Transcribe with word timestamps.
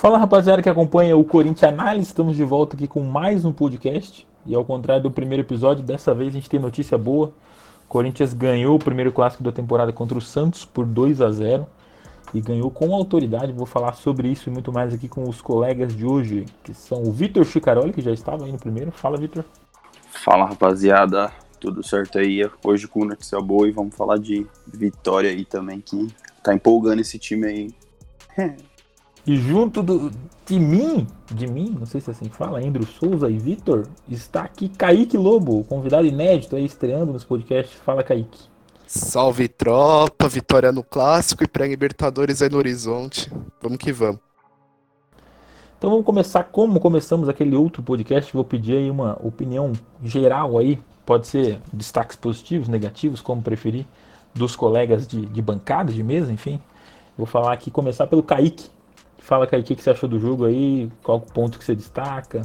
Fala 0.00 0.16
rapaziada 0.16 0.62
que 0.62 0.68
acompanha 0.70 1.14
o 1.14 1.22
Corinthians 1.22 1.70
Análise, 1.70 2.06
estamos 2.06 2.34
de 2.34 2.42
volta 2.42 2.74
aqui 2.74 2.88
com 2.88 3.02
mais 3.02 3.44
um 3.44 3.52
podcast. 3.52 4.26
E 4.46 4.54
ao 4.54 4.64
contrário 4.64 5.02
do 5.02 5.10
primeiro 5.10 5.42
episódio, 5.42 5.84
dessa 5.84 6.14
vez 6.14 6.30
a 6.30 6.32
gente 6.32 6.48
tem 6.48 6.58
notícia 6.58 6.96
boa. 6.96 7.34
O 7.84 7.86
Corinthians 7.86 8.32
ganhou 8.32 8.76
o 8.76 8.78
primeiro 8.78 9.12
clássico 9.12 9.42
da 9.42 9.52
temporada 9.52 9.92
contra 9.92 10.16
o 10.16 10.20
Santos 10.22 10.64
por 10.64 10.86
2 10.86 11.20
a 11.20 11.30
0 11.30 11.66
e 12.32 12.40
ganhou 12.40 12.70
com 12.70 12.94
autoridade. 12.94 13.52
Vou 13.52 13.66
falar 13.66 13.92
sobre 13.92 14.28
isso 14.28 14.48
e 14.48 14.52
muito 14.52 14.72
mais 14.72 14.94
aqui 14.94 15.06
com 15.06 15.28
os 15.28 15.42
colegas 15.42 15.94
de 15.94 16.06
hoje, 16.06 16.46
que 16.64 16.72
são 16.72 17.02
o 17.02 17.12
Vitor 17.12 17.44
Chicaroli, 17.44 17.92
que 17.92 18.00
já 18.00 18.10
estava 18.10 18.46
aí 18.46 18.52
no 18.52 18.58
primeiro. 18.58 18.90
Fala, 18.90 19.18
Vitor. 19.18 19.44
Fala 20.12 20.46
rapaziada, 20.46 21.30
tudo 21.60 21.82
certo 21.82 22.18
aí? 22.18 22.40
Hoje 22.64 22.88
com 22.88 23.04
notícia 23.04 23.38
boa 23.38 23.68
e 23.68 23.70
vamos 23.70 23.94
falar 23.94 24.18
de 24.18 24.46
vitória 24.66 25.28
aí 25.28 25.44
também, 25.44 25.78
que 25.78 26.08
tá 26.42 26.54
empolgando 26.54 27.00
esse 27.00 27.18
time 27.18 27.46
aí. 27.46 27.74
E 29.26 29.36
junto 29.36 29.82
do, 29.82 30.10
de 30.46 30.58
mim, 30.58 31.06
de 31.30 31.46
mim, 31.46 31.76
não 31.78 31.86
sei 31.86 32.00
se 32.00 32.10
é 32.10 32.12
assim 32.12 32.28
fala, 32.28 32.58
Andrew 32.58 32.86
Souza 32.86 33.30
e 33.30 33.38
Vitor, 33.38 33.86
está 34.08 34.42
aqui 34.42 34.68
Kaique 34.68 35.16
Lobo, 35.16 35.62
convidado 35.64 36.06
inédito 36.06 36.56
aí, 36.56 36.64
estreando 36.64 37.12
nos 37.12 37.24
podcasts. 37.24 37.78
Fala, 37.84 38.02
Kaique. 38.02 38.50
Salve 38.86 39.46
tropa, 39.46 40.28
vitória 40.28 40.72
no 40.72 40.82
clássico 40.82 41.44
e 41.44 41.46
pré-libertadores 41.46 42.42
aí 42.42 42.50
no 42.50 42.58
horizonte. 42.58 43.30
Vamos 43.62 43.78
que 43.78 43.92
vamos. 43.92 44.18
Então 45.78 45.90
vamos 45.90 46.04
começar 46.04 46.44
como 46.44 46.80
começamos 46.80 47.28
aquele 47.28 47.54
outro 47.54 47.82
podcast. 47.82 48.32
Vou 48.32 48.44
pedir 48.44 48.78
aí 48.78 48.90
uma 48.90 49.16
opinião 49.22 49.72
geral 50.02 50.58
aí, 50.58 50.78
pode 51.06 51.28
ser 51.28 51.60
destaques 51.72 52.16
positivos, 52.16 52.68
negativos, 52.68 53.20
como 53.20 53.40
preferir, 53.40 53.86
dos 54.34 54.56
colegas 54.56 55.06
de, 55.06 55.24
de 55.24 55.40
bancada, 55.40 55.92
de 55.92 56.02
mesa, 56.02 56.32
enfim. 56.32 56.60
Vou 57.16 57.26
falar 57.26 57.52
aqui, 57.52 57.70
começar 57.70 58.06
pelo 58.08 58.22
Kaique. 58.22 58.68
Fala, 59.30 59.46
Kaique, 59.46 59.74
o 59.74 59.76
que 59.76 59.82
você 59.84 59.90
achou 59.90 60.08
do 60.08 60.18
jogo 60.18 60.44
aí? 60.44 60.90
Qual 61.04 61.18
o 61.18 61.20
ponto 61.20 61.56
que 61.56 61.64
você 61.64 61.72
destaca? 61.72 62.42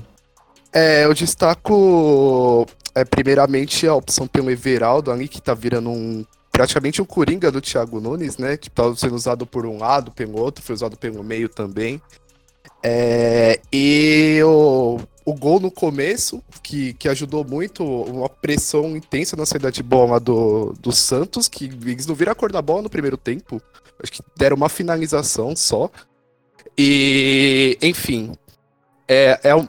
É, 0.72 1.04
eu 1.06 1.16
destaco 1.16 2.68
é, 2.94 3.04
primeiramente 3.04 3.88
a 3.88 3.96
opção 3.96 4.28
pelo 4.28 4.52
Everaldo 4.52 5.12
ali, 5.12 5.28
que 5.28 5.42
tá 5.42 5.56
virando 5.56 5.90
um 5.90 6.24
praticamente 6.52 7.02
um 7.02 7.06
coringa 7.06 7.52
do 7.52 7.60
Thiago 7.60 8.00
Nunes, 8.00 8.38
né? 8.38 8.56
Que 8.56 8.70
tá 8.70 8.96
sendo 8.96 9.16
usado 9.16 9.48
por 9.48 9.66
um 9.66 9.80
lado, 9.80 10.12
pelo 10.12 10.40
outro, 10.40 10.64
foi 10.64 10.76
usado 10.76 10.96
pelo 10.96 11.24
meio 11.24 11.50
também. 11.50 12.00
É, 12.84 13.60
e 13.74 14.40
o, 14.44 15.00
o 15.26 15.34
gol 15.34 15.60
no 15.60 15.72
começo, 15.72 16.40
que, 16.62 16.94
que 16.94 17.10
ajudou 17.10 17.44
muito, 17.44 17.84
uma 17.84 18.30
pressão 18.30 18.96
intensa 18.96 19.36
na 19.36 19.48
saída 19.48 19.72
de 19.72 19.82
bola 19.82 20.20
do, 20.20 20.76
do 20.80 20.92
Santos, 20.92 21.48
que 21.48 21.66
eles 21.66 22.06
não 22.06 22.14
viram 22.14 22.32
a 22.32 22.36
cor 22.36 22.52
da 22.52 22.62
bola 22.62 22.84
no 22.84 22.92
primeiro 22.92 23.18
tempo. 23.18 23.60
Acho 24.00 24.12
que 24.12 24.22
deram 24.38 24.56
uma 24.56 24.70
finalização 24.70 25.56
só. 25.56 25.90
E, 26.78 27.78
enfim, 27.82 28.34
é, 29.08 29.40
é 29.44 29.56
um, 29.56 29.68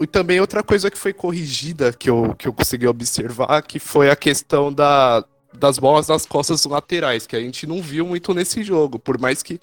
e 0.00 0.06
também 0.06 0.40
outra 0.40 0.62
coisa 0.62 0.90
que 0.90 0.98
foi 0.98 1.12
corrigida, 1.12 1.92
que 1.92 2.08
eu, 2.08 2.34
que 2.36 2.46
eu 2.46 2.52
consegui 2.52 2.86
observar, 2.86 3.62
que 3.62 3.78
foi 3.78 4.10
a 4.10 4.16
questão 4.16 4.72
da, 4.72 5.24
das 5.52 5.78
bolas 5.78 6.08
nas 6.08 6.24
costas 6.24 6.64
laterais, 6.64 7.26
que 7.26 7.34
a 7.34 7.40
gente 7.40 7.66
não 7.66 7.82
viu 7.82 8.06
muito 8.06 8.32
nesse 8.32 8.62
jogo. 8.62 8.98
Por 8.98 9.18
mais 9.18 9.42
que 9.42 9.60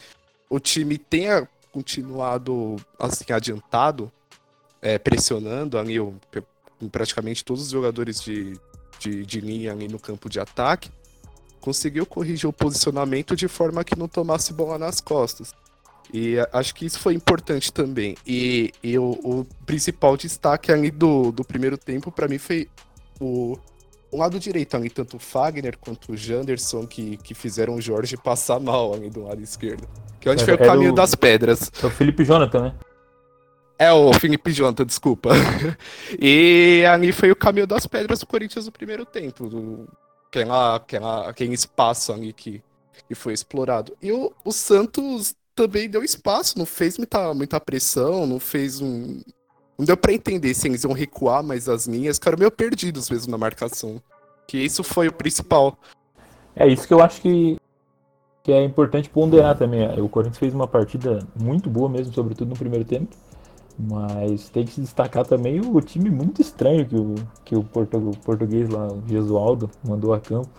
o 0.50 0.59
time 0.59 0.97
tenha 0.97 1.47
continuado 1.72 2.75
assim 3.00 3.31
adiantado, 3.31 4.11
é, 4.81 4.97
pressionando 4.97 5.78
ali 5.78 6.00
o, 6.00 6.13
praticamente 6.91 7.44
todos 7.44 7.63
os 7.63 7.69
jogadores 7.69 8.22
de, 8.22 8.59
de, 9.00 9.25
de 9.25 9.41
linha 9.41 9.72
ali 9.72 9.88
no 9.88 10.00
campo 10.00 10.30
de 10.30 10.39
ataque, 10.39 10.91
conseguiu 11.61 12.06
corrigir 12.06 12.47
o 12.47 12.53
posicionamento 12.53 13.36
de 13.36 13.47
forma 13.47 13.83
que 13.83 13.97
não 13.97 14.08
tomasse 14.08 14.53
bola 14.53 14.78
nas 14.78 15.00
costas. 15.00 15.53
E 16.14 16.36
acho 16.53 16.73
que 16.75 16.86
isso 16.86 17.00
foi 17.00 17.14
importante 17.14 17.72
também. 17.72 18.16
E, 18.25 18.72
e 18.84 18.98
o, 18.98 19.11
o, 19.23 19.48
principal 19.66 20.16
destaque 20.16 20.72
ali 20.72 20.92
do, 20.92 21.31
do 21.31 21.44
primeiro 21.44 21.78
tempo, 21.78 22.12
para 22.12 22.28
mim, 22.28 22.38
foi 22.38 22.70
o, 23.20 23.58
o 24.12 24.17
lado 24.17 24.39
direito 24.39 24.78
ali, 24.78 24.89
tanto 24.89 25.17
o 25.17 25.20
Fagner 25.20 25.78
quanto 25.78 26.13
o 26.13 26.18
Janderson, 26.18 26.85
que, 26.85 27.18
que 27.18 27.34
fizeram 27.34 27.75
o 27.75 27.81
Jorge 27.81 28.18
passar 28.18 28.59
mal 28.59 28.94
ali 28.94 29.09
do 29.09 29.24
lado 29.24 29.41
esquerdo. 29.41 29.88
Que 30.19 30.29
onde 30.29 30.41
é, 30.41 30.46
foi 30.46 30.53
o 30.53 30.57
caminho 30.57 30.91
do, 30.91 30.96
das 30.96 31.16
pedras. 31.16 31.72
É 31.81 31.85
o 31.85 31.90
Felipe 31.90 32.24
Jonathan, 32.24 32.62
né? 32.62 32.75
É 33.78 33.91
o 33.91 34.13
Felipe 34.13 34.52
Jonathan, 34.52 34.85
desculpa. 34.85 35.31
e 36.19 36.84
ali 36.90 37.12
foi 37.12 37.29
o 37.29 37.35
caminho 37.35 37.68
das 37.68 37.85
pedras 37.85 38.19
do 38.19 38.25
Corinthians 38.25 38.66
no 38.66 38.72
primeiro 38.72 39.06
tempo. 39.06 39.50
Do, 39.50 39.90
aquela, 40.28 40.75
aquela, 40.75 41.29
aquele 41.29 41.53
espaço 41.53 42.13
ali 42.13 42.31
que, 42.31 42.63
que 43.08 43.16
foi 43.16 43.34
explorado. 43.34 43.96
E 44.02 44.12
o, 44.12 44.31
o 44.44 44.52
Santos 44.52 45.35
também 45.55 45.89
deu 45.89 46.03
espaço, 46.03 46.57
não 46.57 46.66
fez 46.66 46.97
muita, 46.97 47.33
muita 47.33 47.59
pressão, 47.59 48.27
não 48.27 48.39
fez 48.39 48.81
um. 48.81 49.21
Não 49.77 49.85
deu 49.85 49.97
pra 49.97 50.13
entender 50.13 50.53
se 50.53 50.67
eles 50.67 50.83
iam 50.83 50.93
recuar 50.93 51.43
mais 51.43 51.67
as 51.67 51.88
linhas, 51.88 52.17
ficaram 52.17 52.38
meio 52.38 52.51
perdidos 52.51 53.09
mesmo 53.09 53.31
na 53.31 53.38
marcação. 53.38 54.01
Que 54.47 54.57
isso 54.57 54.83
foi 54.83 55.07
o 55.07 55.13
principal. 55.13 55.77
É 56.55 56.67
isso 56.67 56.88
que 56.88 56.93
eu 56.93 57.01
acho 57.01 57.21
que, 57.21 57.57
que 58.43 58.51
é 58.51 58.63
importante 58.63 59.09
ponderar 59.09 59.57
também. 59.57 59.99
O 59.99 60.07
Corinthians 60.07 60.38
fez 60.38 60.53
uma 60.53 60.67
partida 60.67 61.25
muito 61.35 61.69
boa 61.69 61.89
mesmo, 61.89 62.13
sobretudo 62.13 62.49
no 62.49 62.55
primeiro 62.55 62.85
tempo. 62.85 63.16
Mas 63.77 64.47
tem 64.49 64.63
que 64.63 64.72
se 64.72 64.81
destacar 64.81 65.25
também 65.25 65.59
o 65.59 65.81
time 65.81 66.09
muito 66.09 66.41
estranho 66.41 66.85
que 66.85 66.95
o, 66.95 67.16
que 67.43 67.55
o 67.55 67.63
português 68.23 68.69
lá, 68.69 68.87
o 68.87 69.03
Gesualdo, 69.05 69.69
mandou 69.83 70.13
a 70.13 70.19
campo. 70.19 70.49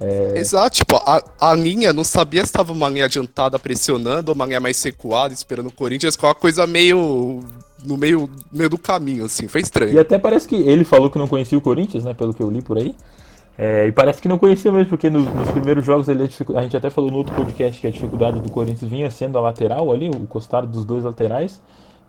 É... 0.00 0.38
Exato, 0.38 0.76
tipo, 0.76 0.96
a, 0.96 1.22
a 1.40 1.54
linha 1.54 1.92
não 1.92 2.04
sabia 2.04 2.42
se 2.42 2.46
estava 2.46 2.72
uma 2.72 2.88
linha 2.88 3.06
adiantada 3.06 3.58
pressionando 3.58 4.30
ou 4.30 4.34
uma 4.34 4.44
linha 4.44 4.60
mais 4.60 4.82
recuada, 4.82 5.32
esperando 5.32 5.68
o 5.68 5.72
Corinthians, 5.72 6.16
com 6.16 6.26
uma 6.26 6.34
coisa 6.34 6.66
meio. 6.66 7.42
no 7.82 7.96
meio, 7.96 8.28
meio 8.52 8.68
do 8.68 8.78
caminho, 8.78 9.24
assim, 9.24 9.48
foi 9.48 9.62
estranho. 9.62 9.94
E 9.94 9.98
até 9.98 10.18
parece 10.18 10.46
que 10.46 10.56
ele 10.56 10.84
falou 10.84 11.10
que 11.10 11.18
não 11.18 11.26
conhecia 11.26 11.56
o 11.56 11.60
Corinthians, 11.60 12.04
né, 12.04 12.12
pelo 12.12 12.34
que 12.34 12.42
eu 12.42 12.50
li 12.50 12.60
por 12.60 12.76
aí. 12.76 12.94
É, 13.58 13.86
e 13.86 13.92
parece 13.92 14.20
que 14.20 14.28
não 14.28 14.36
conhecia 14.36 14.70
mesmo, 14.70 14.90
porque 14.90 15.08
nos, 15.08 15.24
nos 15.32 15.50
primeiros 15.50 15.84
jogos 15.84 16.08
ele, 16.08 16.28
a 16.54 16.62
gente 16.62 16.76
até 16.76 16.90
falou 16.90 17.10
no 17.10 17.16
outro 17.16 17.34
podcast 17.34 17.80
que 17.80 17.86
a 17.86 17.90
dificuldade 17.90 18.38
do 18.38 18.50
Corinthians 18.50 18.90
vinha 18.90 19.10
sendo 19.10 19.38
a 19.38 19.40
lateral 19.40 19.90
ali, 19.90 20.10
o 20.10 20.26
costado 20.26 20.66
dos 20.66 20.84
dois 20.84 21.04
laterais. 21.04 21.58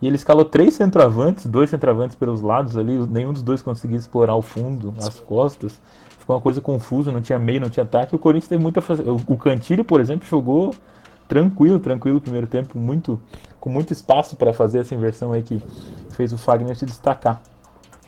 E 0.00 0.06
ele 0.06 0.16
escalou 0.16 0.44
três 0.44 0.74
centroavantes, 0.74 1.46
dois 1.46 1.70
centroavantes 1.70 2.14
pelos 2.16 2.42
lados 2.42 2.76
ali, 2.76 2.98
nenhum 3.08 3.32
dos 3.32 3.42
dois 3.42 3.62
conseguia 3.62 3.96
explorar 3.96 4.36
o 4.36 4.42
fundo, 4.42 4.94
as 4.98 5.18
costas 5.18 5.80
ficou 6.28 6.36
uma 6.36 6.42
coisa 6.42 6.60
confusa, 6.60 7.10
não 7.10 7.22
tinha 7.22 7.38
meio, 7.38 7.60
não 7.60 7.70
tinha 7.70 7.84
ataque. 7.84 8.14
O 8.14 8.18
Corinthians 8.18 8.48
teve 8.48 8.62
muita 8.62 8.82
O 9.26 9.36
Cantilho, 9.38 9.82
por 9.82 9.98
exemplo, 9.98 10.28
jogou 10.28 10.74
tranquilo, 11.26 11.78
tranquilo 11.78 12.20
primeiro 12.20 12.46
tempo, 12.46 12.78
muito 12.78 13.20
com 13.58 13.70
muito 13.70 13.92
espaço 13.92 14.36
para 14.36 14.52
fazer 14.52 14.80
essa 14.80 14.94
inversão 14.94 15.32
aí 15.32 15.42
que 15.42 15.60
fez 16.10 16.32
o 16.32 16.38
Fagner 16.38 16.76
se 16.76 16.84
destacar. 16.84 17.42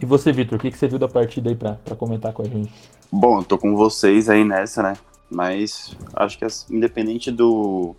E 0.00 0.06
você, 0.06 0.32
Vitor, 0.32 0.58
o 0.58 0.60
que, 0.60 0.70
que 0.70 0.78
você 0.78 0.86
viu 0.86 0.98
da 0.98 1.08
partida 1.08 1.50
aí 1.50 1.56
para 1.56 1.96
comentar 1.96 2.32
com 2.32 2.42
a 2.42 2.44
gente? 2.44 2.72
Bom, 3.10 3.42
tô 3.42 3.58
com 3.58 3.74
vocês 3.74 4.28
aí 4.28 4.44
nessa, 4.44 4.82
né? 4.82 4.92
Mas 5.30 5.96
acho 6.14 6.38
que 6.38 6.46
independente 6.70 7.30
do 7.30 7.96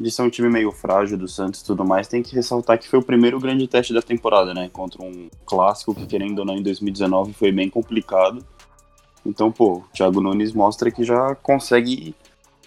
de 0.00 0.10
ser 0.10 0.22
um 0.22 0.30
time 0.30 0.48
meio 0.48 0.72
frágil 0.72 1.16
do 1.16 1.28
Santos 1.28 1.60
e 1.60 1.64
tudo 1.64 1.84
mais, 1.84 2.08
tem 2.08 2.20
que 2.20 2.34
ressaltar 2.34 2.76
que 2.76 2.88
foi 2.88 2.98
o 2.98 3.02
primeiro 3.02 3.38
grande 3.38 3.68
teste 3.68 3.94
da 3.94 4.02
temporada, 4.02 4.52
né? 4.52 4.68
Contra 4.72 5.00
um 5.00 5.28
clássico 5.46 5.94
que, 5.94 6.04
querendo 6.06 6.40
ou 6.40 6.44
não, 6.44 6.56
em 6.56 6.62
2019 6.62 7.32
foi 7.32 7.52
bem 7.52 7.70
complicado. 7.70 8.44
Então, 9.24 9.50
pô, 9.50 9.78
o 9.78 9.84
Thiago 9.92 10.20
Nunes 10.20 10.52
mostra 10.52 10.90
que 10.90 11.02
já 11.02 11.34
consegue 11.36 12.14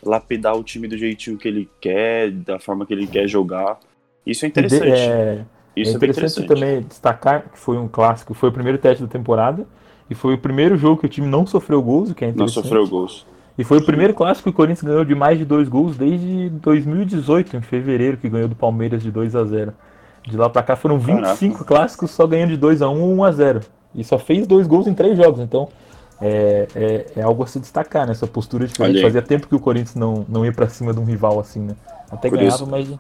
lapidar 0.04 0.56
o 0.56 0.64
time 0.64 0.88
do 0.88 0.98
jeitinho 0.98 1.38
que 1.38 1.48
ele 1.48 1.70
quer, 1.80 2.32
da 2.32 2.60
forma 2.60 2.86
que 2.86 2.94
ele 2.94 3.08
quer 3.08 3.28
jogar. 3.28 3.78
Isso 4.26 4.46
é 4.46 4.48
interessante. 4.48 4.86
É, 4.86 5.46
Isso 5.76 5.92
é, 5.92 5.94
é 5.94 5.98
interessante, 5.98 6.40
interessante, 6.42 6.48
também 6.48 6.82
destacar 6.82 7.50
que 7.50 7.60
foi 7.60 7.78
um 7.78 7.88
clássico, 7.88 8.34
foi 8.34 8.50
o 8.50 8.52
primeiro 8.52 8.78
teste 8.78 9.04
da 9.04 9.10
temporada 9.10 9.66
e 10.10 10.16
foi 10.16 10.34
o 10.34 10.38
primeiro 10.38 10.78
jogo 10.78 11.00
que 11.00 11.06
o 11.06 11.10
time 11.10 11.28
não 11.28 11.46
sofreu 11.46 11.82
gols, 11.82 12.12
o 12.12 12.16
que 12.16 12.26
é 12.26 12.30
interessante. 12.30 12.56
Não 12.56 12.64
sofreu 12.64 12.88
gols. 12.88 13.26
E 13.58 13.64
foi 13.64 13.80
o 13.80 13.86
primeiro 13.86 14.14
clássico 14.14 14.44
que 14.44 14.50
o 14.50 14.54
Corinthians 14.54 14.84
ganhou 14.84 15.04
de 15.04 15.16
mais 15.16 15.38
de 15.38 15.44
dois 15.44 15.68
gols 15.68 15.98
desde 15.98 16.50
2018, 16.50 17.58
em 17.58 17.62
fevereiro, 17.62 18.18
que 18.18 18.30
ganhou 18.30 18.48
do 18.48 18.56
Palmeiras 18.56 19.02
de 19.02 19.10
2 19.10 19.36
a 19.36 19.44
0 19.44 19.74
De 20.28 20.38
lá 20.38 20.48
pra 20.48 20.62
cá 20.62 20.76
foram 20.76 21.00
25 21.00 21.54
Caraca. 21.54 21.66
clássicos 21.66 22.12
só 22.12 22.28
ganhando 22.28 22.52
de 22.52 22.58
2 22.58 22.84
a 22.84 22.90
1 22.90 23.02
ou 23.02 23.16
1 23.16 23.24
a 23.24 23.32
0 23.32 23.62
E 23.96 24.04
só 24.04 24.20
fez 24.20 24.46
dois 24.46 24.68
gols 24.68 24.86
em 24.86 24.94
três 24.94 25.18
jogos, 25.18 25.40
então 25.40 25.70
é, 26.20 26.68
é, 26.76 27.06
é, 27.18 27.22
algo 27.22 27.44
a 27.44 27.48
se 27.48 27.60
destacar, 27.60 28.06
né? 28.06 28.12
Essa 28.12 28.28
postura 28.28 28.66
diferente. 28.66 29.02
Fazia 29.02 29.22
tempo 29.22 29.48
que 29.48 29.56
o 29.56 29.60
Corinthians 29.60 29.96
não, 29.96 30.26
não 30.28 30.46
ia 30.46 30.52
para 30.52 30.68
cima 30.68 30.94
de 30.94 31.00
um 31.00 31.04
rival 31.04 31.40
assim, 31.40 31.60
né? 31.60 31.76
Até 32.10 32.30
Curioso... 32.30 32.66
ganhava, 32.66 32.90
mas. 32.92 33.00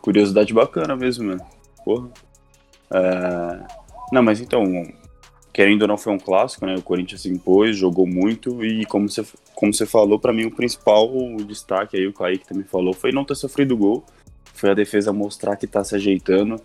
Curiosidade 0.00 0.52
bacana 0.54 0.96
mesmo, 0.96 1.26
mano. 1.26 1.44
Porra. 1.84 2.08
É... 2.92 3.60
Não, 4.12 4.22
mas 4.22 4.40
então, 4.40 4.64
querendo 5.52 5.82
ou 5.82 5.88
não, 5.88 5.98
foi 5.98 6.12
um 6.12 6.18
clássico, 6.18 6.64
né? 6.64 6.74
O 6.76 6.82
Corinthians 6.82 7.20
se 7.20 7.28
impôs, 7.28 7.76
jogou 7.76 8.06
muito 8.06 8.64
e, 8.64 8.86
como 8.86 9.08
você, 9.08 9.24
como 9.54 9.72
você 9.74 9.84
falou, 9.84 10.18
para 10.18 10.32
mim 10.32 10.46
o 10.46 10.50
principal 10.50 11.10
destaque 11.46 11.96
aí, 11.96 12.06
o 12.06 12.12
Kaique 12.12 12.46
também 12.46 12.64
falou, 12.64 12.94
foi 12.94 13.12
não 13.12 13.24
ter 13.24 13.34
sofrido 13.34 13.76
gol. 13.76 14.04
Foi 14.54 14.70
a 14.70 14.74
defesa 14.74 15.12
mostrar 15.12 15.56
que 15.56 15.66
tá 15.66 15.84
se 15.84 15.94
ajeitando. 15.94 16.60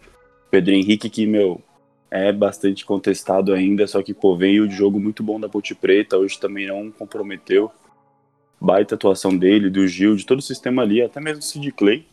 Pedro 0.50 0.74
Henrique, 0.74 1.10
que, 1.10 1.26
meu, 1.26 1.62
é 2.10 2.32
bastante 2.32 2.86
contestado 2.86 3.54
ainda, 3.54 3.88
só 3.88 4.02
que 4.02 4.14
pô, 4.14 4.36
veio 4.38 4.68
de 4.68 4.76
jogo 4.76 5.00
muito 5.00 5.24
bom 5.24 5.40
da 5.40 5.50
Ponte 5.50 5.74
Preta, 5.76 6.18
hoje 6.18 6.40
também 6.40 6.68
não 6.68 6.92
comprometeu. 6.92 7.72
Baita 8.60 8.96
atuação 8.96 9.36
dele, 9.38 9.70
do 9.70 9.88
Gil, 9.88 10.16
de 10.16 10.26
todo 10.26 10.40
o 10.40 10.44
sistema 10.44 10.82
ali, 10.82 11.02
até 11.02 11.20
mesmo 11.20 11.40
o 11.40 11.44
Sid 11.44 11.72
Clay. 11.72 12.06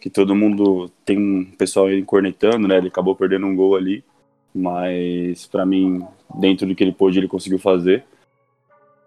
que 0.00 0.10
todo 0.10 0.34
mundo 0.34 0.90
tem 1.04 1.18
um 1.18 1.44
pessoal 1.44 1.86
aí 1.86 2.02
cornetando, 2.02 2.66
né? 2.66 2.78
Ele 2.78 2.88
acabou 2.88 3.14
perdendo 3.14 3.46
um 3.46 3.54
gol 3.54 3.76
ali, 3.76 4.02
mas 4.54 5.46
para 5.46 5.64
mim, 5.66 6.02
dentro 6.38 6.66
do 6.66 6.74
que 6.74 6.82
ele 6.82 6.92
pôde, 6.92 7.18
ele 7.18 7.28
conseguiu 7.28 7.58
fazer. 7.58 8.04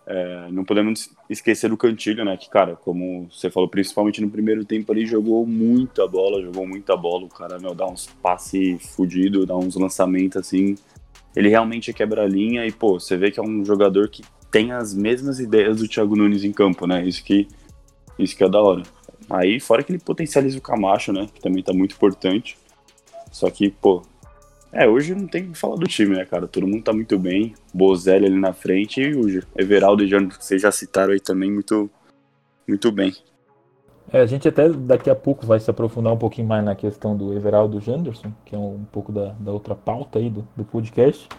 É, 0.05 0.47
não 0.51 0.65
podemos 0.65 1.09
esquecer 1.29 1.69
do 1.69 1.77
Cantilho, 1.77 2.25
né? 2.25 2.35
Que, 2.35 2.49
cara, 2.49 2.75
como 2.75 3.29
você 3.31 3.49
falou, 3.49 3.69
principalmente 3.69 4.21
no 4.21 4.29
primeiro 4.29 4.65
tempo 4.65 4.91
ali, 4.91 5.05
jogou 5.05 5.45
muita 5.45 6.05
bola, 6.07 6.41
jogou 6.41 6.67
muita 6.67 6.95
bola. 6.95 7.25
O 7.25 7.29
cara, 7.29 7.57
meu, 7.59 7.73
dá 7.73 7.87
uns 7.87 8.07
passes 8.21 8.85
fudidos, 8.95 9.45
dá 9.45 9.55
uns 9.55 9.75
lançamentos 9.75 10.37
assim. 10.37 10.75
Ele 11.35 11.49
realmente 11.49 11.93
quebra 11.93 12.23
a 12.23 12.27
linha 12.27 12.65
e, 12.65 12.71
pô, 12.71 12.99
você 12.99 13.17
vê 13.17 13.31
que 13.31 13.39
é 13.39 13.43
um 13.43 13.63
jogador 13.63 14.09
que 14.09 14.23
tem 14.51 14.71
as 14.71 14.93
mesmas 14.93 15.39
ideias 15.39 15.77
do 15.77 15.87
Thiago 15.87 16.15
Nunes 16.15 16.43
em 16.43 16.51
campo, 16.51 16.85
né? 16.85 17.05
Isso 17.07 17.23
que, 17.23 17.47
isso 18.19 18.35
que 18.35 18.43
é 18.43 18.49
da 18.49 18.61
hora. 18.61 18.83
Aí, 19.29 19.59
fora 19.59 19.81
que 19.83 19.91
ele 19.91 19.99
potencializa 19.99 20.57
o 20.57 20.61
Camacho, 20.61 21.13
né? 21.13 21.27
Que 21.33 21.41
também 21.41 21.63
tá 21.63 21.73
muito 21.73 21.95
importante. 21.95 22.57
Só 23.31 23.49
que, 23.49 23.69
pô, 23.69 24.03
é, 24.73 24.87
hoje 24.87 25.13
não 25.13 25.27
tem 25.27 25.43
o 25.43 25.51
que 25.51 25.57
falar 25.57 25.75
do 25.75 25.87
time, 25.87 26.15
né, 26.15 26.25
cara? 26.25 26.47
Todo 26.47 26.67
mundo 26.67 26.83
tá 26.83 26.91
muito 26.91 27.17
bem. 27.19 27.53
Bozelli 27.71 28.25
ali 28.25 28.39
na 28.39 28.53
frente 28.53 29.01
e 29.01 29.13
o 29.13 29.43
Everaldo 29.55 30.03
e 30.03 30.07
Jânio, 30.07 30.29
que 30.29 30.43
vocês 30.43 30.61
já 30.61 30.71
citaram 30.71 31.13
aí 31.13 31.19
também, 31.19 31.51
muito, 31.51 31.89
muito 32.67 32.91
bem. 32.91 33.13
É, 34.11 34.21
a 34.21 34.25
gente 34.25 34.47
até 34.47 34.67
daqui 34.69 35.09
a 35.09 35.15
pouco 35.15 35.45
vai 35.45 35.59
se 35.59 35.69
aprofundar 35.69 36.11
um 36.11 36.17
pouquinho 36.17 36.47
mais 36.47 36.65
na 36.65 36.75
questão 36.75 37.15
do 37.15 37.33
Everaldo 37.33 37.79
Janderson, 37.79 38.31
que 38.45 38.55
é 38.55 38.57
um, 38.57 38.75
um 38.75 38.85
pouco 38.91 39.11
da, 39.11 39.33
da, 39.39 39.51
outra 39.51 39.75
pauta 39.75 40.19
aí 40.19 40.29
do, 40.29 40.47
do 40.55 40.65
podcast. 40.65 41.29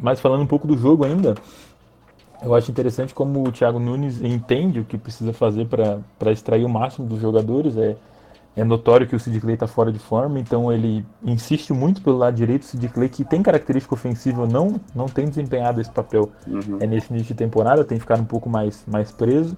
Mas 0.00 0.20
falando 0.20 0.42
um 0.42 0.46
pouco 0.46 0.66
do 0.66 0.76
jogo 0.76 1.04
ainda, 1.04 1.34
eu 2.42 2.54
acho 2.54 2.70
interessante 2.70 3.14
como 3.14 3.46
o 3.46 3.52
Thiago 3.52 3.78
Nunes 3.78 4.20
entende 4.22 4.80
o 4.80 4.84
que 4.84 4.98
precisa 4.98 5.32
fazer 5.32 5.66
para 5.66 6.32
extrair 6.32 6.64
o 6.64 6.68
máximo 6.68 7.06
dos 7.06 7.20
jogadores. 7.20 7.76
É, 7.76 7.96
é 8.56 8.64
notório 8.64 9.06
que 9.06 9.14
o 9.14 9.20
Sid 9.20 9.40
Clay 9.40 9.54
está 9.54 9.66
fora 9.66 9.92
de 9.92 9.98
forma, 9.98 10.38
então 10.38 10.72
ele 10.72 11.04
insiste 11.22 11.72
muito 11.72 12.02
pelo 12.02 12.18
lado 12.18 12.34
direito. 12.34 12.62
O 12.62 12.66
Sid 12.66 12.88
Clay, 12.88 13.08
que 13.08 13.24
tem 13.24 13.42
característica 13.42 13.94
ofensiva, 13.94 14.46
não, 14.46 14.80
não 14.94 15.06
tem 15.06 15.28
desempenhado 15.28 15.80
esse 15.80 15.90
papel 15.90 16.30
uhum. 16.46 16.78
é 16.80 16.86
nesse 16.86 17.12
início 17.12 17.28
de 17.28 17.34
temporada, 17.34 17.84
tem 17.84 17.98
ficado 17.98 18.20
um 18.20 18.26
pouco 18.26 18.50
mais, 18.50 18.84
mais 18.86 19.12
preso. 19.12 19.56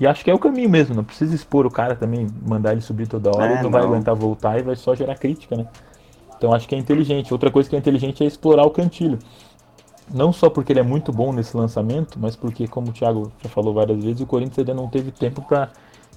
E 0.00 0.06
acho 0.06 0.24
que 0.24 0.30
é 0.30 0.34
o 0.34 0.38
caminho 0.38 0.70
mesmo, 0.70 0.94
não 0.94 1.04
precisa 1.04 1.34
expor 1.34 1.66
o 1.66 1.70
cara 1.70 1.94
também, 1.94 2.26
mandar 2.46 2.72
ele 2.72 2.80
subir 2.80 3.06
toda 3.06 3.28
hora, 3.28 3.44
é, 3.44 3.46
ele 3.48 3.56
não, 3.56 3.64
não 3.64 3.70
vai 3.70 3.82
aguentar 3.82 4.14
voltar 4.14 4.58
e 4.58 4.62
vai 4.62 4.74
só 4.74 4.94
gerar 4.94 5.16
crítica, 5.16 5.54
né? 5.54 5.66
Então 6.40 6.54
acho 6.54 6.66
que 6.66 6.74
é 6.74 6.78
inteligente. 6.78 7.34
Outra 7.34 7.50
coisa 7.50 7.68
que 7.68 7.76
é 7.76 7.78
inteligente 7.78 8.24
é 8.24 8.26
explorar 8.26 8.64
o 8.64 8.70
cantilho. 8.70 9.18
Não 10.12 10.32
só 10.32 10.48
porque 10.48 10.72
ele 10.72 10.80
é 10.80 10.82
muito 10.82 11.12
bom 11.12 11.34
nesse 11.34 11.54
lançamento, 11.54 12.18
mas 12.18 12.34
porque, 12.34 12.66
como 12.66 12.88
o 12.88 12.92
Thiago 12.92 13.30
já 13.42 13.50
falou 13.50 13.74
várias 13.74 14.02
vezes, 14.02 14.22
o 14.22 14.26
Corinthians 14.26 14.58
ainda 14.58 14.72
não 14.72 14.88
teve 14.88 15.10
tempo 15.10 15.42
para 15.42 15.68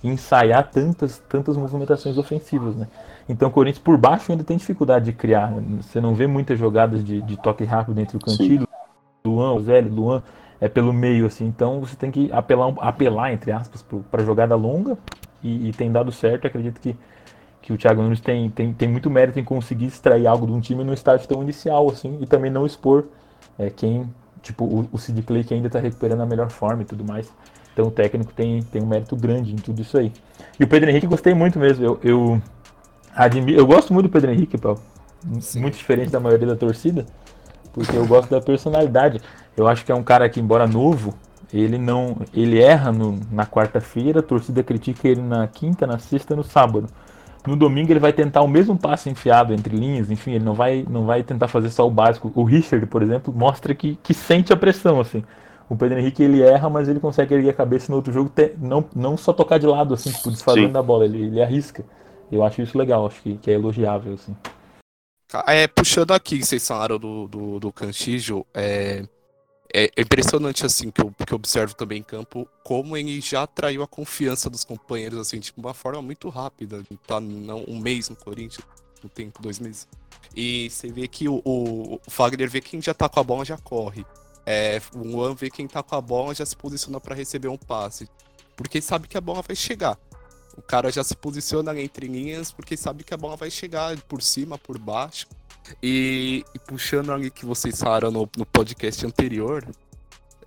ensaiar 0.04 0.70
tantas, 0.70 1.18
tantas 1.30 1.56
movimentações 1.56 2.18
ofensivas, 2.18 2.76
né? 2.76 2.88
Então 3.28 3.48
o 3.48 3.52
Corinthians 3.52 3.82
por 3.82 3.98
baixo 3.98 4.32
ainda 4.32 4.44
tem 4.44 4.58
dificuldade 4.58 5.06
de 5.06 5.14
criar. 5.14 5.54
Você 5.82 6.02
não 6.02 6.14
vê 6.14 6.28
muitas 6.28 6.60
jogadas 6.60 7.04
de, 7.04 7.22
de 7.22 7.38
toque 7.38 7.64
rápido 7.64 8.00
entre 8.00 8.18
o 8.18 8.20
Cantilho, 8.20 8.68
Luan, 9.26 9.54
o 9.54 9.62
Zé, 9.62 9.80
Luan, 9.80 10.22
é 10.60 10.68
pelo 10.68 10.92
meio, 10.92 11.26
assim. 11.26 11.46
Então 11.46 11.80
você 11.80 11.96
tem 11.96 12.12
que 12.12 12.32
apelar, 12.32 12.74
apelar 12.80 13.32
entre 13.32 13.52
aspas, 13.52 13.84
para 14.12 14.24
jogada 14.24 14.56
longa 14.56 14.98
e, 15.42 15.70
e, 15.70 15.74
tem 15.74 15.92
dado 15.92 16.12
certo. 16.12 16.48
Acredito 16.48 16.82
que, 16.82 16.96
que 17.62 17.72
o 17.72 17.78
Thiago 17.78 18.02
Nunes 18.02 18.20
tem, 18.20 18.50
tem, 18.50 18.74
tem 18.74 18.90
muito 18.90 19.10
mérito 19.10 19.40
em 19.40 19.44
conseguir 19.44 19.86
extrair 19.86 20.28
algo 20.28 20.46
de 20.46 20.52
um 20.52 20.60
time 20.60 20.84
no 20.84 20.94
estágio 20.94 21.28
tão 21.28 21.42
inicial, 21.42 21.90
assim, 21.90 22.18
e 22.22 22.26
também 22.26 22.52
não 22.52 22.66
expor 22.66 23.06
é, 23.58 23.70
quem, 23.70 24.10
tipo, 24.42 24.66
o, 24.66 24.90
o 24.92 24.98
Sid 24.98 25.22
Clay 25.24 25.44
que 25.44 25.54
ainda 25.54 25.68
está 25.68 25.80
recuperando 25.80 26.22
a 26.22 26.26
melhor 26.26 26.50
forma 26.50 26.82
e 26.82 26.86
tudo 26.86 27.06
mais. 27.06 27.32
Então 27.74 27.88
o 27.88 27.92
técnico 27.92 28.32
tem, 28.34 28.62
tem 28.62 28.82
um 28.82 28.86
mérito 28.86 29.16
grande 29.16 29.52
em 29.52 29.56
tudo 29.56 29.82
isso 29.82 29.98
aí. 29.98 30.12
E 30.60 30.64
o 30.64 30.68
Pedro 30.68 30.90
Henrique 30.90 31.08
gostei 31.08 31.34
muito 31.34 31.58
mesmo. 31.58 31.84
Eu, 31.84 32.00
eu, 32.04 32.42
admiro, 33.16 33.60
eu 33.60 33.66
gosto 33.66 33.92
muito 33.92 34.08
do 34.08 34.12
Pedro 34.12 34.32
Henrique, 34.32 34.58
Paulo. 34.58 34.80
Muito 35.56 35.76
diferente 35.76 36.12
da 36.12 36.20
maioria 36.20 36.48
da 36.48 36.56
torcida. 36.56 37.06
Porque 37.74 37.98
eu 37.98 38.06
gosto 38.06 38.30
da 38.30 38.40
personalidade. 38.40 39.20
Eu 39.58 39.68
acho 39.68 39.84
que 39.84 39.92
é 39.92 39.96
um 39.96 40.04
cara 40.04 40.30
que, 40.30 40.40
embora 40.40 40.68
novo, 40.68 41.16
ele 41.52 41.80
não. 41.80 42.18
Ele 42.32 42.62
erra 42.62 42.92
no, 42.92 43.20
na 43.32 43.46
quarta-feira, 43.46 44.20
a 44.20 44.24
torcida 44.24 44.62
critica 44.62 45.08
ele 45.08 45.22
na 45.22 45.48
quinta, 45.48 45.88
na 45.88 45.98
sexta 45.98 46.36
no 46.36 46.44
sábado. 46.44 46.88
No 47.48 47.56
domingo 47.56 47.92
ele 47.92 48.00
vai 48.00 48.14
tentar 48.14 48.42
o 48.42 48.48
mesmo 48.48 48.78
passo 48.78 49.10
enfiado 49.10 49.54
entre 49.54 49.76
linhas, 49.76 50.10
enfim, 50.10 50.32
ele 50.32 50.46
não 50.46 50.54
vai, 50.54 50.86
não 50.90 51.06
vai 51.06 51.24
tentar 51.24 51.50
fazer 51.50 51.70
só 51.72 51.86
o 51.86 51.92
básico. 51.92 52.32
O 52.36 52.46
Richard, 52.46 52.86
por 52.86 53.04
exemplo, 53.04 53.34
mostra 53.36 53.76
que, 53.76 54.00
que 54.02 54.14
sente 54.14 54.54
a 54.54 54.56
pressão, 54.56 55.02
assim 55.02 55.24
o 55.74 55.78
Pedro 55.78 55.98
Henrique 55.98 56.22
ele 56.22 56.42
erra, 56.42 56.70
mas 56.70 56.88
ele 56.88 57.00
consegue 57.00 57.34
erguer 57.34 57.50
a 57.50 57.54
cabeça 57.54 57.92
no 57.92 57.96
outro 57.96 58.14
jogo, 58.14 58.30
ter, 58.30 58.56
não, 58.60 58.86
não 58.96 59.18
só 59.18 59.34
tocar 59.34 59.58
de 59.58 59.66
lado, 59.66 59.96
assim, 59.96 60.12
tipo, 60.12 60.30
desfazendo 60.30 60.74
da 60.74 60.84
bola, 60.84 61.06
ele, 61.06 61.24
ele 61.24 61.42
arrisca. 61.42 61.84
Eu 62.32 62.44
acho 62.44 62.62
isso 62.62 62.78
legal, 62.78 63.08
acho 63.08 63.22
que, 63.22 63.38
que 63.38 63.50
é 63.50 63.56
elogiável, 63.56 64.14
assim. 64.14 64.36
É, 65.48 65.68
puxando 65.68 66.12
aqui, 66.12 66.44
vocês 66.44 66.68
falaram 66.68 67.00
do, 67.00 67.28
do, 67.28 67.60
do 67.60 67.72
Cantijo, 67.72 68.46
é, 68.54 69.04
é 69.74 69.90
impressionante, 69.98 70.64
assim, 70.64 70.92
que 70.92 71.02
eu, 71.02 71.12
que 71.26 71.34
eu 71.34 71.38
observo 71.38 71.74
também 71.74 72.02
em 72.02 72.04
campo, 72.04 72.48
como 72.64 72.96
ele 72.96 73.20
já 73.20 73.42
atraiu 73.42 73.82
a 73.82 73.88
confiança 73.88 74.52
dos 74.52 74.64
companheiros, 74.64 75.18
assim, 75.18 75.40
de 75.40 75.52
uma 75.58 75.74
forma 75.74 76.04
muito 76.04 76.30
rápida. 76.30 76.84
Tá 77.08 77.20
não, 77.20 77.64
um 77.68 77.80
mês 77.80 78.10
no 78.10 78.16
Corinthians, 78.16 78.64
um 79.04 79.08
tempo, 79.08 79.42
dois 79.42 79.60
meses. 79.60 79.88
E 80.36 80.70
você 80.70 80.88
vê 80.90 81.08
que 81.08 81.28
o, 81.28 81.42
o, 81.44 81.96
o 81.96 82.12
Fagner 82.12 82.48
vê 82.48 82.62
quem 82.62 82.80
já 82.80 82.94
tá 82.94 83.10
com 83.10 83.20
a 83.20 83.24
bola, 83.24 83.44
já 83.44 83.58
corre. 83.58 84.06
É, 84.46 84.82
o 84.94 85.00
Luan 85.00 85.34
vê 85.34 85.50
quem 85.50 85.68
tá 85.68 85.82
com 85.82 85.96
a 85.96 86.02
bola 86.02 86.36
já 86.36 86.46
se 86.46 86.56
posiciona 86.56 87.00
para 87.00 87.16
receber 87.16 87.48
um 87.48 87.58
passe. 87.58 88.10
Porque 88.56 88.82
sabe 88.82 89.08
que 89.08 89.18
a 89.18 89.22
bola 89.22 89.42
vai 89.42 89.56
chegar. 89.56 89.98
O 90.56 90.62
cara 90.62 90.92
já 90.92 91.04
se 91.04 91.16
posiciona 91.16 91.80
entre 91.80 92.08
linhas 92.08 92.52
porque 92.52 92.78
sabe 92.78 93.04
que 93.04 93.14
a 93.14 93.18
bola 93.18 93.36
vai 93.36 93.50
chegar 93.50 93.98
por 94.02 94.22
cima, 94.22 94.58
por 94.58 94.78
baixo. 94.78 95.28
E, 95.82 96.44
e 96.54 96.60
puxando 96.60 97.12
ali 97.12 97.32
que 97.32 97.46
vocês 97.46 97.80
falaram 97.80 98.12
no, 98.12 98.30
no 98.38 98.46
podcast 98.46 99.06
anterior, 99.06 99.66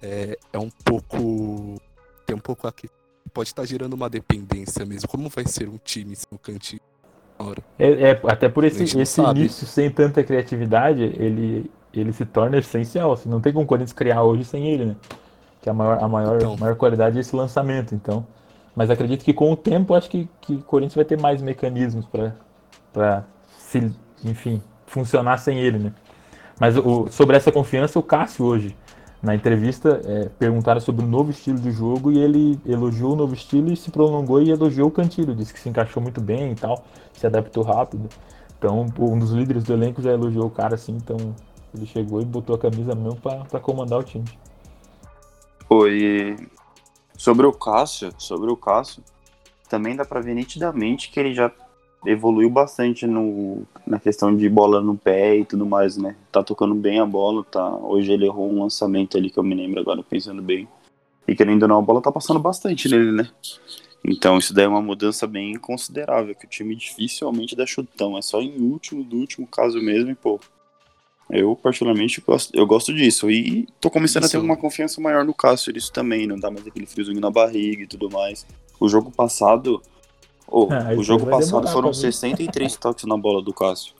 é, 0.02 0.38
é, 0.52 0.58
um 0.58 0.70
pouco. 0.84 1.80
Tem 2.26 2.36
um 2.36 2.40
pouco 2.40 2.68
aqui. 2.68 2.88
Pode 3.32 3.48
estar 3.48 3.62
tá 3.62 3.66
gerando 3.66 3.94
uma 3.94 4.08
dependência 4.08 4.84
mesmo. 4.84 5.08
Como 5.08 5.28
vai 5.28 5.46
ser 5.46 5.68
um 5.68 5.78
time 5.78 6.16
no 6.30 6.38
cantinho? 6.38 6.82
É, 7.78 8.10
é, 8.10 8.20
até 8.24 8.48
por 8.48 8.64
esse, 8.64 8.98
esse 8.98 9.20
início 9.20 9.66
sem 9.66 9.90
tanta 9.90 10.24
criatividade, 10.24 11.02
ele, 11.02 11.70
ele 12.00 12.12
se 12.12 12.24
torna 12.24 12.58
essencial. 12.58 13.12
Assim, 13.12 13.28
não 13.28 13.40
tem 13.40 13.52
como 13.52 13.64
o 13.64 13.68
Corinthians 13.68 13.92
criar 13.92 14.22
hoje 14.22 14.44
sem 14.44 14.66
ele, 14.68 14.84
né? 14.86 14.96
Que 15.60 15.70
a 15.70 15.74
maior, 15.74 16.02
a 16.02 16.08
maior, 16.08 16.36
então. 16.36 16.56
maior 16.56 16.76
qualidade 16.76 17.16
é 17.16 17.20
esse 17.20 17.34
lançamento. 17.34 17.94
Então, 17.94 18.26
mas 18.74 18.90
acredito 18.90 19.24
que 19.24 19.32
com 19.32 19.50
o 19.52 19.56
tempo 19.56 19.94
acho 19.94 20.10
que, 20.10 20.28
que 20.40 20.54
o 20.54 20.62
Corinthians 20.62 20.96
vai 20.96 21.04
ter 21.04 21.20
mais 21.20 21.40
mecanismos 21.40 22.06
para 22.92 23.24
se, 23.58 23.90
enfim, 24.24 24.62
funcionar 24.86 25.38
sem 25.38 25.58
ele, 25.58 25.78
né? 25.78 25.92
Mas 26.58 26.76
o, 26.76 27.08
sobre 27.10 27.36
essa 27.36 27.52
confiança, 27.52 27.98
o 27.98 28.02
Cássio 28.02 28.44
hoje, 28.44 28.76
na 29.22 29.34
entrevista, 29.34 30.00
é, 30.04 30.28
perguntaram 30.38 30.80
sobre 30.80 31.04
o 31.04 31.08
novo 31.08 31.30
estilo 31.30 31.58
de 31.58 31.70
jogo 31.70 32.12
e 32.12 32.18
ele 32.18 32.58
elogiou 32.64 33.12
o 33.12 33.16
novo 33.16 33.34
estilo 33.34 33.72
e 33.72 33.76
se 33.76 33.90
prolongou 33.90 34.40
e 34.40 34.50
elogiou 34.50 34.88
o 34.88 34.90
Cantilho, 34.90 35.34
disse 35.34 35.52
que 35.52 35.60
se 35.60 35.68
encaixou 35.68 36.02
muito 36.02 36.20
bem 36.20 36.52
e 36.52 36.54
tal, 36.54 36.84
se 37.12 37.26
adaptou 37.26 37.62
rápido. 37.62 38.08
Então, 38.58 38.86
um 38.98 39.18
dos 39.18 39.32
líderes 39.32 39.64
do 39.64 39.72
elenco 39.72 40.00
já 40.00 40.12
elogiou 40.12 40.46
o 40.46 40.50
cara 40.50 40.74
assim, 40.74 40.92
então 40.92 41.16
ele 41.76 41.86
chegou 41.86 42.20
e 42.20 42.24
botou 42.24 42.56
a 42.56 42.58
camisa 42.58 42.94
mesmo 42.94 43.20
para 43.20 43.60
comandar 43.60 43.98
o 43.98 44.02
time. 44.02 44.24
Foi 45.68 46.36
sobre 47.16 47.46
o 47.46 47.52
Cássio, 47.52 48.12
sobre 48.18 48.50
o 48.50 48.56
Cássio, 48.56 49.02
também 49.68 49.96
dá 49.96 50.04
para 50.04 50.20
ver 50.20 50.34
nitidamente 50.34 51.10
que 51.10 51.18
ele 51.18 51.34
já 51.34 51.50
evoluiu 52.04 52.48
bastante 52.48 53.06
no, 53.06 53.64
na 53.86 53.98
questão 53.98 54.34
de 54.34 54.48
bola 54.48 54.80
no 54.80 54.96
pé 54.96 55.36
e 55.36 55.44
tudo 55.44 55.66
mais, 55.66 55.96
né? 55.96 56.14
Tá 56.30 56.42
tocando 56.42 56.74
bem 56.74 57.00
a 57.00 57.06
bola, 57.06 57.42
tá. 57.44 57.68
Hoje 57.76 58.12
ele 58.12 58.26
errou 58.26 58.50
um 58.50 58.62
lançamento 58.62 59.16
ali 59.16 59.28
que 59.28 59.38
eu 59.38 59.42
me 59.42 59.54
lembro 59.54 59.80
agora 59.80 60.02
pensando 60.02 60.40
bem. 60.40 60.68
E 61.26 61.34
querendo 61.34 61.62
ou 61.64 61.68
não, 61.68 61.78
a 61.78 61.82
bola 61.82 62.00
tá 62.00 62.12
passando 62.12 62.38
bastante 62.38 62.88
nele, 62.88 63.10
né? 63.10 63.28
Então 64.04 64.38
isso 64.38 64.54
daí 64.54 64.66
é 64.66 64.68
uma 64.68 64.80
mudança 64.80 65.26
bem 65.26 65.58
considerável, 65.58 66.34
que 66.34 66.46
o 66.46 66.48
time 66.48 66.76
dificilmente 66.76 67.56
dá 67.56 67.66
chutão, 67.66 68.16
é 68.16 68.22
só 68.22 68.40
em 68.40 68.56
último 68.60 69.02
do 69.02 69.16
último 69.16 69.46
caso 69.48 69.80
mesmo, 69.80 70.10
e 70.10 70.14
pô, 70.14 70.38
eu, 71.38 71.56
particularmente, 71.56 72.20
gosto, 72.20 72.54
eu 72.54 72.66
gosto 72.66 72.92
disso. 72.94 73.30
E 73.30 73.68
tô 73.80 73.90
começando 73.90 74.24
isso. 74.24 74.36
a 74.36 74.40
ter 74.40 74.44
uma 74.44 74.56
confiança 74.56 75.00
maior 75.00 75.24
no 75.24 75.34
Cássio 75.34 75.76
isso 75.76 75.92
também, 75.92 76.26
não 76.26 76.38
dá 76.38 76.50
mais 76.50 76.66
aquele 76.66 76.86
friozinho 76.86 77.20
na 77.20 77.30
barriga 77.30 77.82
e 77.82 77.86
tudo 77.86 78.10
mais. 78.10 78.46
O 78.78 78.88
jogo 78.88 79.10
passado. 79.10 79.80
Oh, 80.48 80.68
ah, 80.72 80.94
o 80.96 81.02
jogo 81.02 81.26
passado 81.26 81.68
foram 81.68 81.92
63 81.92 82.76
toques 82.76 83.04
na 83.04 83.16
bola 83.16 83.42
do 83.42 83.52
Cássio. 83.52 83.94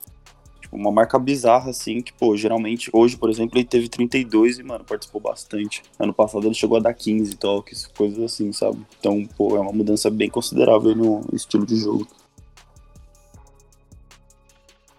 Tipo, 0.60 0.76
uma 0.76 0.90
marca 0.90 1.16
bizarra, 1.18 1.70
assim, 1.70 2.00
que, 2.00 2.12
pô, 2.12 2.36
geralmente, 2.36 2.90
hoje, 2.92 3.16
por 3.16 3.30
exemplo, 3.30 3.56
ele 3.56 3.64
teve 3.64 3.88
32 3.88 4.58
e, 4.58 4.64
mano, 4.64 4.84
participou 4.84 5.20
bastante. 5.20 5.82
Ano 5.98 6.12
passado 6.12 6.44
ele 6.44 6.54
chegou 6.54 6.76
a 6.76 6.80
dar 6.80 6.92
15 6.92 7.36
toques, 7.36 7.86
coisas 7.86 8.18
assim, 8.18 8.52
sabe? 8.52 8.78
Então, 8.98 9.24
pô, 9.36 9.56
é 9.56 9.60
uma 9.60 9.72
mudança 9.72 10.10
bem 10.10 10.28
considerável 10.28 10.94
no 10.94 11.24
estilo 11.32 11.64
de 11.64 11.76
jogo. 11.76 12.06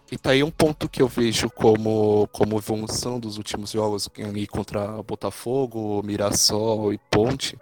E 0.10 0.18
tá 0.18 0.32
aí 0.32 0.42
um 0.42 0.52
ponto 0.52 0.88
que 0.88 1.02
eu 1.02 1.08
vejo 1.08 1.50
como, 1.50 2.28
como 2.32 2.58
evolução 2.58 3.20
dos 3.20 3.38
últimos 3.38 3.72
jogos 3.72 4.10
ali 4.18 4.48
contra 4.48 5.04
Botafogo, 5.04 6.02
Mirassol 6.04 6.94
e 6.94 6.98
Ponte. 7.12 7.58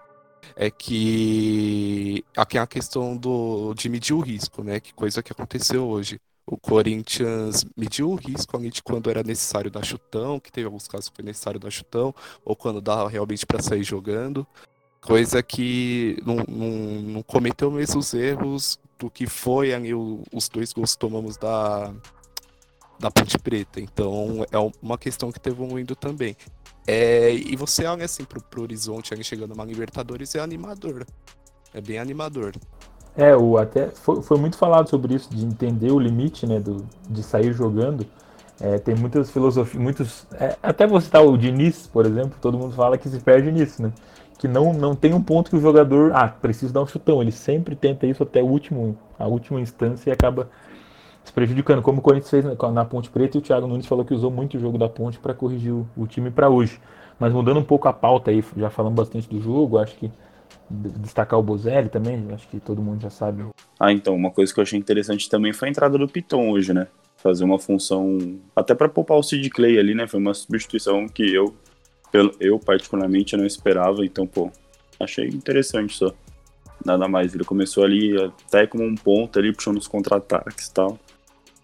é 0.55 0.69
que 0.69 2.23
aqui 2.37 2.57
é 2.57 2.61
a 2.61 2.67
questão 2.67 3.17
do, 3.17 3.73
de 3.73 3.89
medir 3.89 4.13
o 4.13 4.19
risco, 4.19 4.63
né? 4.63 4.79
Que 4.79 4.93
coisa 4.93 5.23
que 5.23 5.31
aconteceu 5.31 5.87
hoje. 5.87 6.19
O 6.45 6.55
Corinthians 6.55 7.65
mediu 7.75 8.11
o 8.11 8.15
risco 8.15 8.55
ali 8.55 8.69
de 8.69 8.83
quando 8.83 9.09
era 9.09 9.23
necessário 9.23 9.71
dar 9.71 9.83
chutão, 9.83 10.39
que 10.39 10.51
teve 10.51 10.67
alguns 10.67 10.87
casos 10.87 11.09
que 11.09 11.15
foi 11.15 11.25
necessário 11.25 11.59
dar 11.59 11.71
chutão, 11.71 12.13
ou 12.45 12.55
quando 12.55 12.79
dava 12.79 13.09
realmente 13.09 13.45
para 13.47 13.63
sair 13.63 13.83
jogando. 13.83 14.45
Coisa 15.01 15.41
que 15.41 16.17
não, 16.23 16.35
não, 16.47 17.01
não 17.01 17.23
cometeu 17.23 17.71
mesmos 17.71 18.13
erros 18.13 18.79
do 18.99 19.09
que 19.09 19.25
foi 19.25 19.73
ali 19.73 19.93
os 19.93 20.47
dois 20.47 20.71
gols 20.71 20.93
que 20.93 20.99
tomamos 20.99 21.37
da, 21.37 21.91
da 22.99 23.11
Ponte 23.11 23.37
Preta. 23.37 23.79
Então 23.79 24.45
é 24.51 24.71
uma 24.81 24.97
questão 24.97 25.31
que 25.31 25.39
teve 25.39 25.55
evoluindo 25.55 25.95
também. 25.95 26.35
É, 26.87 27.33
e 27.33 27.55
você 27.55 27.85
olha 27.85 28.05
assim 28.05 28.23
pro, 28.23 28.41
pro 28.41 28.61
horizonte 28.61 29.13
ali 29.13 29.23
chegando 29.23 29.53
uma 29.53 29.65
Libertadores, 29.65 30.35
é 30.35 30.39
animador. 30.39 31.05
É 31.73 31.81
bem 31.81 31.97
animador. 31.99 32.53
É, 33.17 33.35
o, 33.35 33.57
até 33.57 33.89
foi, 33.89 34.21
foi 34.21 34.37
muito 34.37 34.57
falado 34.57 34.89
sobre 34.89 35.15
isso, 35.15 35.33
de 35.33 35.45
entender 35.45 35.91
o 35.91 35.99
limite, 35.99 36.45
né, 36.45 36.59
do, 36.59 36.85
de 37.09 37.23
sair 37.23 37.53
jogando. 37.53 38.05
É, 38.59 38.77
tem 38.77 38.95
muitas 38.95 39.31
filosofias, 39.31 39.81
muitos. 39.81 40.27
É, 40.33 40.55
até 40.61 40.85
você 40.85 41.05
citar 41.05 41.25
o 41.25 41.37
Diniz, 41.37 41.87
por 41.87 42.05
exemplo, 42.05 42.37
todo 42.41 42.57
mundo 42.57 42.73
fala 42.73 42.97
que 42.97 43.09
se 43.09 43.19
perde 43.19 43.51
nisso, 43.51 43.81
né? 43.81 43.91
Que 44.37 44.47
não, 44.47 44.73
não 44.73 44.95
tem 44.95 45.13
um 45.13 45.21
ponto 45.21 45.49
que 45.49 45.57
o 45.57 45.61
jogador, 45.61 46.11
ah, 46.13 46.27
precisa 46.27 46.71
dar 46.71 46.81
um 46.81 46.87
chutão. 46.87 47.21
Ele 47.21 47.31
sempre 47.31 47.75
tenta 47.75 48.05
isso 48.05 48.23
até 48.23 48.41
o 48.41 48.45
último, 48.45 48.97
a 49.19 49.27
última 49.27 49.59
instância 49.59 50.09
e 50.09 50.13
acaba 50.13 50.49
se 51.25 51.33
prejudicando, 51.33 51.81
como 51.81 51.99
o 51.99 52.01
Corinthians 52.01 52.29
fez 52.29 52.45
na 52.45 52.85
Ponte 52.85 53.09
Preta 53.09 53.35
e 53.35 53.39
o 53.39 53.41
Thiago 53.41 53.65
Nunes 53.65 53.87
falou 53.87 54.05
que 54.05 54.13
usou 54.13 54.29
muito 54.29 54.57
o 54.57 54.59
jogo 54.59 54.77
da 54.77 54.87
Ponte 54.87 55.17
para 55.17 55.33
corrigir 55.33 55.73
o, 55.73 55.87
o 55.97 56.05
time 56.05 56.29
para 56.29 56.49
hoje. 56.49 56.79
Mas 57.19 57.33
mudando 57.33 57.59
um 57.59 57.63
pouco 57.63 57.87
a 57.87 57.93
pauta 57.93 58.29
aí, 58.29 58.43
já 58.55 58.69
falamos 58.69 58.95
bastante 58.95 59.27
do 59.27 59.41
jogo, 59.41 59.79
acho 59.79 59.95
que 59.95 60.11
destacar 60.69 61.39
o 61.39 61.43
Bozelli 61.43 61.89
também, 61.89 62.27
acho 62.31 62.47
que 62.47 62.59
todo 62.59 62.81
mundo 62.81 63.01
já 63.01 63.09
sabe. 63.09 63.43
Ah, 63.79 63.91
então, 63.91 64.13
uma 64.13 64.29
coisa 64.29 64.53
que 64.53 64.59
eu 64.59 64.61
achei 64.61 64.77
interessante 64.77 65.27
também 65.27 65.51
foi 65.51 65.67
a 65.67 65.71
entrada 65.71 65.97
do 65.97 66.07
Piton 66.07 66.51
hoje, 66.51 66.73
né? 66.73 66.87
Fazer 67.17 67.43
uma 67.43 67.57
função, 67.57 68.19
até 68.55 68.75
para 68.75 68.87
poupar 68.87 69.17
o 69.17 69.23
Sid 69.23 69.49
Clay 69.49 69.79
ali, 69.79 69.95
né? 69.95 70.05
Foi 70.05 70.19
uma 70.19 70.33
substituição 70.33 71.07
que 71.07 71.33
eu, 71.33 71.55
eu 72.39 72.59
particularmente 72.59 73.35
não 73.35 73.45
esperava, 73.45 74.05
então, 74.05 74.27
pô, 74.27 74.51
achei 74.99 75.27
interessante 75.27 75.97
só. 75.97 76.13
Nada 76.85 77.07
mais, 77.07 77.33
ele 77.33 77.43
começou 77.43 77.83
ali 77.83 78.15
até 78.21 78.67
como 78.67 78.83
um 78.83 78.93
ponto 78.93 79.39
ali, 79.39 79.51
puxando 79.51 79.77
os 79.77 79.87
contra-ataques 79.87 80.67
e 80.67 80.73
tal 80.73 80.99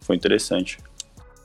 foi 0.02 0.16
interessante. 0.16 0.80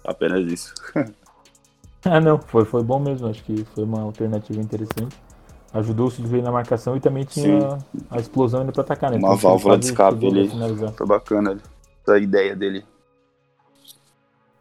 Apenas 0.04 0.50
isso. 0.50 0.75
ah, 2.04 2.20
não, 2.20 2.38
foi, 2.38 2.64
foi 2.64 2.82
bom 2.82 2.98
mesmo. 2.98 3.28
Acho 3.28 3.42
que 3.44 3.64
foi 3.75 3.84
uma 3.84 4.02
alternativa 4.02 4.60
interessante. 4.60 5.16
Ajudou 5.72 6.06
o 6.06 6.10
Silveira 6.10 6.44
na 6.46 6.52
marcação 6.52 6.96
e 6.96 7.00
também 7.00 7.25
tinha 7.25 7.78
a, 8.10 8.16
a, 8.16 8.18
explosão 8.18 8.62
indo 8.62 8.72
para 8.72 8.82
atacar, 8.82 9.10
né? 9.10 9.18
Uma 9.18 9.34
então, 9.34 9.36
válvula 9.36 9.76
de 9.76 9.86
escape 9.86 10.26
ali. 10.26 10.50
Foi 10.96 11.06
bacana 11.06 11.58
a 12.08 12.18
ideia 12.18 12.56
dele. 12.56 12.84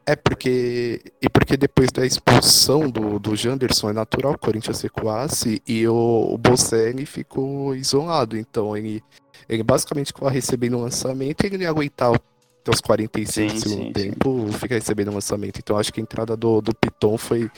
É 0.06 0.16
porque. 0.16 1.02
E 1.22 1.30
porque 1.30 1.58
depois 1.58 1.92
da 1.92 2.06
expulsão 2.06 2.90
do, 2.90 3.18
do 3.18 3.36
Janderson 3.36 3.90
é 3.90 3.94
natural 3.94 4.34
o 4.34 4.38
Corinthians 4.38 4.82
recuasse 4.82 5.62
e 5.68 5.88
o, 5.88 6.34
o 6.34 6.38
Bocelli 6.38 7.06
ficou 7.06 7.76
isolado. 7.76 8.38
Então 8.38 8.76
ele, 8.76 9.04
ele 9.50 9.64
basicamente 9.64 10.08
ficou 10.08 10.28
recebendo 10.28 10.78
o 10.78 10.82
lançamento 10.82 11.44
e 11.44 11.48
ele 11.48 11.64
ia 11.64 11.70
aguentar 11.70 12.12
até 12.66 12.72
os 12.72 12.82
45 12.82 13.52
sim, 13.52 13.60
segundo 13.60 13.86
sim, 13.86 13.94
tempo, 13.94 14.48
sim. 14.48 14.58
fica 14.58 14.74
recebendo 14.74 15.10
o 15.10 15.14
lançamento. 15.14 15.60
Então 15.60 15.78
acho 15.78 15.94
que 15.94 16.00
a 16.00 16.04
entrada 16.04 16.36
do, 16.36 16.62
do 16.62 16.74
Piton 16.74 17.16
foi, 17.16 17.50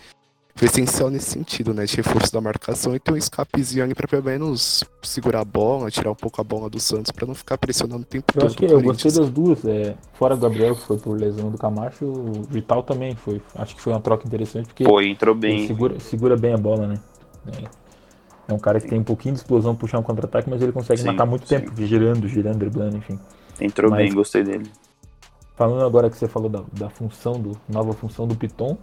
foi 0.53 0.67
essencial 0.67 1.09
nesse 1.09 1.29
sentido, 1.31 1.73
né? 1.73 1.85
De 1.85 1.95
reforço 1.95 2.33
da 2.33 2.41
marcação 2.41 2.93
e 2.93 2.99
ter 2.99 3.13
um 3.13 3.17
escapezinho 3.17 3.85
ali 3.85 3.95
pra 3.95 4.07
pelo 4.07 4.23
menos 4.23 4.83
segurar 5.01 5.39
a 5.39 5.45
bola, 5.45 5.89
tirar 5.89 6.11
um 6.11 6.15
pouco 6.15 6.41
a 6.41 6.43
bola 6.43 6.69
do 6.69 6.79
Santos 6.79 7.11
pra 7.11 7.25
não 7.25 7.33
ficar 7.33 7.57
pressionando 7.57 8.01
o 8.01 8.05
tempo 8.05 8.25
eu 8.35 8.41
todo. 8.41 8.47
Acho 8.47 8.57
que 8.57 8.65
eu 8.65 8.81
gostei 8.81 9.11
das 9.11 9.29
duas. 9.29 9.63
É, 9.63 9.95
fora 10.13 10.35
o 10.35 10.37
Gabriel, 10.37 10.75
que 10.75 10.81
foi 10.81 10.97
por 10.97 11.17
lesão 11.17 11.49
do 11.49 11.57
Camacho, 11.57 12.03
o 12.03 12.43
Vital 12.49 12.83
também 12.83 13.15
foi. 13.15 13.41
Acho 13.55 13.75
que 13.75 13.81
foi 13.81 13.93
uma 13.93 14.01
troca 14.01 14.27
interessante, 14.27 14.67
porque. 14.67 14.83
Foi, 14.83 15.07
entrou 15.07 15.33
bem. 15.33 15.67
Segura, 15.67 15.99
segura 16.01 16.35
bem 16.35 16.53
a 16.53 16.57
bola, 16.57 16.87
né? 16.87 16.99
É. 17.47 17.87
É 18.49 18.53
um 18.53 18.59
cara 18.59 18.79
que 18.79 18.87
tem 18.87 18.97
um 18.97 19.03
pouquinho 19.03 19.35
de 19.35 19.41
explosão 19.41 19.75
puxar 19.75 19.99
um 19.99 20.03
contra-ataque, 20.03 20.49
mas 20.49 20.61
ele 20.61 20.71
consegue 20.71 21.01
sim, 21.01 21.07
matar 21.07 21.25
muito 21.25 21.45
sim. 21.45 21.59
tempo, 21.59 21.73
girando, 21.75 22.27
girando, 22.29 22.57
driblando, 22.57 22.95
enfim. 22.95 23.19
Entrou 23.59 23.91
mas, 23.91 24.05
bem, 24.05 24.13
gostei 24.13 24.41
dele. 24.41 24.69
Falando 25.57 25.83
agora 25.83 26.07
que 26.07 26.15
você 26.15 26.27
falou 26.27 26.49
da, 26.49 26.63
da 26.71 26.87
função, 26.87 27.33
do 27.41 27.59
nova 27.67 27.91
função 27.91 28.27
do 28.27 28.35
Python, 28.35 28.77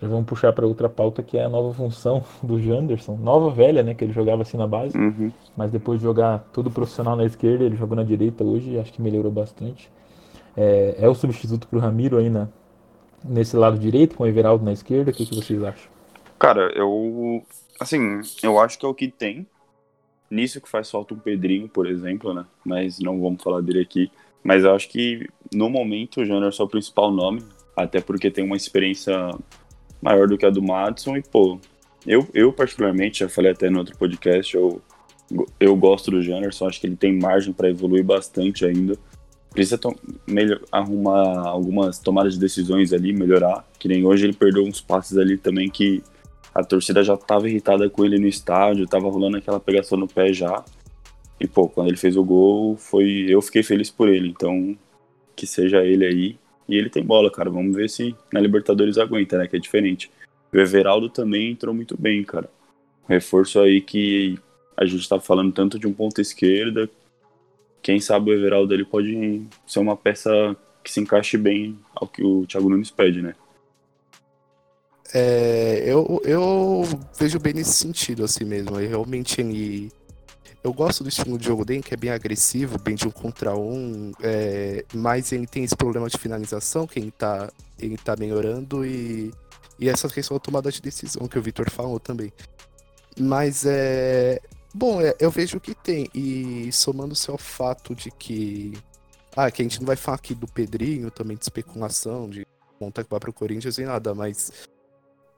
já 0.00 0.08
vamos 0.08 0.24
puxar 0.24 0.54
para 0.54 0.66
outra 0.66 0.88
pauta 0.88 1.22
que 1.22 1.36
é 1.36 1.44
a 1.44 1.48
nova 1.50 1.72
função 1.74 2.24
do 2.42 2.58
Janderson. 2.58 3.16
Nova 3.16 3.50
velha, 3.50 3.82
né? 3.82 3.94
Que 3.94 4.04
ele 4.04 4.12
jogava 4.12 4.40
assim 4.40 4.56
na 4.56 4.66
base, 4.66 4.96
uhum. 4.96 5.30
mas 5.54 5.70
depois 5.70 6.00
de 6.00 6.04
jogar 6.04 6.38
todo 6.50 6.70
profissional 6.70 7.14
na 7.14 7.26
esquerda, 7.26 7.64
ele 7.64 7.76
jogou 7.76 7.94
na 7.94 8.02
direita 8.02 8.42
hoje 8.42 8.78
acho 8.78 8.90
que 8.90 9.02
melhorou 9.02 9.30
bastante. 9.30 9.90
É, 10.56 10.96
é 10.98 11.08
o 11.08 11.14
substituto 11.14 11.68
para 11.68 11.78
o 11.78 11.82
Ramiro 11.82 12.16
aí 12.16 12.30
na, 12.30 12.48
nesse 13.22 13.54
lado 13.54 13.78
direito, 13.78 14.16
com 14.16 14.24
o 14.24 14.26
Everaldo 14.26 14.64
na 14.64 14.72
esquerda. 14.72 15.10
O 15.10 15.14
que, 15.14 15.26
que 15.26 15.34
vocês 15.34 15.62
acham? 15.62 15.92
Cara, 16.38 16.72
eu. 16.74 17.44
Assim, 17.78 18.22
eu 18.42 18.58
acho 18.58 18.78
que 18.78 18.86
é 18.86 18.88
o 18.88 18.94
que 18.94 19.08
tem. 19.08 19.46
Nisso 20.30 20.58
que 20.58 20.68
faz 20.68 20.90
falta 20.90 21.12
um 21.12 21.18
Pedrinho, 21.18 21.68
por 21.68 21.86
exemplo, 21.86 22.32
né? 22.32 22.46
Mas 22.64 22.98
não 22.98 23.20
vamos 23.20 23.42
falar 23.42 23.60
dele 23.60 23.80
aqui. 23.80 24.10
Mas 24.44 24.62
eu 24.62 24.74
acho 24.74 24.88
que 24.90 25.26
no 25.52 25.70
momento 25.70 26.20
o 26.20 26.24
Janderson 26.24 26.64
é 26.64 26.66
o 26.66 26.68
principal 26.68 27.10
nome, 27.10 27.42
até 27.74 28.00
porque 28.00 28.30
tem 28.30 28.44
uma 28.44 28.56
experiência 28.56 29.30
maior 30.02 30.28
do 30.28 30.36
que 30.36 30.44
a 30.44 30.50
do 30.50 30.62
Madison. 30.62 31.16
E, 31.16 31.22
pô, 31.22 31.58
eu, 32.06 32.28
eu 32.34 32.52
particularmente, 32.52 33.20
já 33.20 33.28
falei 33.28 33.52
até 33.52 33.70
no 33.70 33.78
outro 33.78 33.96
podcast, 33.96 34.54
eu, 34.54 34.82
eu 35.58 35.74
gosto 35.74 36.10
do 36.10 36.22
Janderson, 36.22 36.68
acho 36.68 36.80
que 36.80 36.86
ele 36.86 36.96
tem 36.96 37.18
margem 37.18 37.52
para 37.54 37.70
evoluir 37.70 38.04
bastante 38.04 38.66
ainda. 38.66 38.96
Precisa 39.50 39.80
melhor, 40.26 40.60
arrumar 40.70 41.48
algumas 41.48 41.98
tomadas 41.98 42.34
de 42.34 42.40
decisões 42.40 42.92
ali, 42.92 43.12
melhorar. 43.12 43.64
Que 43.78 43.88
nem 43.88 44.04
hoje 44.04 44.26
ele 44.26 44.34
perdeu 44.34 44.64
uns 44.64 44.80
passes 44.80 45.16
ali 45.16 45.38
também 45.38 45.70
que 45.70 46.02
a 46.54 46.62
torcida 46.62 47.02
já 47.02 47.14
estava 47.14 47.48
irritada 47.48 47.88
com 47.88 48.04
ele 48.04 48.18
no 48.18 48.26
estádio, 48.26 48.84
estava 48.84 49.08
rolando 49.08 49.36
aquela 49.36 49.58
pegação 49.58 49.96
no 49.96 50.06
pé 50.06 50.32
já. 50.32 50.62
E, 51.40 51.46
pô, 51.46 51.68
quando 51.68 51.88
ele 51.88 51.96
fez 51.96 52.16
o 52.16 52.24
gol, 52.24 52.76
foi 52.76 53.26
eu 53.28 53.42
fiquei 53.42 53.62
feliz 53.62 53.90
por 53.90 54.08
ele. 54.08 54.28
Então, 54.28 54.76
que 55.34 55.46
seja 55.46 55.84
ele 55.84 56.04
aí. 56.04 56.38
E 56.68 56.76
ele 56.76 56.88
tem 56.88 57.04
bola, 57.04 57.30
cara. 57.30 57.50
Vamos 57.50 57.74
ver 57.76 57.90
se 57.90 58.14
na 58.32 58.40
Libertadores 58.40 58.98
aguenta, 58.98 59.36
né? 59.38 59.46
Que 59.46 59.56
é 59.56 59.58
diferente. 59.58 60.10
O 60.52 60.58
Everaldo 60.58 61.08
também 61.08 61.50
entrou 61.50 61.74
muito 61.74 62.00
bem, 62.00 62.22
cara. 62.22 62.48
Reforço 63.08 63.60
aí 63.60 63.80
que 63.80 64.38
a 64.76 64.84
gente 64.84 65.08
tá 65.08 65.20
falando 65.20 65.52
tanto 65.52 65.78
de 65.78 65.86
um 65.86 65.92
ponto 65.92 66.20
esquerda. 66.20 66.88
Quem 67.82 68.00
sabe 68.00 68.30
o 68.30 68.34
Everaldo 68.34 68.72
ele 68.72 68.84
pode 68.84 69.42
ser 69.66 69.78
uma 69.80 69.96
peça 69.96 70.56
que 70.82 70.90
se 70.90 71.00
encaixe 71.00 71.36
bem 71.36 71.78
ao 71.94 72.06
que 72.06 72.22
o 72.22 72.46
Thiago 72.46 72.68
Nunes 72.70 72.90
pede, 72.90 73.20
né? 73.20 73.34
É, 75.12 75.82
eu, 75.86 76.20
eu 76.24 76.82
vejo 77.18 77.38
bem 77.38 77.52
nesse 77.52 77.74
sentido, 77.74 78.24
assim 78.24 78.44
mesmo. 78.44 78.80
Eu 78.80 78.88
realmente 78.88 79.40
ele 79.40 79.92
eu 80.64 80.72
gosto 80.72 81.02
do 81.02 81.10
estilo 81.10 81.36
de 81.36 81.44
jogo 81.44 81.62
dele, 81.62 81.82
que 81.82 81.92
é 81.92 81.96
bem 81.96 82.08
agressivo, 82.08 82.78
bem 82.78 82.94
de 82.94 83.06
um 83.06 83.10
contra 83.10 83.54
um, 83.54 84.12
é, 84.22 84.82
mas 84.94 85.30
ele 85.30 85.46
tem 85.46 85.62
esse 85.62 85.76
problema 85.76 86.08
de 86.08 86.16
finalização 86.16 86.86
que 86.86 86.98
ele 86.98 87.10
tá, 87.10 87.52
ele 87.78 87.98
tá 87.98 88.16
melhorando 88.16 88.84
e, 88.84 89.30
e 89.78 89.90
essa 89.90 90.08
questão 90.08 90.38
da 90.38 90.40
tomada 90.40 90.72
de 90.72 90.80
decisão 90.80 91.28
que 91.28 91.38
o 91.38 91.42
Vitor 91.42 91.70
falou 91.70 92.00
também. 92.00 92.32
Mas 93.20 93.66
é. 93.66 94.40
Bom, 94.74 95.02
é, 95.02 95.14
eu 95.20 95.30
vejo 95.30 95.60
que 95.60 95.74
tem. 95.74 96.08
E 96.14 96.72
somando-se 96.72 97.30
ao 97.30 97.38
fato 97.38 97.94
de 97.94 98.10
que. 98.10 98.72
Ah, 99.36 99.50
que 99.50 99.60
a 99.60 99.64
gente 99.64 99.80
não 99.80 99.86
vai 99.86 99.96
falar 99.96 100.16
aqui 100.16 100.34
do 100.34 100.46
Pedrinho, 100.46 101.10
também 101.10 101.36
de 101.36 101.44
especulação, 101.44 102.28
de 102.28 102.46
montar 102.80 103.04
que 103.04 103.10
vai 103.10 103.20
pro 103.20 103.32
Corinthians 103.32 103.78
e 103.78 103.84
nada, 103.84 104.14
mas 104.14 104.50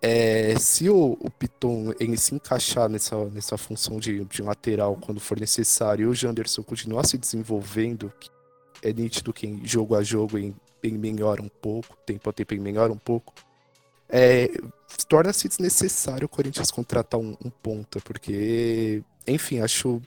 é, 0.00 0.58
se 0.58 0.88
o, 0.90 1.16
o 1.20 1.30
Piton 1.30 1.92
ele 1.98 2.16
se 2.16 2.34
encaixar 2.34 2.88
nessa, 2.88 3.24
nessa 3.26 3.56
função 3.56 3.98
de, 3.98 4.24
de 4.24 4.42
lateral 4.42 4.96
quando 4.96 5.20
for 5.20 5.38
necessário 5.38 6.04
e 6.04 6.06
o 6.06 6.14
Janderson 6.14 6.62
continuar 6.62 7.06
se 7.06 7.16
desenvolvendo, 7.16 8.12
é 8.82 8.92
nítido 8.92 9.32
que 9.32 9.60
jogo 9.64 9.94
a 9.94 10.02
jogo 10.02 10.38
ele, 10.38 10.54
ele 10.82 10.98
melhora 10.98 11.42
um 11.42 11.48
pouco, 11.48 11.96
tempo 12.04 12.28
a 12.28 12.32
tempo 12.32 12.52
ele 12.52 12.60
melhora 12.60 12.92
um 12.92 12.98
pouco, 12.98 13.32
é, 14.08 14.50
torna-se 15.08 15.48
desnecessário 15.48 16.26
o 16.26 16.28
Corinthians 16.28 16.70
contratar 16.70 17.18
um, 17.18 17.36
um 17.44 17.50
ponta, 17.50 18.00
porque, 18.00 19.02
enfim, 19.26 19.60
acho, 19.60 20.00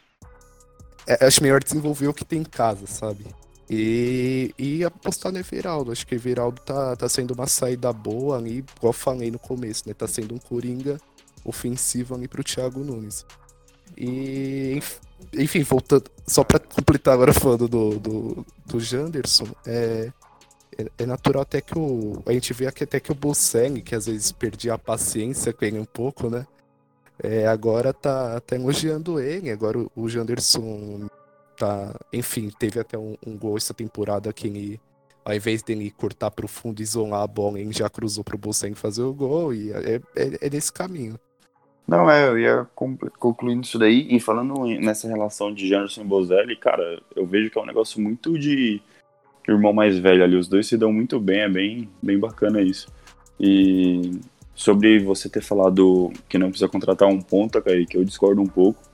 é, 1.05 1.25
acho 1.25 1.43
melhor 1.43 1.63
desenvolver 1.63 2.07
o 2.07 2.13
que 2.13 2.23
tem 2.23 2.41
em 2.41 2.45
casa, 2.45 2.85
sabe? 2.87 3.25
E, 3.69 4.53
e 4.57 4.83
apostar 4.83 5.31
no 5.31 5.37
Everaldo. 5.37 5.91
Acho 5.91 6.05
que 6.05 6.15
o 6.15 6.17
Everaldo 6.17 6.61
tá, 6.61 6.95
tá 6.95 7.07
sendo 7.07 7.33
uma 7.33 7.47
saída 7.47 7.93
boa 7.93 8.37
ali, 8.37 8.63
igual 8.77 8.93
falei 8.93 9.29
no 9.29 9.37
começo, 9.37 9.83
né? 9.87 9.93
Tá 9.93 10.07
sendo 10.07 10.33
um 10.33 10.39
Coringa 10.39 10.99
ofensivo 11.45 12.15
ali 12.15 12.27
pro 12.27 12.43
Thiago 12.43 12.79
Nunes. 12.79 13.25
E, 13.97 14.79
enfim, 15.33 15.63
voltando. 15.63 16.09
Só 16.25 16.43
pra 16.43 16.59
completar 16.59 17.13
agora 17.13 17.33
falando 17.33 17.67
do, 17.67 17.99
do, 17.99 18.45
do 18.65 18.79
Janderson, 18.79 19.47
é, 19.65 20.11
é, 20.77 20.85
é, 20.97 21.05
natural 21.05 21.43
até 21.43 21.61
que 21.61 21.77
o. 21.77 22.23
A 22.25 22.33
gente 22.33 22.53
vê 22.53 22.67
aqui 22.67 22.83
até 22.83 22.99
que 22.99 23.11
o 23.11 23.15
Bosseng, 23.15 23.81
que 23.81 23.93
às 23.93 24.07
vezes 24.07 24.31
perdia 24.31 24.73
a 24.73 24.77
paciência 24.77 25.53
com 25.53 25.65
ele 25.65 25.79
um 25.79 25.85
pouco, 25.85 26.29
né? 26.29 26.45
é, 27.21 27.45
agora 27.47 27.93
tá, 27.93 28.39
tá 28.39 28.55
elogiando 28.55 29.19
ele. 29.19 29.51
Agora 29.51 29.77
o, 29.77 29.91
o 29.95 30.09
Janderson 30.09 31.07
tá. 31.59 31.93
Enfim, 32.11 32.49
teve 32.57 32.79
até 32.79 32.97
um, 32.97 33.15
um 33.25 33.37
gol 33.37 33.57
essa 33.57 33.73
temporada 33.73 34.31
que 34.33 34.47
ele, 34.47 34.81
ao 35.23 35.35
invés 35.35 35.61
dele 35.61 35.91
cortar 35.91 36.31
pro 36.31 36.47
fundo 36.47 36.79
e 36.79 36.83
isolar 36.83 37.21
a 37.21 37.27
bola, 37.27 37.59
ele 37.59 37.73
já 37.73 37.89
cruzou 37.89 38.23
pro 38.23 38.37
Bolsonaro 38.37 38.75
fazer 38.75 39.03
o 39.03 39.13
gol. 39.13 39.53
E 39.53 39.71
é, 39.71 40.01
é, 40.15 40.47
é 40.47 40.49
nesse 40.49 40.71
caminho. 40.71 41.19
Não, 41.87 42.09
é, 42.09 42.27
eu 42.27 42.37
ia 42.37 42.67
concluindo 43.17 43.63
isso 43.63 43.79
daí 43.79 44.07
e 44.09 44.19
falando 44.19 44.63
nessa 44.79 45.07
relação 45.07 45.51
de 45.51 45.67
Janderson 45.67 46.01
e 46.01 46.05
Bozelli, 46.05 46.55
cara, 46.55 47.01
eu 47.15 47.25
vejo 47.25 47.49
que 47.49 47.57
é 47.57 47.61
um 47.61 47.65
negócio 47.65 47.99
muito 47.99 48.37
de 48.37 48.79
irmão 49.47 49.73
mais 49.73 49.97
velho 49.97 50.23
ali. 50.23 50.35
Os 50.35 50.47
dois 50.47 50.67
se 50.67 50.77
dão 50.77 50.93
muito 50.93 51.19
bem, 51.19 51.39
é 51.39 51.49
bem, 51.49 51.89
bem 52.01 52.19
bacana 52.19 52.61
isso. 52.61 52.87
E 53.39 54.19
sobre 54.53 54.99
você 54.99 55.27
ter 55.27 55.41
falado 55.41 56.11
que 56.27 56.37
não 56.37 56.49
precisa 56.49 56.69
contratar 56.69 57.07
um 57.07 57.21
ponta, 57.21 57.61
que 57.61 57.97
eu 57.97 58.03
discordo 58.03 58.41
um 58.41 58.47
pouco. 58.47 58.88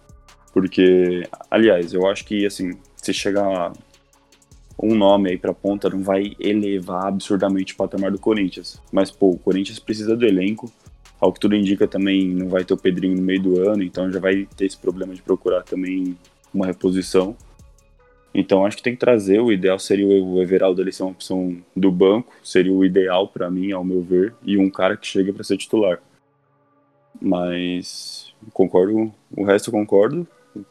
Porque, 0.55 1.27
aliás, 1.51 1.93
eu 1.93 2.07
acho 2.07 2.23
que, 2.23 2.45
assim, 2.45 2.77
se 2.95 3.13
chegar 3.13 3.73
um 4.81 4.95
nome 4.95 5.31
aí 5.31 5.37
pra 5.37 5.53
ponta, 5.53 5.89
não 5.89 6.01
vai 6.01 6.33
elevar 6.39 7.07
absurdamente 7.07 7.73
o 7.73 7.75
patamar 7.75 8.09
do 8.09 8.17
Corinthians. 8.17 8.81
Mas, 8.89 9.11
pô, 9.11 9.31
o 9.31 9.37
Corinthians 9.37 9.79
precisa 9.79 10.15
do 10.15 10.25
elenco. 10.25 10.71
Ao 11.19 11.33
que 11.33 11.41
tudo 11.41 11.57
indica 11.57 11.85
também 11.85 12.29
não 12.29 12.47
vai 12.47 12.63
ter 12.63 12.73
o 12.73 12.77
Pedrinho 12.77 13.17
no 13.17 13.21
meio 13.21 13.41
do 13.41 13.69
ano, 13.69 13.83
então 13.83 14.09
já 14.09 14.17
vai 14.17 14.47
ter 14.55 14.63
esse 14.65 14.77
problema 14.77 15.13
de 15.13 15.21
procurar 15.21 15.61
também 15.63 16.17
uma 16.53 16.67
reposição. 16.67 17.35
Então 18.33 18.65
acho 18.65 18.77
que 18.77 18.83
tem 18.83 18.93
que 18.93 18.99
trazer. 18.99 19.41
O 19.41 19.51
ideal 19.51 19.77
seria 19.77 20.07
o 20.07 20.41
Everaldo 20.41 20.81
ali 20.81 20.93
ser 20.93 21.03
uma 21.03 21.11
opção 21.11 21.57
do 21.75 21.91
banco, 21.91 22.31
seria 22.41 22.71
o 22.71 22.85
ideal 22.85 23.27
para 23.27 23.51
mim, 23.51 23.73
ao 23.73 23.83
meu 23.83 24.01
ver, 24.01 24.33
e 24.41 24.57
um 24.57 24.69
cara 24.69 24.95
que 24.95 25.05
chega 25.05 25.33
para 25.33 25.43
ser 25.43 25.57
titular. 25.57 26.01
Mas 27.21 28.33
concordo, 28.53 29.13
o 29.35 29.43
resto 29.43 29.67
eu 29.67 29.73
concordo. 29.73 30.25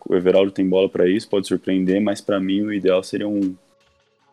O 0.06 0.14
Everaldo 0.14 0.50
tem 0.50 0.68
bola 0.68 0.88
para 0.88 1.08
isso, 1.08 1.28
pode 1.28 1.46
surpreender, 1.46 2.00
mas 2.00 2.20
para 2.20 2.40
mim 2.40 2.62
o 2.62 2.72
ideal 2.72 3.02
seria 3.02 3.28
um 3.28 3.56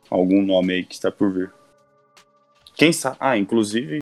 algum 0.10 0.42
nome 0.42 0.74
aí 0.74 0.84
que 0.84 0.94
está 0.94 1.12
por 1.12 1.32
vir. 1.32 1.52
Quem 2.76 2.92
sabe? 2.92 3.18
Ah, 3.20 3.38
inclusive 3.38 4.02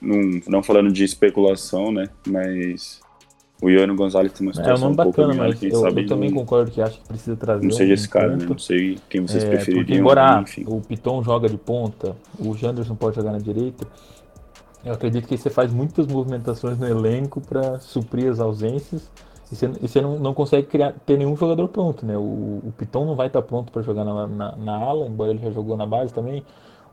não, 0.00 0.40
não 0.46 0.62
falando 0.62 0.92
de 0.92 1.04
especulação, 1.04 1.92
né? 1.92 2.08
Mas 2.26 3.00
o 3.60 3.68
Iano 3.68 3.96
Gonzalez 3.96 4.32
tem 4.32 4.46
uma 4.46 4.54
situação 4.54 4.74
é 4.74 4.76
um, 4.76 4.80
nome 4.80 4.92
um 4.92 4.96
bacana, 4.96 5.34
mas 5.34 5.62
eu, 5.62 5.86
eu, 5.86 6.06
também 6.06 6.32
concordo 6.32 6.70
que 6.70 6.80
acho 6.80 7.00
que 7.00 7.08
precisa 7.08 7.36
trazer. 7.36 7.64
Não 7.64 7.72
seja 7.72 7.90
um 7.90 7.94
esse 7.94 8.08
cara, 8.08 8.36
né? 8.36 8.46
Não 8.48 8.58
sei 8.58 8.98
quem 9.08 9.22
vocês 9.22 9.42
é, 9.42 9.48
prefeririam. 9.48 9.84
Porque 9.84 9.98
embora 9.98 10.40
enfim. 10.42 10.64
o 10.66 10.80
Piton 10.80 11.22
joga 11.24 11.48
de 11.48 11.56
ponta, 11.56 12.14
o 12.38 12.54
Janderson 12.56 12.94
pode 12.94 13.16
jogar 13.16 13.32
na 13.32 13.38
direita. 13.38 13.86
Eu 14.84 14.92
acredito 14.92 15.26
que 15.26 15.36
você 15.36 15.50
faz 15.50 15.72
muitas 15.72 16.06
movimentações 16.06 16.78
no 16.78 16.86
elenco 16.86 17.40
para 17.40 17.80
suprir 17.80 18.30
as 18.30 18.38
ausências 18.38 19.10
e 19.50 19.56
você, 19.56 19.66
e 19.82 19.88
você 19.88 20.00
não, 20.00 20.18
não, 20.18 20.34
consegue 20.34 20.66
criar, 20.66 20.94
ter 21.04 21.16
nenhum 21.16 21.34
jogador 21.36 21.66
pronto, 21.68 22.04
né? 22.06 22.16
O, 22.16 22.60
o 22.64 22.72
Piton 22.76 23.06
não 23.06 23.16
vai 23.16 23.26
estar 23.26 23.42
pronto 23.42 23.72
para 23.72 23.82
jogar 23.82 24.04
na, 24.04 24.26
na, 24.26 24.56
na, 24.56 24.76
ala, 24.76 25.06
embora 25.06 25.30
ele 25.30 25.40
já 25.40 25.50
jogou 25.50 25.76
na 25.76 25.86
base 25.86 26.12
também. 26.12 26.44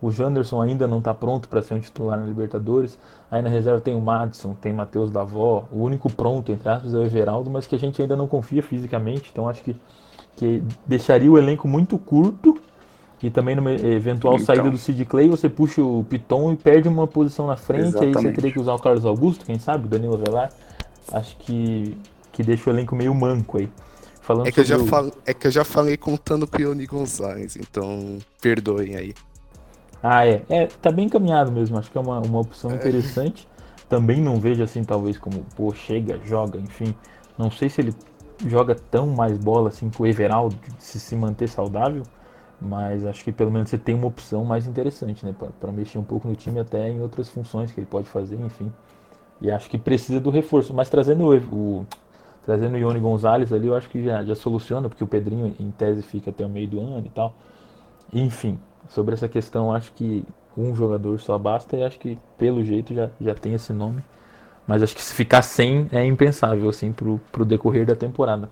O 0.05 0.11
Janderson 0.11 0.61
ainda 0.61 0.87
não 0.87 0.99
está 0.99 1.15
pronto 1.15 1.49
para 1.49 1.63
ser 1.63 1.73
um 1.73 1.79
titular 1.79 2.19
na 2.19 2.27
Libertadores. 2.27 2.95
Aí 3.31 3.41
na 3.41 3.49
reserva 3.49 3.81
tem 3.81 3.95
o 3.95 3.99
Madison, 3.99 4.53
tem 4.53 4.71
Matheus 4.71 5.09
Davó. 5.09 5.67
O 5.71 5.81
único 5.81 6.11
pronto, 6.13 6.51
entre 6.51 6.69
aspas, 6.69 6.93
é 6.93 6.97
o 6.97 7.03
Everaldo, 7.03 7.49
mas 7.49 7.65
que 7.65 7.73
a 7.73 7.79
gente 7.79 7.99
ainda 7.99 8.15
não 8.15 8.27
confia 8.27 8.61
fisicamente. 8.61 9.31
Então 9.31 9.49
acho 9.49 9.63
que, 9.63 9.75
que 10.35 10.61
deixaria 10.85 11.31
o 11.31 11.39
elenco 11.39 11.67
muito 11.67 11.97
curto. 11.97 12.55
E 13.23 13.31
também 13.31 13.55
numa 13.55 13.71
eventual 13.71 14.35
então. 14.35 14.45
saída 14.45 14.69
do 14.69 14.77
Sid 14.77 15.03
Clay, 15.05 15.27
você 15.27 15.49
puxa 15.49 15.81
o 15.81 16.05
Piton 16.07 16.53
e 16.53 16.55
perde 16.55 16.87
uma 16.87 17.07
posição 17.07 17.47
na 17.47 17.57
frente. 17.57 17.87
Exatamente. 17.87 18.17
Aí 18.17 18.23
você 18.25 18.31
teria 18.31 18.51
que 18.51 18.59
usar 18.59 18.75
o 18.75 18.79
Carlos 18.79 19.05
Augusto, 19.05 19.43
quem 19.43 19.57
sabe, 19.57 19.87
o 19.87 19.89
Danilo 19.89 20.19
Velar. 20.19 20.51
Acho 21.11 21.35
que, 21.37 21.97
que 22.31 22.43
deixa 22.43 22.69
o 22.69 22.73
elenco 22.73 22.95
meio 22.95 23.15
manco 23.15 23.57
aí. 23.57 23.67
Falando 24.21 24.45
é, 24.45 24.51
que 24.51 24.59
eu 24.59 24.65
já 24.65 24.77
o... 24.77 24.85
fal... 24.85 25.11
é 25.25 25.33
que 25.33 25.47
eu 25.47 25.51
já 25.51 25.63
falei 25.63 25.97
contando 25.97 26.45
com 26.45 26.57
o 26.57 26.61
Ioni 26.61 26.85
Gonzalez, 26.85 27.55
então 27.55 28.19
perdoem 28.39 28.95
aí. 28.95 29.15
Ah, 30.07 30.27
é. 30.27 30.43
É, 30.49 30.67
tá 30.67 30.91
bem 30.91 31.07
encaminhado 31.07 31.51
mesmo. 31.51 31.77
Acho 31.79 31.89
que 31.89 31.97
é 31.97 32.01
uma, 32.01 32.19
uma 32.19 32.39
opção 32.39 32.69
é. 32.69 32.75
interessante. 32.75 33.47
Também 33.89 34.21
não 34.21 34.39
vejo 34.39 34.61
assim, 34.61 34.83
talvez, 34.83 35.17
como, 35.17 35.43
pô, 35.55 35.73
chega, 35.73 36.19
joga, 36.23 36.59
enfim. 36.59 36.93
Não 37.35 37.49
sei 37.49 37.69
se 37.69 37.81
ele 37.81 37.93
joga 38.45 38.75
tão 38.75 39.07
mais 39.07 39.35
bola 39.37 39.69
assim 39.69 39.89
que 39.89 39.99
o 39.99 40.05
Everaldo, 40.05 40.55
se 40.77 40.99
se 40.99 41.15
manter 41.15 41.47
saudável. 41.47 42.03
Mas 42.61 43.03
acho 43.05 43.23
que 43.23 43.31
pelo 43.31 43.51
menos 43.51 43.69
você 43.69 43.79
tem 43.79 43.95
uma 43.95 44.07
opção 44.07 44.45
mais 44.45 44.67
interessante, 44.67 45.25
né? 45.25 45.33
para 45.59 45.71
mexer 45.71 45.97
um 45.97 46.03
pouco 46.03 46.27
no 46.27 46.35
time 46.35 46.59
até 46.59 46.89
em 46.89 47.01
outras 47.01 47.27
funções 47.29 47.71
que 47.71 47.79
ele 47.79 47.87
pode 47.87 48.07
fazer, 48.07 48.39
enfim. 48.39 48.71
E 49.41 49.51
acho 49.51 49.67
que 49.69 49.77
precisa 49.77 50.19
do 50.19 50.29
reforço. 50.29 50.71
Mas 50.73 50.87
trazendo 50.87 51.25
o, 51.25 51.35
o 51.35 51.87
trazendo 52.45 52.75
o 52.75 52.77
Ione 52.77 52.99
Gonzalez 52.99 53.51
ali, 53.51 53.67
eu 53.67 53.75
acho 53.75 53.89
que 53.89 54.03
já, 54.03 54.23
já 54.23 54.35
soluciona, 54.35 54.87
porque 54.87 55.03
o 55.03 55.07
Pedrinho 55.07 55.55
em 55.59 55.71
tese 55.71 56.03
fica 56.03 56.29
até 56.29 56.45
o 56.45 56.49
meio 56.49 56.67
do 56.67 56.79
ano 56.79 57.03
e 57.07 57.09
tal. 57.09 57.33
Enfim, 58.13 58.59
sobre 58.89 59.13
essa 59.13 59.27
questão, 59.27 59.73
acho 59.73 59.91
que 59.93 60.23
um 60.57 60.75
jogador 60.75 61.19
só 61.19 61.37
basta 61.37 61.75
e 61.75 61.83
acho 61.83 61.99
que 61.99 62.17
pelo 62.37 62.63
jeito 62.63 62.93
já, 62.93 63.09
já 63.19 63.35
tem 63.35 63.53
esse 63.53 63.73
nome. 63.73 64.03
Mas 64.67 64.81
acho 64.81 64.95
que 64.95 65.01
se 65.01 65.13
ficar 65.13 65.41
sem 65.41 65.87
é 65.91 66.03
impensável 66.05 66.69
assim 66.69 66.91
pro, 66.91 67.19
pro 67.31 67.45
decorrer 67.45 67.85
da 67.85 67.95
temporada. 67.95 68.49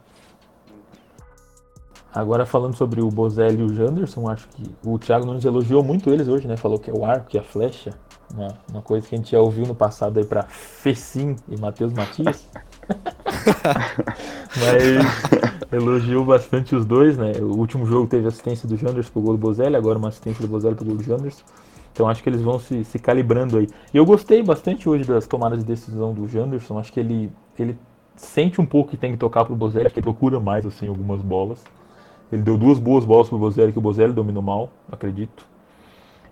Agora 2.13 2.45
falando 2.45 2.75
sobre 2.75 3.01
o 3.01 3.09
Bozelli 3.09 3.61
e 3.61 3.63
o 3.63 3.73
Janderson, 3.73 4.29
acho 4.29 4.47
que 4.49 4.63
o 4.85 4.99
Thiago 4.99 5.25
Nunes 5.25 5.43
elogiou 5.43 5.83
muito 5.83 6.11
eles 6.11 6.27
hoje, 6.27 6.47
né? 6.47 6.55
Falou 6.55 6.77
que 6.77 6.91
é 6.91 6.93
o 6.93 7.03
arco, 7.03 7.35
é 7.35 7.39
a 7.39 7.43
flecha. 7.43 7.91
Uma, 8.31 8.55
uma 8.69 8.81
coisa 8.83 9.07
que 9.07 9.15
a 9.15 9.17
gente 9.17 9.31
já 9.31 9.39
ouviu 9.39 9.65
no 9.65 9.73
passado 9.73 10.19
aí 10.19 10.25
para 10.25 10.43
Fecim 10.43 11.35
e 11.49 11.57
Matheus 11.59 11.91
Matias. 11.91 12.47
Mas 14.57 15.71
elogiou 15.71 16.25
bastante 16.25 16.75
os 16.75 16.85
dois, 16.85 17.17
né? 17.17 17.33
O 17.39 17.57
último 17.57 17.85
jogo 17.85 18.07
teve 18.07 18.27
assistência 18.27 18.67
do 18.67 18.77
Janderson 18.77 19.11
pro 19.11 19.21
gol 19.21 19.33
do 19.33 19.39
Bozelli, 19.39 19.75
agora 19.75 19.97
uma 19.97 20.09
assistência 20.09 20.41
do 20.41 20.47
Bozelli 20.47 20.75
pro 20.75 20.85
gol 20.85 20.95
do 20.95 21.03
Janderson. 21.03 21.43
Então 21.91 22.07
acho 22.07 22.23
que 22.23 22.29
eles 22.29 22.41
vão 22.41 22.59
se, 22.59 22.83
se 22.83 22.97
calibrando 22.99 23.57
aí. 23.57 23.67
E 23.93 23.97
eu 23.97 24.05
gostei 24.05 24.41
bastante 24.41 24.89
hoje 24.89 25.05
das 25.05 25.27
tomadas 25.27 25.59
de 25.59 25.65
decisão 25.65 26.13
do 26.13 26.27
Janderson. 26.27 26.79
Acho 26.79 26.91
que 26.91 26.99
ele, 26.99 27.31
ele 27.57 27.77
sente 28.15 28.59
um 28.59 28.65
pouco 28.65 28.91
que 28.91 28.97
tem 28.97 29.11
que 29.11 29.17
tocar 29.17 29.45
pro 29.45 29.55
Bozelli, 29.55 29.89
que 29.89 29.99
ele 29.99 30.03
procura 30.03 30.39
mais 30.39 30.65
assim 30.65 30.87
algumas 30.87 31.21
bolas. 31.21 31.63
Ele 32.31 32.41
deu 32.41 32.57
duas 32.57 32.79
boas 32.79 33.05
bolas 33.05 33.29
pro 33.29 33.37
Bozelli, 33.37 33.71
que 33.71 33.77
o 33.77 33.81
Bozelli 33.81 34.11
dominou 34.11 34.41
mal, 34.41 34.71
acredito. 34.91 35.45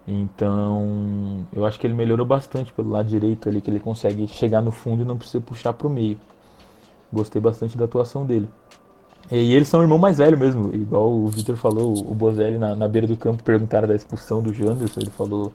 Então, 0.07 1.45
eu 1.53 1.63
acho 1.63 1.79
que 1.79 1.85
ele 1.85 1.93
melhorou 1.93 2.25
bastante 2.25 2.73
pelo 2.73 2.89
lado 2.89 3.07
direito 3.07 3.47
ali, 3.47 3.61
que 3.61 3.69
ele 3.69 3.79
consegue 3.79 4.27
chegar 4.27 4.61
no 4.61 4.71
fundo 4.71 5.03
e 5.03 5.05
não 5.05 5.15
precisa 5.15 5.39
puxar 5.41 5.73
pro 5.73 5.89
meio. 5.89 6.17
Gostei 7.11 7.41
bastante 7.41 7.77
da 7.77 7.85
atuação 7.85 8.25
dele. 8.25 8.47
E 9.31 9.53
eles 9.53 9.67
são 9.67 9.81
irmão 9.81 9.97
mais 9.97 10.17
velho 10.17 10.37
mesmo, 10.37 10.73
igual 10.73 11.09
o 11.09 11.27
Victor 11.27 11.55
falou, 11.55 11.93
o 11.93 12.13
Bozelli 12.13 12.57
na, 12.57 12.75
na 12.75 12.87
beira 12.87 13.07
do 13.07 13.15
campo 13.15 13.41
perguntaram 13.43 13.87
da 13.87 13.95
expulsão 13.95 14.41
do 14.41 14.53
Janderson, 14.53 14.99
ele 14.99 15.09
falou, 15.11 15.53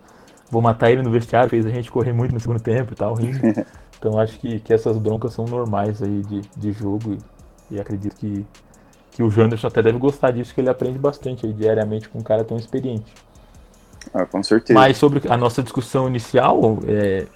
vou 0.51 0.63
matar 0.63 0.91
ele 0.91 1.03
no 1.03 1.11
vestiário, 1.11 1.51
fez 1.51 1.67
a 1.67 1.71
gente 1.71 1.91
correr 1.91 2.13
muito 2.13 2.33
no 2.33 2.41
segundo 2.41 2.61
tempo 2.61 2.93
e 2.93 2.97
tal, 2.97 3.15
rindo. 3.15 3.39
Então 3.99 4.19
acho 4.21 4.39
que, 4.39 4.61
que 4.61 4.75
essas 4.75 4.99
broncas 4.99 5.33
são 5.33 5.47
normais 5.47 6.03
aí 6.03 6.21
de, 6.23 6.43
de 6.55 6.71
jogo 6.71 7.15
e, 7.71 7.75
e 7.75 7.81
acredito 7.81 8.15
que, 8.15 8.47
que 9.11 9.23
o 9.23 9.31
Janderson 9.31 9.69
até 9.69 9.83
deve 9.83 9.99
gostar 9.99 10.33
disso, 10.33 10.55
que 10.55 10.61
ele 10.61 10.69
aprende 10.69 10.99
bastante 10.99 11.47
aí 11.47 11.53
diariamente 11.55 12.07
com 12.07 12.19
um 12.19 12.23
cara 12.23 12.45
tão 12.45 12.59
experiente. 12.59 13.11
Ah, 14.13 14.27
com 14.27 14.43
certeza. 14.43 14.79
Mas 14.79 14.99
sobre 14.99 15.23
a 15.29 15.37
nossa 15.37 15.63
discussão 15.63 16.07
inicial, 16.07 16.79
é, 16.87 17.27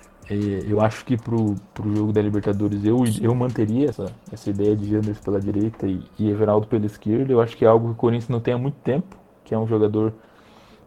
eu 0.69 0.81
acho 0.81 1.05
que 1.05 1.17
pro, 1.17 1.57
pro 1.75 1.95
jogo 1.95 2.13
da 2.13 2.23
Libertadores 2.23 2.85
eu, 2.85 3.03
eu 3.21 3.35
manteria 3.35 3.89
essa, 3.89 4.13
essa 4.33 4.49
ideia 4.49 4.77
de 4.77 4.89
Janderson 4.89 5.23
pela 5.23 5.41
direita 5.41 5.87
e, 5.89 6.03
e 6.19 6.31
Everaldo 6.31 6.69
pela 6.69 6.87
esquerda. 6.87 7.33
Eu 7.33 7.41
acho 7.41 7.57
que 7.57 7.65
é 7.65 7.69
algo 7.69 7.87
que 7.87 7.93
o 7.93 7.97
Corinthians 7.97 8.29
não 8.29 8.41
tem 8.41 8.55
há 8.55 8.59
muito 8.59 8.77
tempo, 8.77 9.17
que 9.45 9.55
é 9.55 9.59
um 9.59 9.67
jogador 9.67 10.13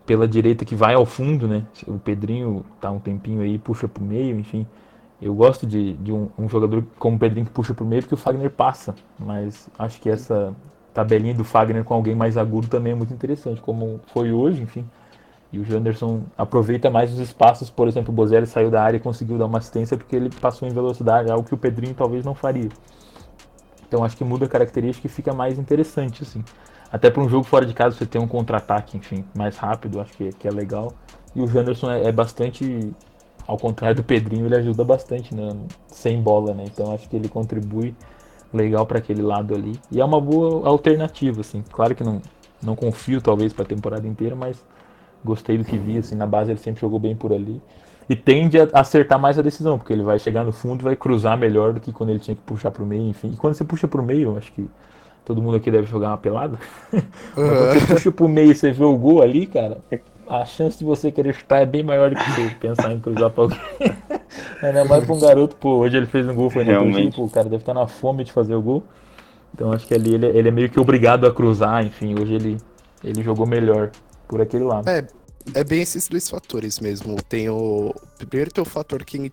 pela 0.06 0.28
direita 0.28 0.64
que 0.64 0.76
vai 0.76 0.94
ao 0.94 1.06
fundo, 1.06 1.48
né? 1.48 1.66
O 1.88 2.00
Pedrinho 2.00 2.66
tá 2.80 2.90
um 2.92 3.00
tempinho 3.00 3.42
aí, 3.42 3.58
puxa 3.58 3.88
pro 3.88 4.04
meio, 4.04 4.40
enfim. 4.40 4.66
Eu 5.22 5.34
gosto 5.34 5.66
de, 5.66 5.94
de 5.94 6.12
um, 6.12 6.30
um 6.38 6.50
jogador 6.50 6.84
como 6.98 7.16
o 7.16 7.20
Pedrinho 7.20 7.46
que 7.46 7.52
puxa 7.52 7.74
pro 7.74 7.86
meio 7.86 8.02
porque 8.02 8.16
o 8.16 8.18
Fagner 8.18 8.50
passa, 8.50 8.96
mas 9.18 9.70
acho 9.78 10.00
que 10.02 10.10
essa 10.10 10.54
tabelinha 10.94 11.34
do 11.34 11.44
Fagner 11.44 11.84
com 11.84 11.94
alguém 11.94 12.16
mais 12.16 12.38
agudo 12.38 12.68
também 12.68 12.94
é 12.94 12.96
muito 12.96 13.14
interessante, 13.14 13.62
como 13.62 14.00
foi 14.08 14.32
hoje, 14.32 14.62
enfim. 14.62 14.86
E 15.54 15.60
o 15.60 15.64
Janderson 15.64 16.24
aproveita 16.36 16.90
mais 16.90 17.14
os 17.14 17.20
espaços, 17.20 17.70
por 17.70 17.88
exemplo, 17.88 18.12
o 18.12 18.16
Bozelli 18.16 18.48
saiu 18.48 18.72
da 18.72 18.82
área 18.82 18.98
e 18.98 19.00
conseguiu 19.00 19.38
dar 19.38 19.46
uma 19.46 19.60
assistência 19.60 19.96
porque 19.96 20.16
ele 20.16 20.32
passou 20.42 20.68
em 20.68 20.72
velocidade, 20.72 21.30
algo 21.30 21.48
que 21.48 21.54
o 21.54 21.58
Pedrinho 21.58 21.94
talvez 21.94 22.26
não 22.26 22.34
faria. 22.34 22.70
Então 23.88 24.04
acho 24.04 24.18
que 24.18 24.24
muda 24.24 24.46
a 24.46 24.50
característica 24.50 25.06
e 25.06 25.10
fica 25.10 25.32
mais 25.32 25.60
interessante, 25.60 26.24
assim. 26.24 26.44
Até 26.92 27.12
para 27.12 27.22
um 27.22 27.30
jogo 27.30 27.44
fora 27.44 27.68
de 27.68 27.74
casa 27.76 27.96
você 27.96 28.08
ter 28.08 28.18
um 28.18 28.28
contra-ataque, 28.28 28.98
enfim, 28.98 29.24
mais 29.38 29.56
rápido, 29.56 30.02
acho 30.02 30.14
que, 30.14 30.30
que 30.34 30.48
é 30.48 30.52
legal. 30.52 30.92
E 31.36 31.42
o 31.42 31.48
Janderson 31.48 31.92
é, 31.92 32.06
é, 32.06 32.12
bastante, 32.12 32.92
ao 33.48 33.58
contrário 33.58 33.98
do 33.98 34.04
Pedrinho, 34.04 34.48
ele 34.48 34.56
ajuda 34.56 34.84
bastante 34.84 35.36
né, 35.36 35.50
sem 35.88 36.20
bola, 36.20 36.56
né? 36.56 36.64
Então 36.66 36.92
acho 36.92 37.08
que 37.08 37.16
ele 37.16 37.30
contribui 37.30 37.96
legal 38.52 38.88
para 38.88 38.98
aquele 38.98 39.22
lado 39.22 39.54
ali. 39.54 39.80
E 39.92 40.02
é 40.02 40.06
uma 40.06 40.20
boa 40.20 40.68
alternativa, 40.68 41.42
assim. 41.42 41.64
Claro 41.72 41.94
que 41.94 42.04
não, 42.04 42.20
não 42.60 42.76
confio 42.76 43.22
talvez 43.22 43.54
para 43.54 43.64
a 43.64 43.68
temporada 43.68 44.08
inteira, 44.08 44.36
mas 44.36 44.64
Gostei 45.24 45.58
do 45.58 45.64
que 45.64 45.78
vi, 45.78 45.98
assim, 45.98 46.16
na 46.16 46.28
base 46.28 46.52
ele 46.52 46.60
sempre 46.60 46.82
jogou 46.82 47.00
bem 47.00 47.16
por 47.16 47.32
ali. 47.32 47.62
E 48.10 48.16
tende 48.16 48.60
a 48.60 48.68
acertar 48.74 49.18
mais 49.18 49.40
a 49.40 49.42
decisão, 49.42 49.78
porque 49.78 49.94
ele 49.94 50.04
vai 50.04 50.20
chegar 50.20 50.44
no 50.44 50.52
fundo 50.52 50.82
e 50.82 50.84
vai 50.84 50.96
cruzar 50.96 51.38
melhor 51.38 51.72
do 51.74 51.80
que 51.80 51.92
quando 51.92 52.10
ele 52.10 52.20
tinha 52.20 52.36
que 52.36 52.42
puxar 52.42 52.70
pro 52.70 52.86
meio, 52.86 53.08
enfim. 53.08 53.32
E 53.34 53.38
quando 53.38 53.54
você 53.54 53.64
puxa 53.64 53.88
pro 53.88 54.04
meio, 54.04 54.38
acho 54.38 54.52
que 54.52 54.68
todo 55.24 55.42
mundo 55.42 55.56
aqui 55.56 55.72
deve 55.72 55.88
jogar 55.88 56.10
uma 56.10 56.18
pelada. 56.18 56.58
Mas 56.92 57.04
quando 57.36 57.74
você 57.74 57.94
puxa 57.94 58.12
pro 58.12 58.28
meio 58.28 58.52
e 58.52 58.56
você 58.56 58.72
vê 58.72 58.84
o 58.84 58.98
gol 58.98 59.22
ali, 59.22 59.46
cara, 59.46 59.78
a 60.28 60.46
chance 60.46 60.78
de 60.78 60.84
você 60.84 61.12
querer 61.12 61.34
chutar 61.34 61.62
é 61.62 61.66
bem 61.66 61.84
maior 61.84 62.10
do 62.10 62.16
que 62.18 62.32
você 62.32 62.50
pensar 62.60 62.92
em 62.92 63.00
cruzar 63.00 63.30
pra 63.30 63.44
alguém. 63.44 63.60
Ainda 64.62 64.86
mais 64.86 65.06
pra 65.06 65.14
um 65.14 65.20
garoto, 65.20 65.56
pô, 65.56 65.78
hoje 65.78 65.98
ele 65.98 66.06
fez 66.06 66.28
um 66.28 66.34
gol, 66.34 66.50
foi 66.50 66.64
no 66.64 67.12
pô, 67.12 67.24
o 67.24 67.30
cara 67.30 67.46
deve 67.46 67.62
estar 67.62 67.74
na 67.74 67.88
fome 67.88 68.24
de 68.24 68.32
fazer 68.32 68.56
o 68.56 68.62
gol. 68.62 68.84
Então 69.54 69.72
acho 69.72 69.86
que 69.86 69.94
ali 69.94 70.16
ele, 70.16 70.26
ele 70.26 70.48
é 70.48 70.52
meio 70.52 70.70
que 70.70 70.80
obrigado 70.80 71.28
a 71.28 71.34
cruzar, 71.34 71.86
enfim, 71.86 72.20
hoje 72.20 72.34
ele, 72.34 72.58
ele 73.04 73.22
jogou 73.22 73.46
melhor 73.46 73.92
por 74.34 74.42
aquele 74.42 74.64
lado. 74.64 74.90
É, 74.90 75.08
é 75.54 75.64
bem 75.64 75.82
esses 75.82 76.08
dois 76.08 76.28
fatores 76.28 76.80
mesmo. 76.80 77.22
Tem 77.22 77.48
o. 77.50 77.94
Primeiro 78.18 78.52
tem 78.52 78.62
o 78.62 78.66
fator 78.66 79.06
que 79.06 79.30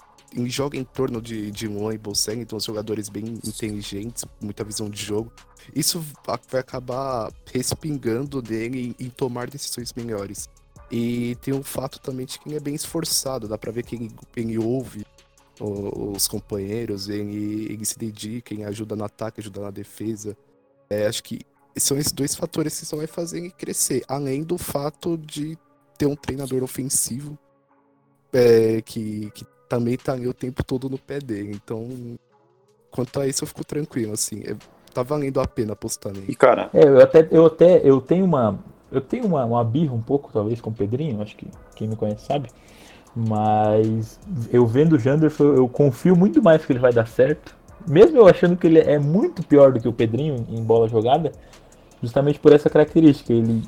joga 0.47 0.77
em 0.77 0.85
torno 0.85 1.21
de, 1.23 1.51
de 1.51 1.67
Luan 1.67 1.95
e 1.95 1.99
Bolseng, 1.99 2.41
então 2.41 2.59
os 2.59 2.65
jogadores 2.65 3.09
bem 3.09 3.25
inteligentes, 3.45 4.25
muita 4.41 4.63
visão 4.63 4.91
de 4.91 5.03
jogo. 5.03 5.33
Isso 5.75 6.05
va- 6.27 6.39
vai 6.51 6.61
acabar 6.61 7.33
respingando 7.53 8.43
dele 8.43 8.95
em, 8.99 9.07
em 9.07 9.09
tomar 9.09 9.49
decisões 9.49 9.93
melhores. 9.95 10.49
E 10.91 11.35
tem 11.37 11.55
o 11.55 11.63
fato 11.63 11.99
também 11.99 12.27
de 12.27 12.39
que 12.39 12.49
ele 12.49 12.57
é 12.57 12.61
bem 12.61 12.75
esforçado, 12.75 13.49
dá 13.49 13.57
pra 13.57 13.73
ver 13.73 13.85
que 13.85 13.97
ele, 13.97 14.11
ele 14.37 14.59
ouve 14.59 15.07
os 15.61 16.27
companheiros, 16.27 17.09
ele, 17.09 17.67
ele 17.71 17.85
se 17.85 17.99
dedica, 17.99 18.53
ele 18.55 18.65
ajuda 18.65 18.97
no 18.97 19.05
ataque, 19.05 19.41
ajuda 19.41 19.61
na 19.61 19.71
defesa. 19.71 20.37
É, 20.89 21.07
acho 21.07 21.23
que 21.23 21.41
são 21.77 21.97
esses 21.99 22.13
dois 22.13 22.35
fatores 22.35 22.79
que 22.79 22.87
só 22.87 22.97
vai 22.97 23.07
fazer 23.07 23.39
ele 23.39 23.51
crescer, 23.51 24.03
além 24.09 24.43
do 24.43 24.59
fato 24.59 25.17
de 25.17 25.57
ter 25.99 26.07
um 26.07 26.17
treinador 26.17 26.63
ofensivo 26.63 27.39
é, 28.33 28.83
que, 28.83 29.31
que 29.33 29.45
também 29.69 29.97
tá 29.97 30.13
ali 30.13 30.27
o 30.27 30.35
tempo 30.35 30.65
todo 30.65 30.89
no 30.89 30.99
pé 30.99 31.19
dele. 31.21 31.53
Então, 31.55 32.19
quanto 32.91 33.21
a 33.21 33.27
isso, 33.27 33.45
eu 33.45 33.49
fico 33.49 33.65
tranquilo, 33.65 34.13
assim. 34.13 34.43
É, 34.45 34.57
tá 34.93 35.03
valendo 35.03 35.41
a 35.41 35.47
pena 35.47 35.73
apostar 35.73 36.13
E, 36.27 36.35
nele. 36.35 36.37
cara, 36.37 36.71
É, 36.73 36.85
eu 36.85 37.01
até, 37.01 37.29
eu 37.31 37.47
até, 37.47 37.81
eu 37.89 38.01
tenho 38.01 38.25
uma, 38.25 38.59
eu 38.91 39.01
tenho 39.01 39.27
uma, 39.27 39.45
uma 39.45 39.65
birra 39.65 39.95
um 39.95 40.03
pouco, 40.03 40.31
talvez, 40.33 40.61
com 40.61 40.71
o 40.71 40.75
Pedrinho, 40.75 41.21
acho 41.23 41.37
que 41.37 41.49
quem 41.75 41.89
me 41.89 41.97
conhece 41.97 42.27
sabe, 42.27 42.51
mas 43.15 44.21
eu 44.53 44.67
vendo 44.67 44.95
o 44.95 44.99
Janderson, 44.99 45.45
eu 45.55 45.69
confio 45.69 46.17
muito 46.17 46.43
mais 46.43 46.65
que 46.65 46.73
ele 46.73 46.79
vai 46.79 46.93
dar 46.93 47.07
certo, 47.09 47.57
mesmo 47.89 48.19
eu 48.19 48.29
achando 48.29 48.57
que 48.57 48.67
ele 48.67 48.79
é 48.79 48.99
muito 48.99 49.43
pior 49.45 49.73
do 49.73 49.81
que 49.81 49.89
o 49.89 49.93
Pedrinho 49.93 50.47
em 50.49 50.63
bola 50.63 50.89
jogada, 50.89 51.33
justamente 52.03 52.39
por 52.39 52.53
essa 52.53 52.69
característica, 52.71 53.33
ele, 53.33 53.63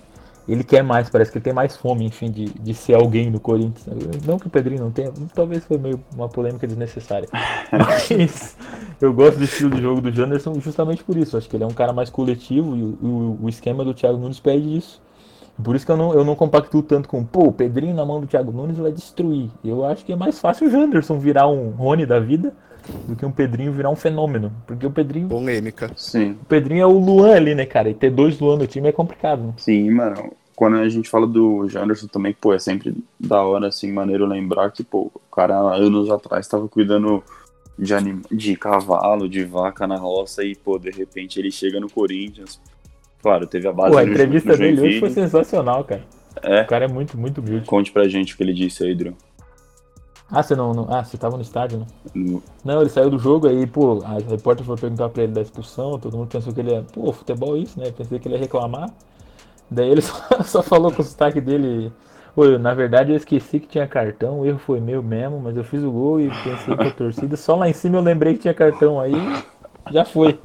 ele 0.49 0.65
quer 0.65 0.83
mais, 0.83 1.09
parece 1.11 1.31
que 1.31 1.39
ele 1.39 1.45
tem 1.45 1.53
mais 1.53 1.77
fome, 1.77 2.05
enfim, 2.05 2.31
de, 2.31 2.47
de 2.47 2.75
ser 2.75 2.95
alguém 2.95 3.31
no 3.31 3.39
Corinthians, 3.41 3.87
não 4.27 4.39
que 4.39 4.47
o 4.47 4.51
Pedrinho 4.51 4.83
não 4.83 4.91
tenha, 4.91 5.13
talvez 5.35 5.65
foi 5.65 5.79
meio 5.79 6.01
uma 6.15 6.29
polêmica 6.29 6.67
desnecessária, 6.67 7.29
mas 7.71 8.57
eu 9.01 9.13
gosto 9.13 9.39
do 9.39 9.45
estilo 9.45 9.71
de 9.71 9.83
jogo 9.83 10.01
do 10.01 10.11
Janderson 10.13 10.55
justamente 10.61 11.03
por 11.05 11.17
isso. 11.17 11.37
Acho 11.37 11.49
que 11.49 11.57
ele 11.57 11.65
é 11.65 11.67
um 11.67 11.73
cara 11.73 11.93
mais 11.93 12.11
coletivo 12.11 12.77
e 12.77 12.83
o, 12.83 13.39
o- 13.43 13.49
esquema 13.49 13.85
do 13.85 13.93
Thiago 13.95 14.19
Nunes 14.19 14.39
pede 14.41 14.77
isso. 14.77 15.01
Por 15.63 15.77
isso 15.77 15.85
que 15.85 15.93
eu 15.93 15.97
não, 15.97 16.13
eu 16.15 16.25
não 16.25 16.35
compactuo 16.35 16.83
tanto 16.83 17.09
com, 17.09 17.23
pô, 17.25 17.49
o 17.49 17.53
Pedrinho 17.53 17.95
na 17.95 18.05
mão 18.05 18.21
do 18.21 18.27
Thiago 18.27 18.51
Nunes 18.53 18.79
vai 18.79 18.91
destruir. 18.91 19.51
Eu 19.65 19.85
acho 19.85 20.05
que 20.05 20.13
é 20.13 20.17
mais 20.17 20.39
fácil 20.41 20.67
o 20.67 20.71
Janderson 20.71 21.19
virar 21.19 21.47
um 21.49 21.71
Rony 21.71 22.07
da 22.07 22.19
vida 22.19 22.55
do 23.07 23.17
que 23.17 23.25
um 23.25 23.31
Pedrinho 23.33 23.73
virar 23.73 23.91
um 23.91 23.97
fenômeno. 23.97 24.53
Porque 24.67 24.87
o 24.87 24.91
Pedrinho, 24.91 25.29
Polêmica. 25.29 25.91
sim. 25.97 26.33
o 26.43 26.45
Pedrinho 26.47 26.83
é 26.83 26.87
o 26.87 26.99
Luan 26.99 27.35
ali, 27.35 27.55
né, 27.55 27.67
cara? 27.67 27.89
E 27.89 27.95
ter 27.95 28.11
dois 28.11 28.39
Luan 28.39 28.57
no 28.57 28.67
time 28.67 28.89
é 28.89 28.93
complicado. 28.93 29.43
Né? 29.43 29.53
Sim, 29.57 29.91
mano. 29.91 30.33
Quando 30.55 30.77
a 30.77 30.89
gente 30.89 31.09
fala 31.09 31.27
do 31.27 31.67
Janderson 31.69 32.07
também, 32.07 32.37
pô, 32.39 32.53
é 32.53 32.59
sempre 32.59 32.95
da 33.19 33.43
hora, 33.43 33.69
assim, 33.69 33.91
maneiro 33.91 34.27
lembrar 34.27 34.71
que, 34.71 34.85
pô, 34.85 35.11
o 35.15 35.35
cara 35.35 35.57
anos 35.75 36.11
atrás 36.11 36.45
estava 36.47 36.69
cuidando 36.69 37.23
de, 37.79 37.95
anim... 37.95 38.21
de 38.31 38.55
cavalo, 38.55 39.29
de 39.29 39.45
vaca 39.45 39.87
na 39.87 39.97
roça 39.97 40.45
e, 40.45 40.55
pô, 40.55 40.79
de 40.79 40.91
repente 40.91 41.39
ele 41.41 41.51
chega 41.51 41.81
no 41.81 41.91
Corinthians. 41.91 42.61
Claro, 43.23 43.47
teve 43.47 43.67
a 43.67 43.73
base 43.73 43.93
Pô, 43.93 43.99
a 43.99 44.05
no, 44.05 44.11
entrevista 44.11 44.53
no 44.53 44.59
dele 44.59 44.81
hoje 44.81 45.01
foi 45.01 45.11
sensacional, 45.11 45.85
cara. 45.85 46.05
É, 46.43 46.63
O 46.63 46.67
cara 46.67 46.85
é 46.85 46.89
muito, 46.89 47.17
muito 47.17 47.41
humilde. 47.41 47.67
conte 47.67 47.91
pra 47.93 48.09
gente 48.09 48.35
o 48.35 48.37
que 48.37 48.43
ele 48.43 48.55
disse 48.55 48.85
aí, 48.85 48.95
Drew. 48.95 49.17
Ah, 50.33 50.43
você 50.43 50.57
não, 50.57 50.75
não- 50.75 50.87
Ah, 50.93 51.05
você 51.05 51.19
tava 51.19 51.37
no 51.37 51.43
estádio, 51.43 51.81
né? 51.81 51.87
No- 52.15 52.43
Não, 52.65 52.81
ele 52.81 52.91
saiu 52.91 53.11
do 53.11 53.19
jogo 53.19 53.49
aí, 53.49 53.67
pô, 53.67 54.03
a 54.05 54.19
repórter 54.19 54.65
foi 54.65 54.77
perguntar 54.79 55.09
pra 55.11 55.25
ele 55.25 55.33
da 55.33 55.43
expulsão, 55.43 55.99
todo 55.99 56.17
mundo 56.17 56.29
pensou 56.29 56.53
que 56.55 56.61
ele 56.61 56.71
ia, 56.73 56.83
pô, 56.93 57.13
futebol 57.13 57.57
é 57.57 57.61
isso, 57.61 57.79
né? 57.79 57.91
Pensei 57.93 58.19
que 58.19 58.29
ele 58.29 58.37
ia 58.37 58.41
reclamar. 58.41 58.91
Daí 59.71 59.91
ele 59.91 60.03
só, 60.03 60.15
só 60.45 60.63
falou 60.63 60.93
com 60.93 61.03
o 61.03 61.05
sotaque 61.05 61.41
dele, 61.41 61.93
pô, 62.35 62.47
na 62.59 62.75
verdade 62.75 63.13
eu 63.13 63.17
esqueci 63.17 63.61
que 63.61 63.69
tinha 63.69 63.87
cartão, 63.89 64.41
o 64.41 64.47
erro 64.47 64.59
foi 64.59 64.81
meu 64.81 65.03
mesmo, 65.03 65.41
mas 65.41 65.57
eu 65.57 65.65
fiz 65.65 65.83
o 65.85 65.91
gol 65.93 66.21
e 66.21 66.33
pensei 66.33 66.77
que 66.77 66.87
a 66.89 66.93
torcida, 66.93 67.37
só 67.37 67.57
lá 67.57 67.69
em 67.69 67.75
cima 67.75 67.99
eu 67.99 68.03
lembrei 68.03 68.35
que 68.35 68.41
tinha 68.43 68.55
cartão 68.55 69.01
aí, 69.01 69.33
já 69.91 70.05
foi. 70.05 70.41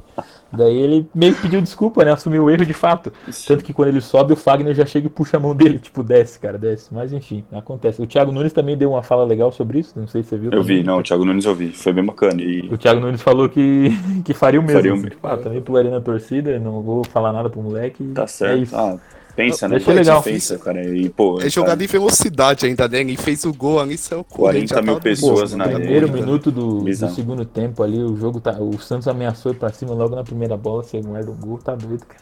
Daí 0.52 0.76
ele 0.76 1.06
meio 1.14 1.34
que 1.34 1.42
pediu 1.42 1.60
desculpa, 1.60 2.04
né? 2.04 2.12
Assumiu 2.12 2.44
o 2.44 2.50
erro 2.50 2.64
de 2.64 2.72
fato. 2.72 3.12
Tanto 3.46 3.62
que 3.62 3.72
quando 3.72 3.88
ele 3.88 4.00
sobe, 4.00 4.32
o 4.32 4.36
Fagner 4.36 4.74
já 4.74 4.86
chega 4.86 5.06
e 5.06 5.10
puxa 5.10 5.36
a 5.36 5.40
mão 5.40 5.54
dele, 5.54 5.78
tipo, 5.78 6.02
desce, 6.02 6.38
cara, 6.38 6.56
desce. 6.56 6.88
Mas 6.92 7.12
enfim, 7.12 7.44
acontece. 7.52 8.00
O 8.00 8.06
Thiago 8.06 8.32
Nunes 8.32 8.52
também 8.52 8.76
deu 8.76 8.90
uma 8.90 9.02
fala 9.02 9.24
legal 9.24 9.52
sobre 9.52 9.80
isso, 9.80 9.98
não 9.98 10.06
sei 10.06 10.22
se 10.22 10.30
você 10.30 10.38
viu. 10.38 10.50
Eu 10.52 10.62
vi, 10.62 10.78
também. 10.78 10.84
não, 10.84 10.98
o 10.98 11.02
Thiago 11.02 11.24
Nunes 11.24 11.44
eu 11.44 11.54
vi, 11.54 11.72
foi 11.72 11.92
bem 11.92 12.04
bacana. 12.04 12.40
E 12.42 12.68
O 12.72 12.78
Thiago 12.78 13.00
Nunes 13.00 13.20
falou 13.20 13.48
que, 13.48 13.90
que 14.24 14.32
faria 14.32 14.58
o 14.60 14.62
mesmo. 14.62 14.78
Faria 14.78 14.92
o 14.92 14.94
assim, 14.94 15.02
mesmo. 15.04 15.16
tipo, 15.16 15.26
ah, 15.26 15.36
também 15.36 15.60
pularia 15.60 15.90
na 15.90 16.00
torcida, 16.00 16.58
não 16.58 16.82
vou 16.82 17.04
falar 17.04 17.32
nada 17.32 17.50
pro 17.50 17.60
moleque. 17.62 18.04
tá 18.14 18.22
É 18.22 18.26
certo. 18.26 18.62
isso. 18.62 18.76
ah, 18.76 18.98
pensa, 19.38 19.68
Não, 19.68 19.74
né? 19.74 19.76
achei 19.80 19.94
Pô, 19.94 19.98
legal. 20.00 20.22
Pensa, 20.22 20.58
cara. 20.58 20.84
E, 20.96 21.08
pô, 21.08 21.40
É 21.40 21.48
jogada 21.48 21.82
em 21.82 21.86
velocidade 21.86 22.66
ainda, 22.66 22.88
né? 22.88 23.00
Ele 23.00 23.16
fez 23.16 23.44
o 23.44 23.52
gol 23.54 23.78
ali, 23.80 23.96
saiu 23.96 24.24
40 24.24 24.74
já 24.74 24.82
mil 24.82 24.94
tava- 24.94 25.00
pessoas 25.00 25.52
Pô, 25.52 25.56
na 25.56 25.66
no 25.66 25.74
primeiro 25.74 26.12
minuto 26.12 26.50
do, 26.50 26.80
do 26.80 27.08
segundo 27.14 27.44
tempo 27.44 27.82
ali, 27.82 28.02
o 28.02 28.16
jogo 28.16 28.40
tá. 28.40 28.52
O 28.60 28.78
Santos 28.80 29.06
ameaçou 29.06 29.52
ir 29.52 29.54
pra 29.54 29.72
cima 29.72 29.94
logo 29.94 30.16
na 30.16 30.24
primeira 30.24 30.56
bola, 30.56 30.82
você 30.82 31.00
guarda 31.00 31.30
o 31.30 31.34
gol, 31.34 31.58
tá 31.58 31.74
doido, 31.74 32.04
cara. 32.04 32.20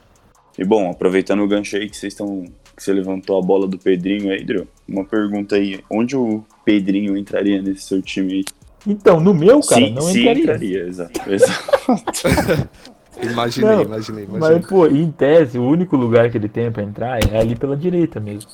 E 0.59 0.65
bom, 0.65 0.91
aproveitando 0.91 1.41
o 1.43 1.49
gancho 1.49 1.77
aí 1.77 1.89
que 1.89 1.97
vocês 1.97 2.13
estão. 2.13 2.45
que 2.77 2.83
você 2.83 2.93
levantou 2.93 3.39
a 3.39 3.43
bola 3.43 3.67
do 3.67 3.79
Pedrinho 3.79 4.31
aí, 4.31 4.45
Drew, 4.45 4.67
uma 4.89 5.05
pergunta 5.05 5.57
aí. 5.57 5.81
Onde 5.91 6.17
o 6.17 6.45
Pedrinho 6.65 7.17
entraria 7.17 7.61
nesse 7.63 7.83
seu 7.83 8.01
time 8.03 8.33
aí? 8.35 8.45
Então, 8.87 9.19
no 9.19 9.35
meu, 9.35 9.61
cara, 9.61 9.85
se, 9.85 9.91
não 9.91 10.03
se 10.03 10.21
entraria. 10.21 10.43
entraria, 10.43 10.87
exato. 10.87 11.21
exato. 11.29 12.69
Imaginei, 13.23 13.77
Não, 13.77 13.83
imaginei, 13.83 14.25
imaginei. 14.25 14.57
Mas, 14.59 14.67
pô, 14.67 14.87
em 14.87 15.11
tese, 15.11 15.59
o 15.59 15.65
único 15.65 15.97
lugar 15.97 16.31
que 16.31 16.37
ele 16.37 16.49
tem 16.49 16.71
pra 16.71 16.83
entrar 16.83 17.19
é 17.33 17.39
ali 17.39 17.57
pela 17.57 17.77
direita 17.77 18.21
mesmo. 18.21 18.51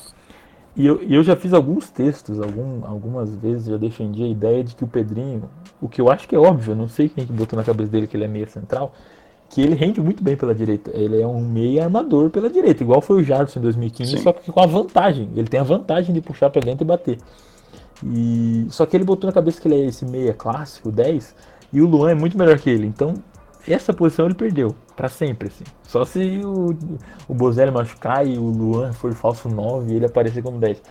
E 0.75 0.87
eu, 0.87 1.03
eu 1.03 1.22
já 1.22 1.37
fiz 1.37 1.53
alguns 1.53 1.90
textos, 1.90 2.40
algum, 2.40 2.85
algumas 2.87 3.35
vezes 3.35 3.66
já 3.66 3.77
defendi 3.77 4.22
a 4.22 4.29
ideia 4.29 4.64
de 4.64 4.75
que 4.75 4.85
o 4.85 4.87
Pedrinho, 4.87 5.44
o 5.81 5.88
que 5.88 6.01
eu 6.01 6.11
acho 6.11 6.27
que 6.27 6.35
é 6.35 6.38
óbvio, 6.38 6.72
eu 6.72 6.77
não 6.77 6.88
sei 6.88 7.09
quem 7.09 7.27
que 7.27 7.33
botou 7.33 7.59
na 7.59 7.64
cabeça 7.64 7.90
dele 7.90 8.07
que 8.07 8.16
ele 8.16 8.25
é 8.25 8.29
meia 8.29 8.46
central, 8.46 8.94
que 9.51 9.61
ele 9.61 9.75
rende 9.75 10.01
muito 10.01 10.22
bem 10.25 10.35
pela 10.35 10.55
direita. 10.55 10.90
Ele 10.94 11.20
é 11.20 11.27
um 11.27 11.42
meia 11.42 11.85
armador 11.85 12.31
pela 12.31 12.48
direita, 12.48 12.83
igual 12.83 13.03
foi 13.03 13.20
o 13.20 13.25
Jardim 13.25 13.59
em 13.59 13.62
2015, 13.62 14.11
Sim. 14.12 14.22
só 14.22 14.33
que 14.33 14.51
com 14.51 14.61
a 14.61 14.66
vantagem. 14.66 15.29
Ele 15.37 15.46
tem 15.46 15.61
a 15.61 15.64
vantagem 15.64 16.14
de 16.14 16.22
puxar 16.22 16.48
pra 16.48 16.62
dentro 16.62 16.85
e 16.85 16.87
bater. 16.87 17.18
E 18.03 18.66
só 18.70 18.87
que 18.87 18.96
ele 18.96 19.05
botou 19.05 19.29
na 19.29 19.33
cabeça 19.33 19.61
que 19.61 19.68
ele 19.68 19.75
é 19.75 19.87
esse 19.87 20.07
meia 20.07 20.33
clássico, 20.33 20.90
10, 20.90 21.35
e 21.70 21.83
o 21.83 21.87
Luan 21.87 22.12
é 22.12 22.14
muito 22.14 22.37
melhor 22.38 22.59
que 22.59 22.70
ele. 22.70 22.87
Então, 22.87 23.14
essa 23.68 23.92
posição 23.92 24.27
ele 24.27 24.35
perdeu 24.35 24.75
pra 24.96 25.09
sempre, 25.09 25.48
assim. 25.48 25.64
Só 25.85 26.05
se 26.05 26.40
o, 26.44 26.77
o 27.29 27.35
Bozelli 27.35 27.70
machucar 27.70 28.27
e 28.27 28.38
o 28.38 28.44
Luan 28.44 28.92
for 28.92 29.12
falso 29.14 29.48
9 29.48 29.92
e 29.92 29.96
ele 29.96 30.07
aparecer 30.07 30.42
como 30.42 30.59
10. 30.59 30.83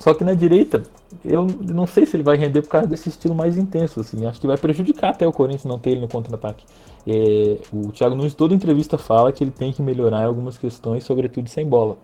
Só 0.00 0.14
que 0.14 0.22
na 0.24 0.34
direita, 0.34 0.82
eu 1.24 1.46
não 1.46 1.86
sei 1.86 2.06
se 2.06 2.16
ele 2.16 2.22
vai 2.22 2.36
render 2.36 2.62
por 2.62 2.68
causa 2.68 2.86
desse 2.86 3.08
estilo 3.08 3.34
mais 3.34 3.56
intenso, 3.58 4.00
assim. 4.00 4.24
Acho 4.26 4.40
que 4.40 4.46
vai 4.46 4.56
prejudicar 4.56 5.10
até 5.10 5.26
o 5.26 5.32
Corinthians 5.32 5.64
não 5.64 5.78
ter 5.78 5.90
ele 5.90 6.00
no 6.00 6.08
contra-ataque. 6.08 6.64
É, 7.06 7.58
o 7.72 7.92
Thiago 7.92 8.14
Nunes, 8.14 8.34
toda 8.34 8.54
entrevista 8.54 8.98
fala 8.98 9.32
que 9.32 9.42
ele 9.42 9.50
tem 9.50 9.72
que 9.72 9.82
melhorar 9.82 10.22
em 10.22 10.26
algumas 10.26 10.58
questões, 10.58 11.04
sobretudo 11.04 11.48
sem 11.48 11.66
bola. 11.66 11.96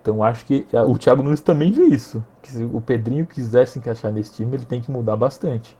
Então 0.00 0.22
acho 0.22 0.46
que 0.46 0.66
ah, 0.72 0.84
o 0.84 0.96
Thiago 0.98 1.22
Nunes 1.22 1.40
também 1.40 1.72
vê 1.72 1.84
isso. 1.84 2.24
Que 2.42 2.50
se 2.50 2.64
o 2.64 2.80
Pedrinho 2.80 3.26
quiser 3.26 3.66
se 3.66 3.78
encaixar 3.78 4.12
nesse 4.12 4.34
time, 4.34 4.56
ele 4.56 4.64
tem 4.64 4.80
que 4.80 4.90
mudar 4.90 5.16
bastante. 5.16 5.76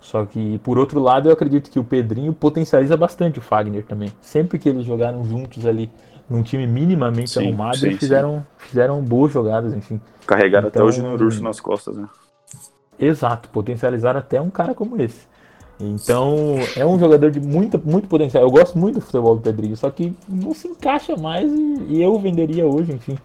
Só 0.00 0.24
que, 0.24 0.58
por 0.60 0.78
outro 0.78 0.98
lado, 1.00 1.28
eu 1.28 1.32
acredito 1.32 1.70
que 1.70 1.78
o 1.78 1.84
Pedrinho 1.84 2.32
potencializa 2.32 2.96
bastante 2.96 3.38
o 3.38 3.42
Fagner 3.42 3.84
também. 3.84 4.12
Sempre 4.20 4.58
que 4.58 4.68
eles 4.68 4.84
jogaram 4.84 5.24
juntos 5.24 5.66
ali 5.66 5.90
num 6.28 6.42
time 6.42 6.66
minimamente 6.66 7.30
Sim, 7.30 7.46
arrumado, 7.48 7.76
sim, 7.76 7.86
eles 7.86 7.98
fizeram, 7.98 8.46
fizeram 8.58 9.02
boas 9.02 9.32
jogadas, 9.32 9.74
enfim. 9.74 10.00
Carregaram 10.26 10.68
até 10.68 10.78
Então- 10.78 10.88
o 10.88 10.92
Júnior 10.92 11.20
Urso 11.20 11.42
nas 11.42 11.60
costas, 11.60 11.96
né? 11.96 12.08
Exato, 12.98 13.48
potencializar 13.48 14.16
até 14.16 14.40
um 14.40 14.50
cara 14.50 14.74
como 14.74 15.00
esse. 15.00 15.28
Então, 15.80 16.56
é 16.76 16.84
um 16.84 16.98
jogador 16.98 17.30
de 17.30 17.40
muita, 17.40 17.78
muito 17.78 18.06
potencial. 18.06 18.42
Eu 18.42 18.50
gosto 18.50 18.78
muito 18.78 18.96
do 18.96 19.00
futebol 19.00 19.34
do 19.34 19.40
Pedrinho, 19.40 19.76
só 19.76 19.90
que 19.90 20.14
não 20.28 20.52
se 20.54 20.68
encaixa 20.68 21.16
mais 21.16 21.50
e, 21.50 21.84
e 21.88 22.02
eu 22.02 22.18
venderia 22.18 22.66
hoje, 22.66 22.92
enfim. 22.92 23.16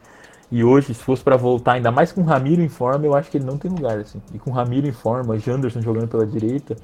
E 0.55 0.63
hoje, 0.63 0.93
se 0.93 1.03
fosse 1.03 1.21
pra 1.21 1.35
voltar, 1.35 1.73
ainda 1.73 1.91
mais 1.91 2.13
com 2.13 2.21
o 2.21 2.23
Ramiro 2.23 2.61
em 2.61 2.69
forma, 2.69 3.05
eu 3.05 3.13
acho 3.13 3.29
que 3.29 3.35
ele 3.35 3.43
não 3.43 3.57
tem 3.57 3.69
lugar, 3.69 3.99
assim. 3.99 4.21
E 4.33 4.39
com 4.39 4.51
o 4.51 4.53
Ramiro 4.53 4.87
em 4.87 4.91
forma, 4.93 5.37
Janderson 5.37 5.81
jogando 5.81 6.07
pela 6.07 6.25
direita, 6.25 6.77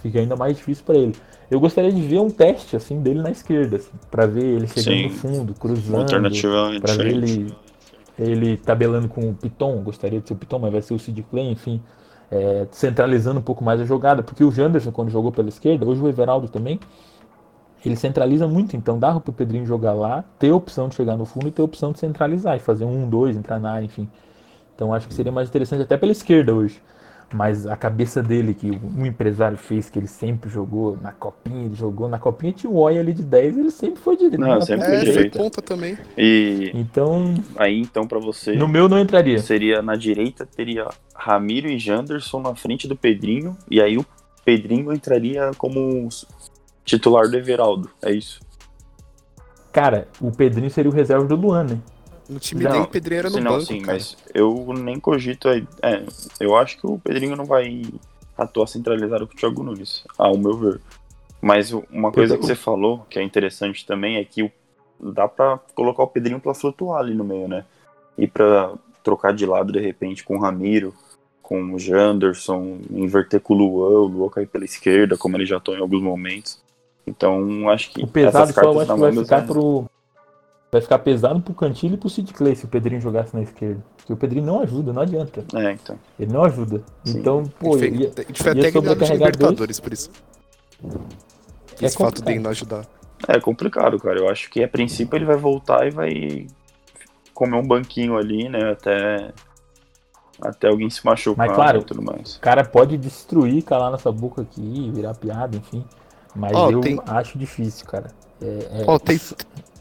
fica 0.00 0.20
ainda 0.20 0.36
mais 0.36 0.56
difícil 0.56 0.84
pra 0.84 0.96
ele. 0.96 1.16
Eu 1.50 1.58
gostaria 1.58 1.90
de 1.90 2.00
ver 2.00 2.20
um 2.20 2.30
teste, 2.30 2.76
assim, 2.76 3.02
dele 3.02 3.20
na 3.20 3.32
esquerda, 3.32 3.74
assim, 3.78 3.90
pra 4.08 4.24
ver 4.24 4.44
ele 4.44 4.68
chegando 4.68 4.98
Sim. 4.98 5.02
no 5.02 5.10
fundo, 5.10 5.54
cruzando, 5.54 6.02
alternativa 6.02 6.70
pra 6.80 6.94
ver 6.94 7.08
ele 7.08 7.52
ele 8.16 8.56
tabelando 8.56 9.08
com 9.08 9.30
o 9.30 9.34
Piton, 9.34 9.82
gostaria 9.82 10.20
de 10.20 10.28
ser 10.28 10.34
o 10.34 10.36
Piton, 10.36 10.60
mas 10.60 10.70
vai 10.70 10.82
ser 10.82 10.94
o 10.94 10.98
Sid 11.00 11.20
Clay, 11.28 11.50
enfim, 11.50 11.82
é, 12.30 12.68
centralizando 12.70 13.40
um 13.40 13.42
pouco 13.42 13.64
mais 13.64 13.80
a 13.80 13.84
jogada, 13.84 14.22
porque 14.22 14.44
o 14.44 14.52
Janderson, 14.52 14.92
quando 14.92 15.10
jogou 15.10 15.32
pela 15.32 15.48
esquerda, 15.48 15.84
hoje 15.84 16.00
o 16.00 16.08
Everaldo 16.08 16.46
também, 16.46 16.78
ele 17.84 17.96
centraliza 17.96 18.46
muito, 18.48 18.76
então 18.76 18.98
dava 18.98 19.20
pro 19.20 19.32
Pedrinho 19.32 19.64
jogar 19.66 19.92
lá, 19.94 20.24
ter 20.38 20.50
a 20.50 20.54
opção 20.56 20.88
de 20.88 20.94
chegar 20.94 21.16
no 21.16 21.24
fundo 21.24 21.48
e 21.48 21.50
ter 21.50 21.62
a 21.62 21.64
opção 21.64 21.92
de 21.92 21.98
centralizar 21.98 22.56
e 22.56 22.60
fazer 22.60 22.84
um, 22.84 23.08
dois, 23.08 23.36
entrar 23.36 23.58
na 23.60 23.72
área, 23.72 23.86
enfim. 23.86 24.08
Então 24.74 24.92
acho 24.94 25.08
que 25.08 25.14
seria 25.14 25.32
mais 25.32 25.48
interessante 25.48 25.82
até 25.82 25.96
pela 25.96 26.12
esquerda 26.12 26.54
hoje. 26.54 26.80
Mas 27.30 27.66
a 27.66 27.76
cabeça 27.76 28.22
dele, 28.22 28.54
que 28.54 28.70
um 28.70 29.04
empresário 29.04 29.58
fez, 29.58 29.90
que 29.90 29.98
ele 29.98 30.06
sempre 30.06 30.48
jogou 30.48 30.96
na 31.02 31.12
copinha, 31.12 31.66
ele 31.66 31.74
jogou 31.74 32.08
na 32.08 32.18
copinha, 32.18 32.52
tinha 32.54 32.72
um 32.72 32.76
oi 32.76 32.98
ali 32.98 33.12
de 33.12 33.22
10, 33.22 33.58
ele 33.58 33.70
sempre 33.70 34.00
foi 34.00 34.16
direito. 34.16 34.40
Não, 34.40 34.58
sempre 34.62 34.86
É, 34.86 34.88
foi 34.88 34.96
foi 35.00 35.12
direito. 35.12 35.36
ponta 35.38 35.60
também. 35.60 35.98
E 36.16 36.70
Então, 36.72 37.34
aí, 37.56 37.80
então, 37.82 38.06
pra 38.06 38.18
você, 38.18 38.54
no 38.54 38.66
meu 38.66 38.88
não 38.88 38.98
entraria. 38.98 39.38
seria 39.40 39.82
na 39.82 39.94
direita, 39.94 40.46
teria 40.46 40.86
Ramiro 41.14 41.68
e 41.68 41.78
Janderson 41.78 42.40
na 42.40 42.54
frente 42.54 42.88
do 42.88 42.96
Pedrinho, 42.96 43.54
e 43.70 43.78
aí 43.78 43.98
o 43.98 44.06
Pedrinho 44.42 44.90
entraria 44.90 45.50
como 45.58 46.08
titular 46.88 47.28
do 47.28 47.36
Everaldo. 47.36 47.90
É 48.02 48.10
isso. 48.10 48.40
Cara, 49.72 50.08
o 50.20 50.32
Pedrinho 50.32 50.70
seria 50.70 50.90
o 50.90 50.94
reserva 50.94 51.24
do 51.26 51.36
Luan, 51.36 51.64
né? 51.64 51.78
No 52.28 52.38
time 52.38 52.64
Não, 52.64 52.70
dele, 52.72 52.84
o 52.84 52.88
Pedrinho 52.88 53.18
era 53.20 53.30
no 53.30 53.40
não, 53.40 53.52
banco, 53.52 53.66
sim, 53.66 53.80
cara. 53.80 53.92
mas 53.94 54.16
eu 54.34 54.72
nem 54.74 54.98
cogito. 54.98 55.48
aí- 55.48 55.66
É, 55.82 56.04
eu 56.40 56.56
acho 56.56 56.78
que 56.78 56.86
o 56.86 56.98
Pedrinho 56.98 57.36
não 57.36 57.44
vai 57.44 57.82
atuar 58.36 58.66
centralizado 58.66 59.26
com 59.26 59.34
o 59.34 59.36
Thiago 59.36 59.62
Nunes, 59.62 60.04
ao 60.16 60.36
meu 60.36 60.56
ver. 60.56 60.80
Mas 61.40 61.72
uma 61.72 62.10
coisa 62.10 62.36
que 62.36 62.44
você 62.44 62.54
falou, 62.54 63.06
que 63.08 63.18
é 63.18 63.22
interessante 63.22 63.86
também, 63.86 64.16
é 64.16 64.24
que 64.24 64.50
dá 65.00 65.28
pra 65.28 65.58
colocar 65.74 66.02
o 66.02 66.08
Pedrinho 66.08 66.40
pra 66.40 66.52
flutuar 66.54 67.00
ali 67.00 67.14
no 67.14 67.24
meio, 67.24 67.46
né? 67.48 67.64
E 68.16 68.26
pra 68.26 68.72
trocar 69.04 69.32
de 69.32 69.46
lado 69.46 69.72
de 69.72 69.78
repente 69.80 70.24
com 70.24 70.36
o 70.36 70.40
Ramiro, 70.40 70.92
com 71.40 71.72
o 71.72 71.78
Janderson, 71.78 72.78
inverter 72.90 73.40
com 73.40 73.54
o 73.54 73.56
Luan, 73.56 74.00
o 74.00 74.06
Luan 74.06 74.28
cair 74.28 74.46
pela 74.48 74.64
esquerda, 74.64 75.16
como 75.16 75.36
ele 75.36 75.46
já 75.46 75.56
atuou 75.58 75.76
em 75.76 75.80
alguns 75.80 76.02
momentos. 76.02 76.60
Então, 77.08 77.68
acho 77.70 77.90
que 77.90 78.02
O 78.02 78.06
pesado 78.06 78.52
só 78.52 78.60
eu 78.62 78.80
acho 78.80 78.92
que 78.94 79.00
vai 79.00 79.12
ficar 79.12 79.46
pro. 79.46 79.84
Vai 80.70 80.82
ficar 80.82 80.98
pesado 80.98 81.40
pro 81.40 81.54
Cantilho 81.54 81.94
e 81.94 81.96
pro 81.96 82.10
Sid 82.10 82.30
Clay 82.34 82.54
se 82.54 82.66
o 82.66 82.68
Pedrinho 82.68 83.00
jogasse 83.00 83.34
na 83.34 83.40
esquerda. 83.42 83.82
Porque 83.96 84.12
o 84.12 84.16
Pedrinho 84.16 84.44
não 84.44 84.60
ajuda, 84.60 84.92
não 84.92 85.00
adianta. 85.00 85.42
É, 85.54 85.72
então. 85.72 85.98
Ele 86.20 86.30
não 86.30 86.44
ajuda. 86.44 86.82
Sim. 87.04 87.18
Então, 87.20 87.42
pô, 87.58 87.74
a 87.74 87.78
gente 87.78 88.02
ia- 88.02 88.12
a 88.14 88.20
gente 88.22 88.42
foi 88.42 88.52
ia 88.52 88.60
até 88.60 88.72
sobrecarregar 88.72 89.30
Libertadores, 89.30 89.80
por 89.80 89.92
isso. 89.94 90.10
É 91.80 91.86
Esse 91.86 91.96
fato 91.96 92.06
complicado. 92.08 92.24
dele 92.26 92.40
não 92.40 92.50
ajudar. 92.50 92.84
É 93.26 93.40
complicado, 93.40 93.98
cara. 93.98 94.18
Eu 94.18 94.28
acho 94.28 94.50
que 94.50 94.62
a 94.62 94.68
princípio 94.68 95.16
ele 95.16 95.24
vai 95.24 95.36
voltar 95.36 95.86
e 95.86 95.90
vai 95.90 96.46
comer 97.32 97.56
um 97.56 97.66
banquinho 97.66 98.16
ali, 98.18 98.48
né? 98.48 98.72
Até, 98.72 99.32
até 100.40 100.68
alguém 100.68 100.90
se 100.90 101.04
machucar 101.04 101.46
Mas, 101.46 101.56
claro, 101.56 101.80
e 101.80 101.84
tudo 101.84 102.02
mais. 102.02 102.36
o 102.36 102.40
cara 102.40 102.62
pode 102.64 102.96
destruir, 102.98 103.62
calar 103.62 103.90
nossa 103.90 104.12
boca 104.12 104.42
aqui, 104.42 104.90
virar 104.94 105.14
piada, 105.14 105.56
enfim. 105.56 105.82
Mas 106.34 106.52
Ó, 106.54 106.70
eu 106.70 106.80
tem- 106.80 107.00
acho 107.06 107.38
difícil, 107.38 107.86
cara. 107.86 108.10
É, 108.40 108.46
é- 108.82 108.84
Ó, 108.86 108.98
tem, 108.98 109.20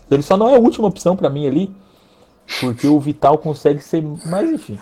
Ele 0.10 0.22
só 0.24 0.38
não 0.38 0.50
é 0.50 0.56
a 0.56 0.60
última 0.60 0.88
opção 0.88 1.16
pra 1.16 1.30
mim 1.30 1.46
ali, 1.48 1.76
porque 2.60 2.88
o 2.88 3.00
Vital 3.00 3.38
consegue 3.38 3.82
ser. 3.82 4.02
Mas 4.26 4.50
enfim. 4.50 4.80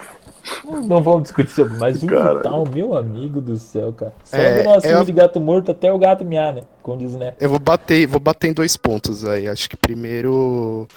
Não, 0.63 1.01
vamos 1.01 1.23
discutir 1.23 1.51
sobre, 1.51 1.78
mas 1.80 2.04
o 2.04 2.08
Cara. 2.08 2.36
Vital, 2.36 2.63
meu 2.71 2.95
amigo 2.95 3.41
do 3.41 3.58
céu, 3.58 3.91
cara. 3.91 4.13
Só 4.23 4.38
É, 4.38 4.60
é, 4.60 4.63
nosso 4.63 4.86
é 4.88 5.04
de 5.04 5.12
gato 5.12 5.39
morto 5.39 5.71
até 5.71 5.91
o 5.91 5.97
gato 5.97 6.23
miar, 6.23 6.54
né? 6.54 6.62
Como 6.84 6.99
diz, 6.99 7.15
né? 7.15 7.34
Eu 7.39 7.49
vou 7.49 7.58
bater, 7.60 8.06
vou 8.06 8.19
bater 8.19 8.49
em 8.49 8.54
dois 8.54 8.78
pontos 8.78 9.25
aí. 9.25 9.47
Acho 9.47 9.67
que 9.69 9.75
primeiro. 9.75 10.88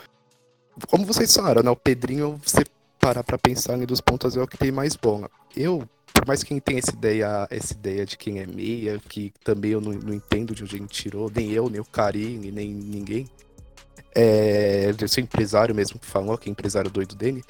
Como 0.90 1.06
vocês 1.06 1.34
falaram, 1.34 1.62
né? 1.62 1.70
O 1.70 1.76
Pedrinho, 1.76 2.38
você 2.44 2.62
parar 3.00 3.24
pra 3.24 3.38
pensar 3.38 3.78
em 3.78 3.86
dos 3.86 4.00
pontos 4.02 4.36
é 4.36 4.42
o 4.42 4.46
que 4.46 4.58
tem 4.58 4.70
mais 4.70 4.94
bom. 4.94 5.24
Eu, 5.56 5.82
por 6.18 6.26
mais 6.26 6.42
que 6.42 6.48
quem 6.48 6.58
tenha 6.60 6.80
essa 6.80 6.92
ideia, 6.92 7.46
essa 7.48 7.72
ideia 7.72 8.04
de 8.04 8.16
quem 8.18 8.40
é 8.40 8.46
meia, 8.46 9.00
que 9.08 9.32
também 9.44 9.70
eu 9.70 9.80
não, 9.80 9.92
não 9.92 10.12
entendo 10.12 10.54
de 10.54 10.64
onde 10.64 10.74
a 10.74 10.78
gente 10.78 10.90
tirou, 10.90 11.30
nem 11.34 11.52
eu, 11.52 11.70
nem 11.70 11.80
o 11.80 11.84
Karim, 11.84 12.50
nem 12.52 12.72
ninguém. 12.74 13.26
É, 14.14 14.92
esse 15.00 15.20
empresário 15.20 15.74
mesmo 15.74 15.98
que 15.98 16.06
falou, 16.06 16.36
que 16.36 16.48
é 16.48 16.52
empresário 16.52 16.90
doido 16.90 17.14
dele. 17.14 17.44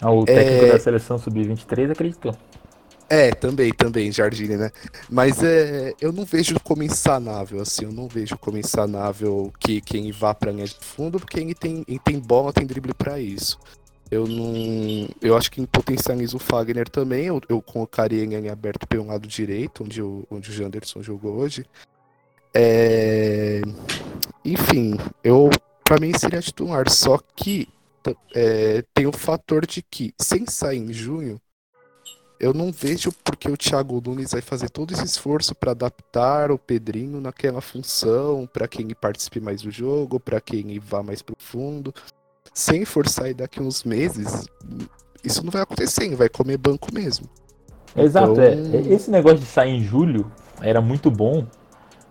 Ah, 0.00 0.10
o 0.10 0.24
técnico 0.24 0.66
É. 0.66 0.72
da 0.72 0.78
seleção 0.78 1.18
sub-23 1.18 1.90
acreditou. 1.90 2.36
É, 3.08 3.32
também, 3.32 3.72
também, 3.72 4.12
Jardine, 4.12 4.56
né? 4.56 4.70
Mas 5.08 5.42
é, 5.42 5.94
eu 6.00 6.12
não 6.12 6.24
vejo 6.24 6.60
como 6.60 6.82
insanável, 6.82 7.60
assim, 7.60 7.86
eu 7.86 7.92
não 7.92 8.06
vejo 8.06 8.38
como 8.38 8.56
insanável 8.56 9.52
que 9.58 9.80
quem 9.80 10.12
vá 10.12 10.32
pra 10.32 10.52
linha 10.52 10.66
de 10.66 10.76
fundo, 10.80 11.18
porque 11.18 11.40
quem 11.40 11.52
tem, 11.52 11.82
quem 11.82 11.98
tem 11.98 12.20
bola 12.20 12.52
tem 12.52 12.66
drible 12.66 12.94
pra 12.94 13.18
isso. 13.18 13.58
Eu 14.10 14.26
não. 14.26 15.08
Eu 15.20 15.36
acho 15.36 15.50
que 15.50 15.64
potencializa 15.66 16.36
o 16.36 16.40
Fagner 16.40 16.88
também. 16.88 17.26
Eu, 17.26 17.40
eu 17.48 17.62
colocaria 17.62 18.22
ele 18.22 18.48
aberto 18.48 18.86
pelo 18.86 19.06
lado 19.06 19.28
direito, 19.28 19.84
onde 19.84 20.02
o, 20.02 20.26
onde 20.30 20.50
o 20.50 20.52
Janderson 20.52 21.02
jogou 21.02 21.36
hoje. 21.36 21.64
É, 22.52 23.60
Enfim, 24.44 24.96
eu 25.22 25.48
para 25.84 26.00
mim 26.00 26.12
seria 26.18 26.40
titular. 26.40 26.88
Só 26.90 27.18
que 27.36 27.68
é, 28.34 28.82
tem 28.94 29.06
o 29.06 29.12
fator 29.12 29.66
de 29.66 29.82
que, 29.82 30.12
sem 30.20 30.46
sair 30.46 30.78
em 30.78 30.92
junho, 30.92 31.40
eu 32.40 32.54
não 32.54 32.72
vejo 32.72 33.12
porque 33.22 33.50
o 33.50 33.56
Thiago 33.56 34.00
Nunes 34.04 34.32
vai 34.32 34.40
fazer 34.40 34.70
todo 34.70 34.92
esse 34.92 35.04
esforço 35.04 35.54
para 35.54 35.72
adaptar 35.72 36.50
o 36.50 36.58
Pedrinho 36.58 37.20
naquela 37.20 37.60
função, 37.60 38.48
para 38.50 38.66
que 38.66 38.82
ele 38.82 38.94
participe 38.94 39.40
mais 39.40 39.62
do 39.62 39.70
jogo, 39.70 40.18
para 40.18 40.40
que 40.40 40.56
ele 40.56 40.78
vá 40.78 41.02
mais 41.02 41.22
pro 41.22 41.36
fundo. 41.38 41.92
Sem 42.52 42.84
forçar 42.84 43.30
e 43.30 43.34
daqui 43.34 43.62
uns 43.62 43.84
meses, 43.84 44.44
isso 45.24 45.42
não 45.44 45.50
vai 45.50 45.62
acontecer, 45.62 46.14
vai 46.16 46.28
comer 46.28 46.56
banco 46.58 46.92
mesmo. 46.92 47.26
Exato, 47.96 48.32
Então- 48.32 48.44
é. 48.44 48.92
Esse 48.94 49.10
negócio 49.10 49.38
de 49.38 49.46
sair 49.46 49.70
em 49.70 49.82
julho 49.82 50.30
era 50.60 50.80
muito 50.80 51.10
bom 51.10 51.46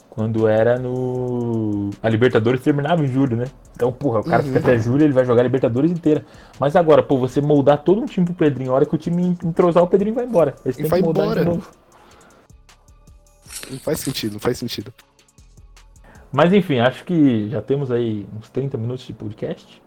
quando 0.10 0.47
era 0.47 0.78
no. 0.78 1.89
A 2.02 2.10
Libertadores 2.10 2.62
terminava 2.62 3.04
em 3.04 3.08
julho, 3.08 3.38
né? 3.38 3.45
Então, 3.75 3.91
porra, 3.91 4.19
o 4.19 4.23
cara 4.23 4.41
Uhum. 4.43 4.47
fica 4.49 4.60
até 4.60 4.78
julho, 4.78 5.04
ele 5.04 5.13
vai 5.13 5.23
jogar 5.23 5.41
a 5.41 5.43
Libertadores 5.43 5.89
inteira. 5.91 6.25
Mas 6.60 6.75
agora, 6.75 7.02
pô, 7.02 7.17
você 7.17 7.39
moldar 7.39 7.82
todo 7.84 8.02
um 8.02 8.06
time 8.06 8.25
pro 8.25 8.36
Pedrinho, 8.36 8.71
a 8.71 8.75
hora 8.75 8.86
que 8.86 8.93
o 8.93 8.97
time 8.97 9.23
entrosar, 9.43 9.82
o 9.84 9.88
Pedrinho 9.88 10.15
vai 10.15 10.25
embora. 10.25 10.56
Eles 10.65 10.78
E 10.80 10.84
vai 10.84 10.99
que 10.99 11.06
moldar 11.06 11.25
embora. 11.25 11.39
de 11.41 11.45
novo. 11.45 11.67
Não 13.71 13.80
faz 13.80 13.99
sentido, 13.99 14.34
não 14.34 14.39
faz 14.39 14.58
sentido. 14.58 14.93
Mas 16.32 16.52
enfim, 16.54 16.80
acho 16.80 17.04
que 17.06 17.49
já 17.49 17.62
temos 17.62 17.89
aí 17.91 18.28
uns 18.38 18.49
30 18.49 18.78
minutos 18.78 19.06
de 19.06 19.13
podcast. 19.13 19.82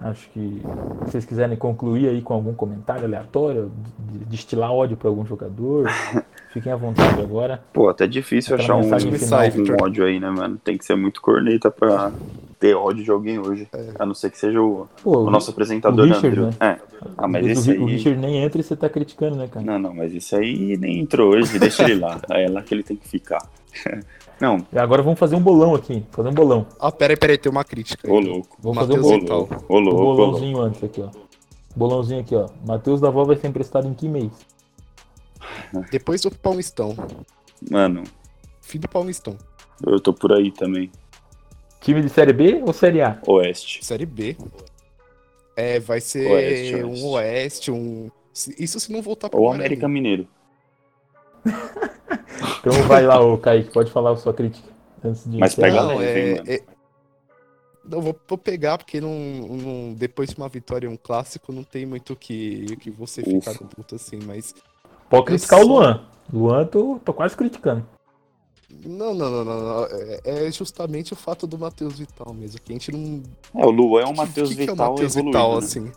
Acho 0.00 0.30
que 0.30 0.62
se 1.04 1.10
vocês 1.10 1.24
quiserem 1.26 1.56
concluir 1.58 2.08
aí 2.08 2.22
com 2.22 2.32
algum 2.32 2.54
comentário 2.54 3.04
aleatório, 3.04 3.70
de- 4.10 4.24
destilar 4.24 4.72
ódio 4.72 4.96
para 4.96 5.08
algum 5.10 5.26
jogador, 5.26 5.86
fiquem 6.54 6.72
à 6.72 6.76
vontade 6.76 7.20
agora. 7.20 7.62
Pô, 7.70 7.88
até 7.90 8.06
difícil 8.06 8.54
Aquela 8.54 8.78
achar 8.80 8.96
um, 8.96 8.98
final, 9.12 9.78
um 9.78 9.84
ódio 9.84 10.04
aí, 10.06 10.18
né, 10.18 10.30
mano? 10.30 10.58
Tem 10.64 10.78
que 10.78 10.84
ser 10.86 10.96
muito 10.96 11.20
corneta 11.20 11.70
pra 11.70 12.10
ter 12.58 12.74
ódio 12.74 13.04
de 13.04 13.10
alguém 13.10 13.38
hoje. 13.38 13.68
A 13.98 14.06
não 14.06 14.14
ser 14.14 14.30
que 14.30 14.38
seja 14.38 14.60
o, 14.60 14.88
Pô, 15.02 15.18
o 15.18 15.30
nosso 15.30 15.50
apresentador, 15.50 16.06
o 16.06 16.08
Richard, 16.08 16.40
né? 16.40 16.50
É. 16.60 16.76
Ah, 17.18 17.28
mas 17.28 17.44
o, 17.44 17.48
esse 17.50 17.70
o 17.70 17.86
aí. 17.86 17.92
Richard 17.92 18.18
nem 18.20 18.42
entra 18.42 18.58
e 18.60 18.64
você 18.64 18.74
tá 18.76 18.88
criticando, 18.88 19.36
né, 19.36 19.48
cara? 19.48 19.66
Não, 19.66 19.78
não, 19.78 19.94
mas 19.94 20.14
isso 20.14 20.34
aí 20.34 20.78
nem 20.78 20.98
entrou 21.00 21.34
hoje, 21.34 21.58
deixa 21.58 21.82
ele 21.84 21.96
lá. 22.00 22.18
É 22.30 22.48
lá 22.48 22.62
que 22.62 22.72
ele 22.72 22.82
tem 22.82 22.96
que 22.96 23.06
ficar. 23.06 23.46
Não, 24.40 24.66
E 24.72 24.78
agora 24.78 25.02
vamos 25.02 25.18
fazer 25.18 25.36
um 25.36 25.40
bolão 25.40 25.74
aqui. 25.74 26.04
Fazer 26.10 26.28
um 26.30 26.32
bolão. 26.34 26.66
Ah, 26.80 26.90
peraí, 26.90 27.16
peraí, 27.16 27.36
tem 27.36 27.52
uma 27.52 27.62
crítica. 27.64 28.10
ô 28.10 28.18
louco. 28.18 28.56
Vou 28.60 28.72
fazer 28.74 28.94
um 28.94 28.98
Ô 28.98 29.02
bolão. 29.02 29.36
Louco, 29.38 29.64
ô 29.68 29.76
Um 29.76 29.80
louco, 29.80 30.00
louco. 30.02 30.16
bolãozinho 30.16 30.60
antes 30.62 30.82
aqui, 30.82 31.02
ó. 31.02 31.10
Bolãozinho 31.76 32.20
aqui, 32.20 32.34
ó. 32.34 32.48
Matheus 32.66 33.00
da 33.00 33.10
Vó 33.10 33.24
vai 33.24 33.36
ser 33.36 33.48
emprestado 33.48 33.86
em 33.86 33.92
que 33.94 34.08
mês? 34.08 34.32
Depois 35.90 36.20
do 36.22 36.30
Paulistão. 36.30 36.96
Mano, 37.70 38.04
Fim 38.62 38.78
do 38.78 38.88
Paulistão. 38.88 39.36
eu 39.86 40.00
tô 40.00 40.12
por 40.14 40.32
aí 40.32 40.50
também. 40.50 40.90
Time 41.80 42.00
de 42.02 42.08
Série 42.08 42.32
B 42.32 42.62
ou 42.66 42.72
Série 42.72 43.02
A? 43.02 43.18
Oeste. 43.26 43.84
Série 43.84 44.06
B. 44.06 44.36
É, 45.56 45.78
vai 45.80 46.00
ser 46.00 46.30
Oeste, 46.30 46.74
um 46.84 46.88
oeste. 46.90 47.04
oeste, 47.06 47.70
um. 47.72 48.10
se- 48.32 48.54
Isso 48.58 48.78
se 48.80 48.90
não 48.92 49.02
voltar 49.02 49.28
pro 49.28 49.40
Ou. 49.42 49.52
América 49.52 49.86
Mineiro. 49.88 50.26
Então 52.60 52.82
vai 52.86 53.04
lá, 53.06 53.20
ô 53.20 53.38
Kaique, 53.38 53.70
pode 53.72 53.90
falar 53.90 54.12
a 54.12 54.16
sua 54.16 54.34
crítica. 54.34 54.68
Antes 55.02 55.24
de 55.30 55.38
Mas 55.38 55.54
pega 55.54 55.82
Não, 55.82 55.96
leve, 55.96 56.20
hein, 56.20 56.26
é, 56.26 56.34
mano? 56.36 56.50
é- 56.50 56.62
Não, 57.82 58.00
vou, 58.02 58.14
vou 58.28 58.38
pegar, 58.38 58.76
porque 58.78 59.00
não, 59.00 59.10
não- 59.14 59.94
depois 59.94 60.28
de 60.30 60.36
uma 60.36 60.48
vitória 60.48 60.88
um 60.88 60.96
clássico, 60.96 61.52
não 61.52 61.64
tem 61.64 61.86
muito 61.86 62.12
o 62.12 62.16
que, 62.16 62.76
que 62.76 62.90
você 62.90 63.22
Ufa. 63.26 63.52
ficar 63.52 63.66
puto 63.66 63.94
assim, 63.94 64.18
mas. 64.26 64.54
Pode 65.08 65.24
criticar 65.24 65.60
o 65.60 65.66
Luan. 65.66 66.06
Luan, 66.32 66.66
tô, 66.66 67.00
tô 67.04 67.12
quase 67.14 67.34
criticando. 67.36 67.84
Não, 68.84 69.12
não, 69.14 69.30
não, 69.30 69.44
não. 69.44 69.60
não. 69.60 69.84
É, 69.86 70.20
é 70.46 70.52
justamente 70.52 71.12
o 71.12 71.16
fato 71.16 71.46
do 71.46 71.58
Matheus 71.58 71.98
Vital 71.98 72.32
mesmo. 72.32 72.60
Que 72.60 72.72
a 72.72 72.74
gente 72.74 72.92
não. 72.92 73.22
É, 73.56 73.66
o 73.66 73.70
Luan 73.70 74.02
é 74.02 74.06
um 74.06 74.10
O 74.10 74.16
Matheus 74.16 74.50
que, 74.50 74.54
que 74.54 74.60
é 74.60 74.64
o 74.64 74.70
Vital 74.74 74.90
Matheus. 74.92 75.14
Vital, 75.14 75.52
né? 75.52 75.58
assim? 75.58 75.92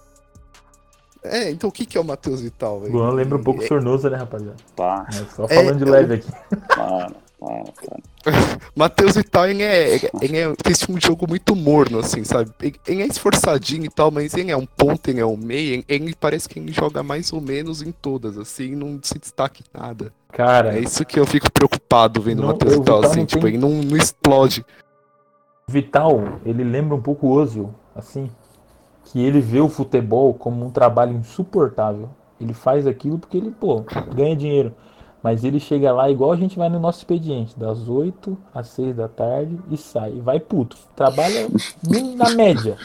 É, 1.23 1.49
então 1.51 1.69
o 1.69 1.73
que, 1.73 1.85
que 1.85 1.97
é 1.97 2.01
o 2.01 2.03
Matheus 2.03 2.41
Vital? 2.41 2.79
velho? 2.81 2.93
Luan 2.93 3.11
lembra 3.13 3.37
um 3.37 3.43
pouco 3.43 3.63
É, 3.63 3.67
Sornosa, 3.67 4.09
né, 4.09 4.17
rapaziada? 4.17 4.57
Pá, 4.75 5.05
Mas 5.13 5.31
só 5.33 5.45
É, 5.45 5.55
falando 5.55 5.77
de 5.77 5.83
é 5.83 5.89
leve 5.89 6.13
aqui. 6.15 6.31
para, 6.75 7.11
Ah, 7.41 7.63
cara. 7.75 8.01
Matheus 8.75 9.15
Vital, 9.15 9.47
ele 9.49 9.63
é, 9.63 9.95
ele 10.21 10.37
é, 10.37 10.53
tem 10.55 10.73
um 10.89 10.99
jogo 10.99 11.25
muito 11.27 11.55
morno, 11.55 11.99
assim, 11.99 12.23
sabe? 12.23 12.51
Ele, 12.87 13.01
é 13.03 13.05
esforçadinho 13.07 13.85
e 13.85 13.89
tal, 13.89 14.11
mas 14.11 14.33
ele 14.33 14.49
é 14.51 14.55
um 14.57 14.65
ponto, 14.65 15.09
ele 15.09 15.19
é 15.19 15.25
um 15.25 15.35
meio, 15.35 15.73
ele, 15.73 15.85
ele 15.89 16.15
parece 16.17 16.47
que 16.47 16.57
ele 16.59 16.71
joga 16.71 17.03
mais 17.03 17.33
ou 17.33 17.41
menos 17.41 17.81
em 17.81 17.91
todas, 17.91 18.37
assim, 18.37 18.75
não 18.75 18.97
se 19.03 19.19
destaca 19.19 19.59
em 19.61 19.77
nada. 19.77 20.13
Cara, 20.31 20.75
É 20.77 20.79
isso 20.79 21.05
que 21.05 21.19
eu 21.19 21.25
fico 21.25 21.51
preocupado 21.51 22.21
vendo 22.21 22.39
o 22.39 22.41
Não, 22.43 22.47
Matheus 22.49 22.75
o 22.75 22.79
Vital, 22.79 22.95
Vital 22.97 23.11
assim, 23.11 23.25
tipo, 23.25 23.41
tem- 23.41 23.49
ele 23.55 23.57
não, 23.57 23.69
não 23.71 23.97
explode. 23.97 24.65
Vital, 25.67 26.39
ele 26.45 26.63
lembra 26.63 26.95
um 26.95 27.01
pouco 27.01 27.27
o 27.27 27.31
Ozil, 27.31 27.73
assim, 27.95 28.29
que 29.05 29.21
ele 29.21 29.39
vê 29.39 29.59
o 29.59 29.69
futebol 29.69 30.33
como 30.33 30.65
um 30.65 30.69
trabalho 30.69 31.15
insuportável. 31.15 32.09
Ele 32.39 32.53
faz 32.53 32.87
aquilo 32.87 33.19
porque 33.19 33.37
ele, 33.37 33.51
pô, 33.51 33.83
ganha 34.13 34.35
dinheiro. 34.35 34.73
Mas 35.21 35.45
ele 35.45 35.59
chega 35.59 35.91
lá 35.93 36.09
igual 36.11 36.33
a 36.33 36.35
gente 36.35 36.57
vai 36.57 36.67
no 36.67 36.79
nosso 36.79 36.99
expediente, 36.99 37.57
das 37.57 37.87
8 37.87 38.37
às 38.53 38.67
6 38.69 38.95
da 38.95 39.07
tarde 39.07 39.57
e 39.71 39.77
sai. 39.77 40.13
E 40.15 40.19
vai 40.19 40.39
puto. 40.39 40.75
Trabalha 40.95 41.47
na 42.17 42.29
média. 42.31 42.77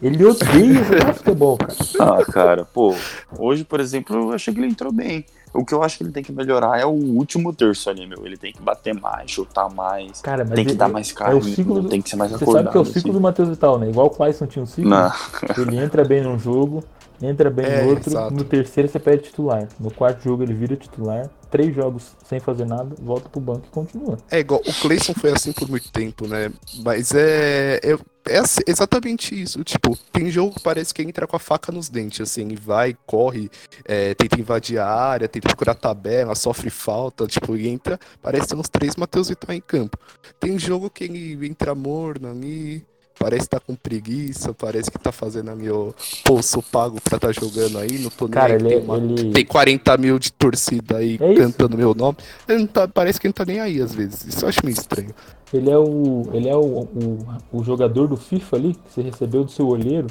Ele 0.00 0.24
odeia 0.24 0.82
jogar 0.82 1.14
futebol, 1.14 1.58
cara. 1.58 1.74
Ah, 2.00 2.24
cara, 2.24 2.64
pô, 2.64 2.94
hoje, 3.38 3.62
por 3.62 3.78
exemplo, 3.78 4.16
eu 4.16 4.32
achei 4.32 4.52
que 4.52 4.58
ele 4.58 4.66
entrou 4.66 4.90
bem. 4.90 5.24
O 5.54 5.64
que 5.64 5.74
eu 5.74 5.82
acho 5.82 5.98
que 5.98 6.04
ele 6.04 6.12
tem 6.12 6.22
que 6.22 6.32
melhorar 6.32 6.80
é 6.80 6.86
o 6.86 6.90
último 6.90 7.52
terço 7.52 7.90
ali, 7.90 8.06
meu. 8.06 8.24
Ele 8.24 8.36
tem 8.36 8.52
que 8.52 8.62
bater 8.62 8.94
mais, 8.94 9.30
chutar 9.30 9.68
mais, 9.68 10.20
Cara, 10.22 10.44
mas 10.44 10.54
tem 10.54 10.64
que 10.64 10.70
ele- 10.72 10.78
dar 10.78 10.88
mais 10.88 11.10
é 11.10 11.14
carne, 11.14 11.38
o 11.40 11.42
ciclo 11.44 11.82
do- 11.82 11.88
tem 11.88 12.00
que 12.00 12.08
ser 12.08 12.16
mais 12.16 12.30
Você 12.30 12.42
acordado. 12.44 12.64
sabe 12.64 12.72
que 12.72 12.78
é 12.78 12.80
o 12.80 12.84
ciclo 12.86 13.00
assim. 13.00 13.12
do 13.12 13.20
Matheus 13.20 13.48
Vital, 13.50 13.78
né? 13.78 13.88
Igual 13.90 14.06
o 14.06 14.10
Clayson 14.10 14.46
tinha 14.46 14.62
um 14.62 14.66
ciclo. 14.66 14.90
Não. 14.90 15.12
Ele 15.58 15.76
entra 15.76 16.04
bem 16.04 16.22
num 16.22 16.38
jogo, 16.38 16.82
entra 17.20 17.50
bem 17.50 17.66
É, 17.66 17.82
no 17.82 17.90
outro, 17.90 18.10
exato. 18.10 18.32
no 18.34 18.44
terceiro 18.44 18.88
você 18.88 18.98
pede 18.98 19.24
titular. 19.24 19.68
No 19.78 19.90
quarto 19.90 20.22
jogo 20.24 20.42
ele 20.42 20.54
vira 20.54 20.74
titular, 20.74 21.28
três 21.50 21.74
jogos 21.74 22.12
sem 22.24 22.40
fazer 22.40 22.64
nada, 22.64 22.94
volta 22.98 23.28
pro 23.28 23.40
banco 23.40 23.62
e 23.66 23.70
continua. 23.70 24.16
É 24.30 24.38
igual, 24.40 24.60
o 24.66 24.72
Clayson 24.80 25.12
foi 25.12 25.32
assim 25.32 25.52
por 25.52 25.68
muito 25.68 25.92
tempo, 25.92 26.26
né? 26.26 26.50
Mas 26.82 27.12
é, 27.14 27.78
é, 27.82 27.98
é 28.26 28.38
assim- 28.38 28.62
exatamente 28.66 29.40
isso. 29.40 29.62
Tipo, 29.64 29.96
tem 30.12 30.30
jogo 30.30 30.54
que 30.54 30.62
parece 30.62 30.92
que 30.94 31.02
entra 31.02 31.26
com 31.26 31.36
a 31.36 31.38
faca 31.38 31.72
nos 31.72 31.88
dentes, 31.88 32.20
assim, 32.20 32.54
vai, 32.54 32.96
corre, 33.06 33.50
é, 33.84 34.14
tenta 34.14 34.40
invadir 34.40 34.78
a 34.78 34.86
área, 34.86 35.28
tenta 35.28 35.48
procurar 35.48 35.74
tabela, 35.74 36.34
sofre 36.34 36.70
falta, 36.70 37.26
tipo, 37.26 37.56
entra, 37.56 37.98
parece 38.20 38.54
uns 38.54 38.68
três 38.68 38.96
Matheus 38.96 39.28
Vital 39.28 39.54
em 39.54 39.60
campo. 39.60 39.98
Tem 40.38 40.58
jogo 40.58 40.90
que 40.90 41.04
ele 41.04 41.46
entra 41.46 41.74
morno 41.74 42.30
ali, 42.30 42.84
parece 43.22 43.44
que 43.44 43.50
tá 43.50 43.60
com 43.60 43.74
preguiça, 43.74 44.52
parece 44.52 44.90
que 44.90 44.98
tá 44.98 45.12
fazendo 45.12 45.50
ali, 45.50 45.70
ó, 45.70 45.92
pô, 46.24 46.42
sou 46.42 46.62
pago 46.62 47.00
pra 47.00 47.18
tá 47.18 47.30
jogando 47.32 47.78
aí, 47.78 47.98
não 47.98 48.10
tô 48.10 48.24
nem 48.24 48.32
Cara, 48.32 48.54
aí, 48.54 48.58
ele, 48.58 48.68
tem, 48.68 48.78
é- 48.78 48.80
uma- 48.80 48.96
ele, 48.96 49.30
tem 49.32 49.44
40 49.44 49.96
mil 49.96 50.18
de 50.18 50.32
torcida 50.32 50.96
aí 50.96 51.18
É 51.20 51.34
cantando 51.34 51.76
meu 51.76 51.94
nome. 51.94 52.18
Ele 52.48 52.58
não 52.60 52.66
tá- 52.66 52.88
parece 52.88 53.20
que 53.20 53.26
ele 53.26 53.34
não 53.36 53.44
tá 53.44 53.50
nem 53.50 53.60
aí 53.60 53.80
às 53.80 53.94
vezes. 53.94 54.24
Isso 54.26 54.44
eu 54.44 54.48
acho 54.48 54.58
meio 54.64 54.74
estranho. 54.76 55.14
ele 55.54 55.70
é, 55.70 55.78
o, 55.78 56.28
ele 56.32 56.48
é 56.48 56.56
o, 56.56 56.60
o, 56.60 57.18
o 57.52 57.62
jogador 57.64 58.08
do 58.08 58.16
FIFA 58.16 58.56
ali, 58.56 58.74
que 58.74 58.80
você 58.92 59.02
recebeu 59.02 59.44
do 59.44 59.50
seu 59.50 59.68
olheiro. 59.68 60.08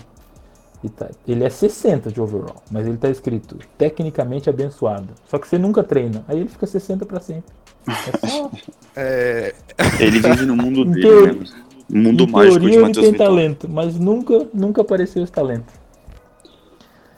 E 0.84 0.90
tá- 0.90 1.10
ele 1.28 1.44
é 1.44 1.50
60 1.50 2.12
de 2.12 2.20
overall, 2.20 2.64
mas 2.72 2.88
ele 2.88 2.98
tá 2.98 3.08
escrito 3.10 3.56
tecnicamente 3.78 4.50
abençoado. 4.50 5.10
Só 5.30 5.38
que 5.38 5.48
você 5.48 5.58
nunca 5.60 5.84
treina, 5.84 6.24
aí 6.28 6.40
ele 6.40 6.50
fica 6.50 6.66
60 6.66 7.06
pra 7.06 7.20
sempre. 7.20 7.52
É 7.88 8.28
só, 8.28 8.52
É, 8.96 9.54
Ele 10.00 10.20
vive 10.20 10.46
no 10.46 10.56
mundo 10.56 10.82
Em 10.82 10.92
dele, 10.92 11.02
teoria- 11.02 11.34
né? 11.34 11.46
Mundo 11.94 12.24
em 12.24 12.28
mágico 12.32 12.54
de 12.54 12.60
teoria 12.60 12.76
ele 12.78 12.82
Matheus 12.88 13.04
tem 13.06 13.12
Vital. 13.12 13.28
talento, 13.28 13.70
mas 13.70 14.00
nunca, 14.00 14.48
nunca 14.54 14.82
apareceu 14.82 15.24
esse 15.24 15.32
talento. 15.32 15.74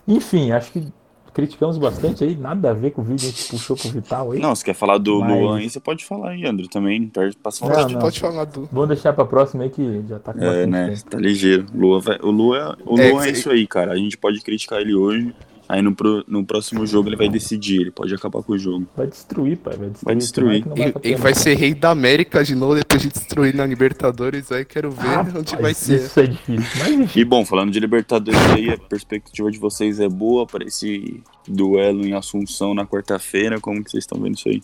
Enfim, 0.07 0.51
acho 0.51 0.71
que 0.71 0.88
criticamos 1.33 1.77
bastante 1.77 2.23
aí, 2.23 2.36
nada 2.36 2.69
a 2.71 2.73
ver 2.73 2.91
com 2.91 3.01
o 3.01 3.03
vídeo, 3.03 3.27
a 3.27 3.31
gente 3.31 3.49
puxou 3.49 3.75
pro 3.75 3.89
Vital 3.89 4.31
aí. 4.33 4.39
Não, 4.39 4.53
você 4.55 4.63
quer 4.65 4.73
falar 4.75 4.97
do 4.97 5.19
Mas- 5.19 5.31
Luan 5.41 5.57
aí, 5.57 5.69
você 5.69 5.79
pode 5.79 6.05
falar 6.05 6.31
aí, 6.31 6.45
André, 6.45 6.67
também. 6.71 7.07
Perde 7.07 7.36
passar 7.38 7.67
Não, 7.67 7.73
pode, 7.75 7.93
não. 7.93 8.01
pode 8.01 8.19
falar 8.19 8.45
do. 8.45 8.69
Vamos 8.71 8.89
deixar 8.89 9.13
pra 9.13 9.25
próxima 9.25 9.63
aí 9.63 9.69
que 9.69 10.03
já 10.07 10.19
tá 10.19 10.33
com 10.33 10.43
É, 10.43 10.65
né? 10.67 10.89
tempo. 10.89 11.09
Tá 11.09 11.17
ligeiro. 11.17 11.65
Lua 11.73 11.99
vai... 11.99 12.19
O 12.21 12.29
Lua, 12.29 12.77
o 12.86 12.99
É, 12.99 13.09
Lua 13.12 13.23
é, 13.23 13.31
que- 13.31 13.38
isso 13.38 13.49
aí, 13.49 13.65
cara. 13.65 13.93
A 13.93 13.95
gente 13.95 14.17
pode 14.17 14.41
criticar 14.41 14.79
ele 14.81 14.93
hoje. 14.93 15.33
Aí 15.67 15.82
no, 15.82 15.95
pro- 15.95 16.23
no 16.28 16.45
próximo 16.45 16.86
jogo 16.86 17.10
ele 17.10 17.15
vai 17.15 17.30
decidir. 17.30 17.82
Ele 17.82 17.91
pode 17.91 18.13
acabar 18.13 18.43
com 18.43 18.54
o 18.54 18.58
jogo. 18.58 18.86
Vai 18.95 19.08
destruir, 19.08 19.58
pai, 19.58 19.76
vai 19.78 19.89
destruir. 19.89 20.06
Vai 20.06 20.15
destruir. 20.15 20.65
Não 20.67 20.78
Ele, 20.78 20.93
ele 21.04 21.15
vai 21.15 21.34
ser 21.34 21.56
rei 21.56 21.73
da 21.73 21.89
América 21.91 22.43
de 22.43 22.54
novo 22.54 22.76
depois 22.76 23.02
de 23.02 23.10
destruir 23.10 23.56
na 23.56 23.65
Libertadores. 23.65 24.52
Aí 24.52 24.65
quero 24.65 24.91
ver 24.91 25.08
Rapaz, 25.08 25.36
onde 25.36 25.56
vai 25.56 25.73
ser. 25.73 26.02
Isso 26.02 26.19
é 26.19 26.28
difícil, 26.28 26.65
mas. 26.80 27.15
E 27.15 27.23
bom, 27.26 27.45
falando 27.45 27.71
de 27.71 27.80
Libertadores 27.80 28.39
aí, 28.52 28.69
a 28.69 28.78
perspectiva 28.78 29.49
de 29.49 29.58
vocês 29.58 29.99
é 29.99 30.10
boa 30.10 30.45
para 30.45 30.65
esse 30.65 31.21
duelo 31.47 32.06
em 32.06 32.13
Assunção 32.13 32.73
na 32.73 32.86
quarta-feira. 32.86 33.60
Como 33.60 33.84
que 33.84 33.89
vocês 33.89 34.04
estão 34.04 34.19
vendo 34.21 34.36
isso 34.36 34.49
aí? 34.49 34.62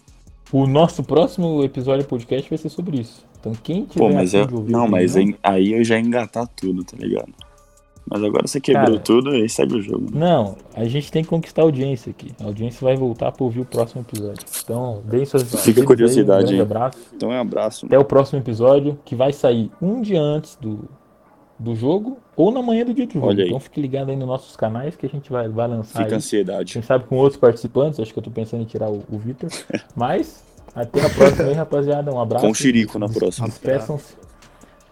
O 0.51 0.67
nosso 0.67 1.03
próximo 1.03 1.63
episódio 1.63 2.03
do 2.03 2.09
podcast 2.09 2.49
vai 2.49 2.57
ser 2.57 2.69
sobre 2.69 2.99
isso. 2.99 3.23
Então 3.39 3.53
quem 3.63 3.85
tiver 3.85 3.99
Pô, 3.99 4.13
mas 4.13 4.33
é. 4.33 4.45
de 4.45 4.53
ouvir 4.53 4.71
Não, 4.71 4.87
mas 4.87 5.15
aí 5.15 5.35
aí 5.41 5.73
eu 5.73 5.83
já 5.83 5.95
ia 5.95 6.01
engatar 6.05 6.45
tudo, 6.47 6.83
tá 6.83 6.97
ligado? 6.97 7.31
Mas 8.09 8.23
agora 8.23 8.47
você 8.47 8.59
quebrou 8.59 8.85
Cara. 8.85 8.99
tudo 8.99 9.35
e 9.35 9.47
segue 9.47 9.75
o 9.75 9.81
jogo. 9.81 10.07
Não, 10.11 10.55
a 10.73 10.83
gente 10.85 11.11
tem 11.11 11.23
que 11.23 11.29
conquistar 11.29 11.61
a 11.61 11.65
audiência 11.65 12.09
aqui. 12.09 12.31
A 12.41 12.45
audiência 12.45 12.83
vai 12.83 12.95
voltar 12.95 13.31
para 13.31 13.43
ouvir 13.43 13.59
o 13.59 13.65
próximo 13.65 14.01
episódio. 14.01 14.43
Então, 14.63 15.01
deem 15.05 15.25
suas 15.25 15.43
Fica 15.63 15.81
a 15.81 15.85
curiosidade 15.85 16.53
aí. 16.53 16.59
Um 16.59 16.63
abraço. 16.63 16.97
Então 17.15 17.31
é 17.31 17.37
um 17.37 17.41
abraço. 17.41 17.85
Até 17.85 17.99
o 17.99 18.03
próximo 18.05 18.39
episódio, 18.39 18.97
que 19.05 19.15
vai 19.15 19.31
sair 19.31 19.69
um 19.79 20.01
dia 20.01 20.19
antes 20.19 20.55
do, 20.55 20.89
do 21.59 21.75
jogo 21.75 22.17
ou 22.35 22.51
na 22.51 22.63
manhã 22.63 22.83
do 22.83 22.95
dia 22.95 23.05
do 23.05 23.13
jogo. 23.13 23.27
Olha 23.27 23.43
aí. 23.43 23.49
Então 23.49 23.59
fique 23.59 23.79
ligado 23.79 24.09
aí 24.09 24.15
nos 24.15 24.27
nossos 24.27 24.55
canais 24.55 24.95
que 24.95 25.05
a 25.05 25.09
gente 25.09 25.29
vai, 25.31 25.47
vai 25.47 25.67
lançar 25.67 25.99
Fica 25.99 26.03
a 26.03 26.07
aí. 26.07 26.15
ansiedade. 26.15 26.73
Quem 26.73 26.81
sabe 26.81 27.05
com 27.05 27.15
outros 27.15 27.39
participantes, 27.39 27.99
acho 27.99 28.11
que 28.11 28.17
eu 28.17 28.23
tô 28.23 28.31
pensando 28.31 28.63
em 28.63 28.65
tirar 28.65 28.89
o, 28.89 29.03
o 29.07 29.19
Vitor. 29.19 29.49
Mas 29.95 30.43
até 30.73 31.05
a 31.05 31.09
próxima 31.09 31.49
aí, 31.49 31.53
rapaziada. 31.53 32.11
Um 32.11 32.19
abraço. 32.19 32.45
Com 32.45 32.51
o 32.51 32.55
Chirico 32.55 32.97
na 32.97 33.07
próxima. 33.07 33.47
Despeçam-se. 33.47 34.15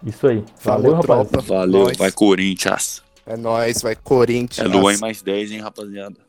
Isso 0.06 0.28
aí. 0.28 0.44
Falou, 0.56 0.82
Valeu, 0.82 0.96
rapaz. 1.00 1.28
tropa. 1.30 1.46
Valeu, 1.48 1.92
vai 1.96 2.12
Corinthians. 2.12 3.02
É 3.28 3.36
nóis, 3.36 3.82
vai 3.82 3.94
Corinthians. 3.94 4.66
É 4.66 4.68
Luan 4.68 4.96
mais 4.98 5.20
10, 5.20 5.52
hein, 5.52 5.60
rapaziada. 5.60 6.27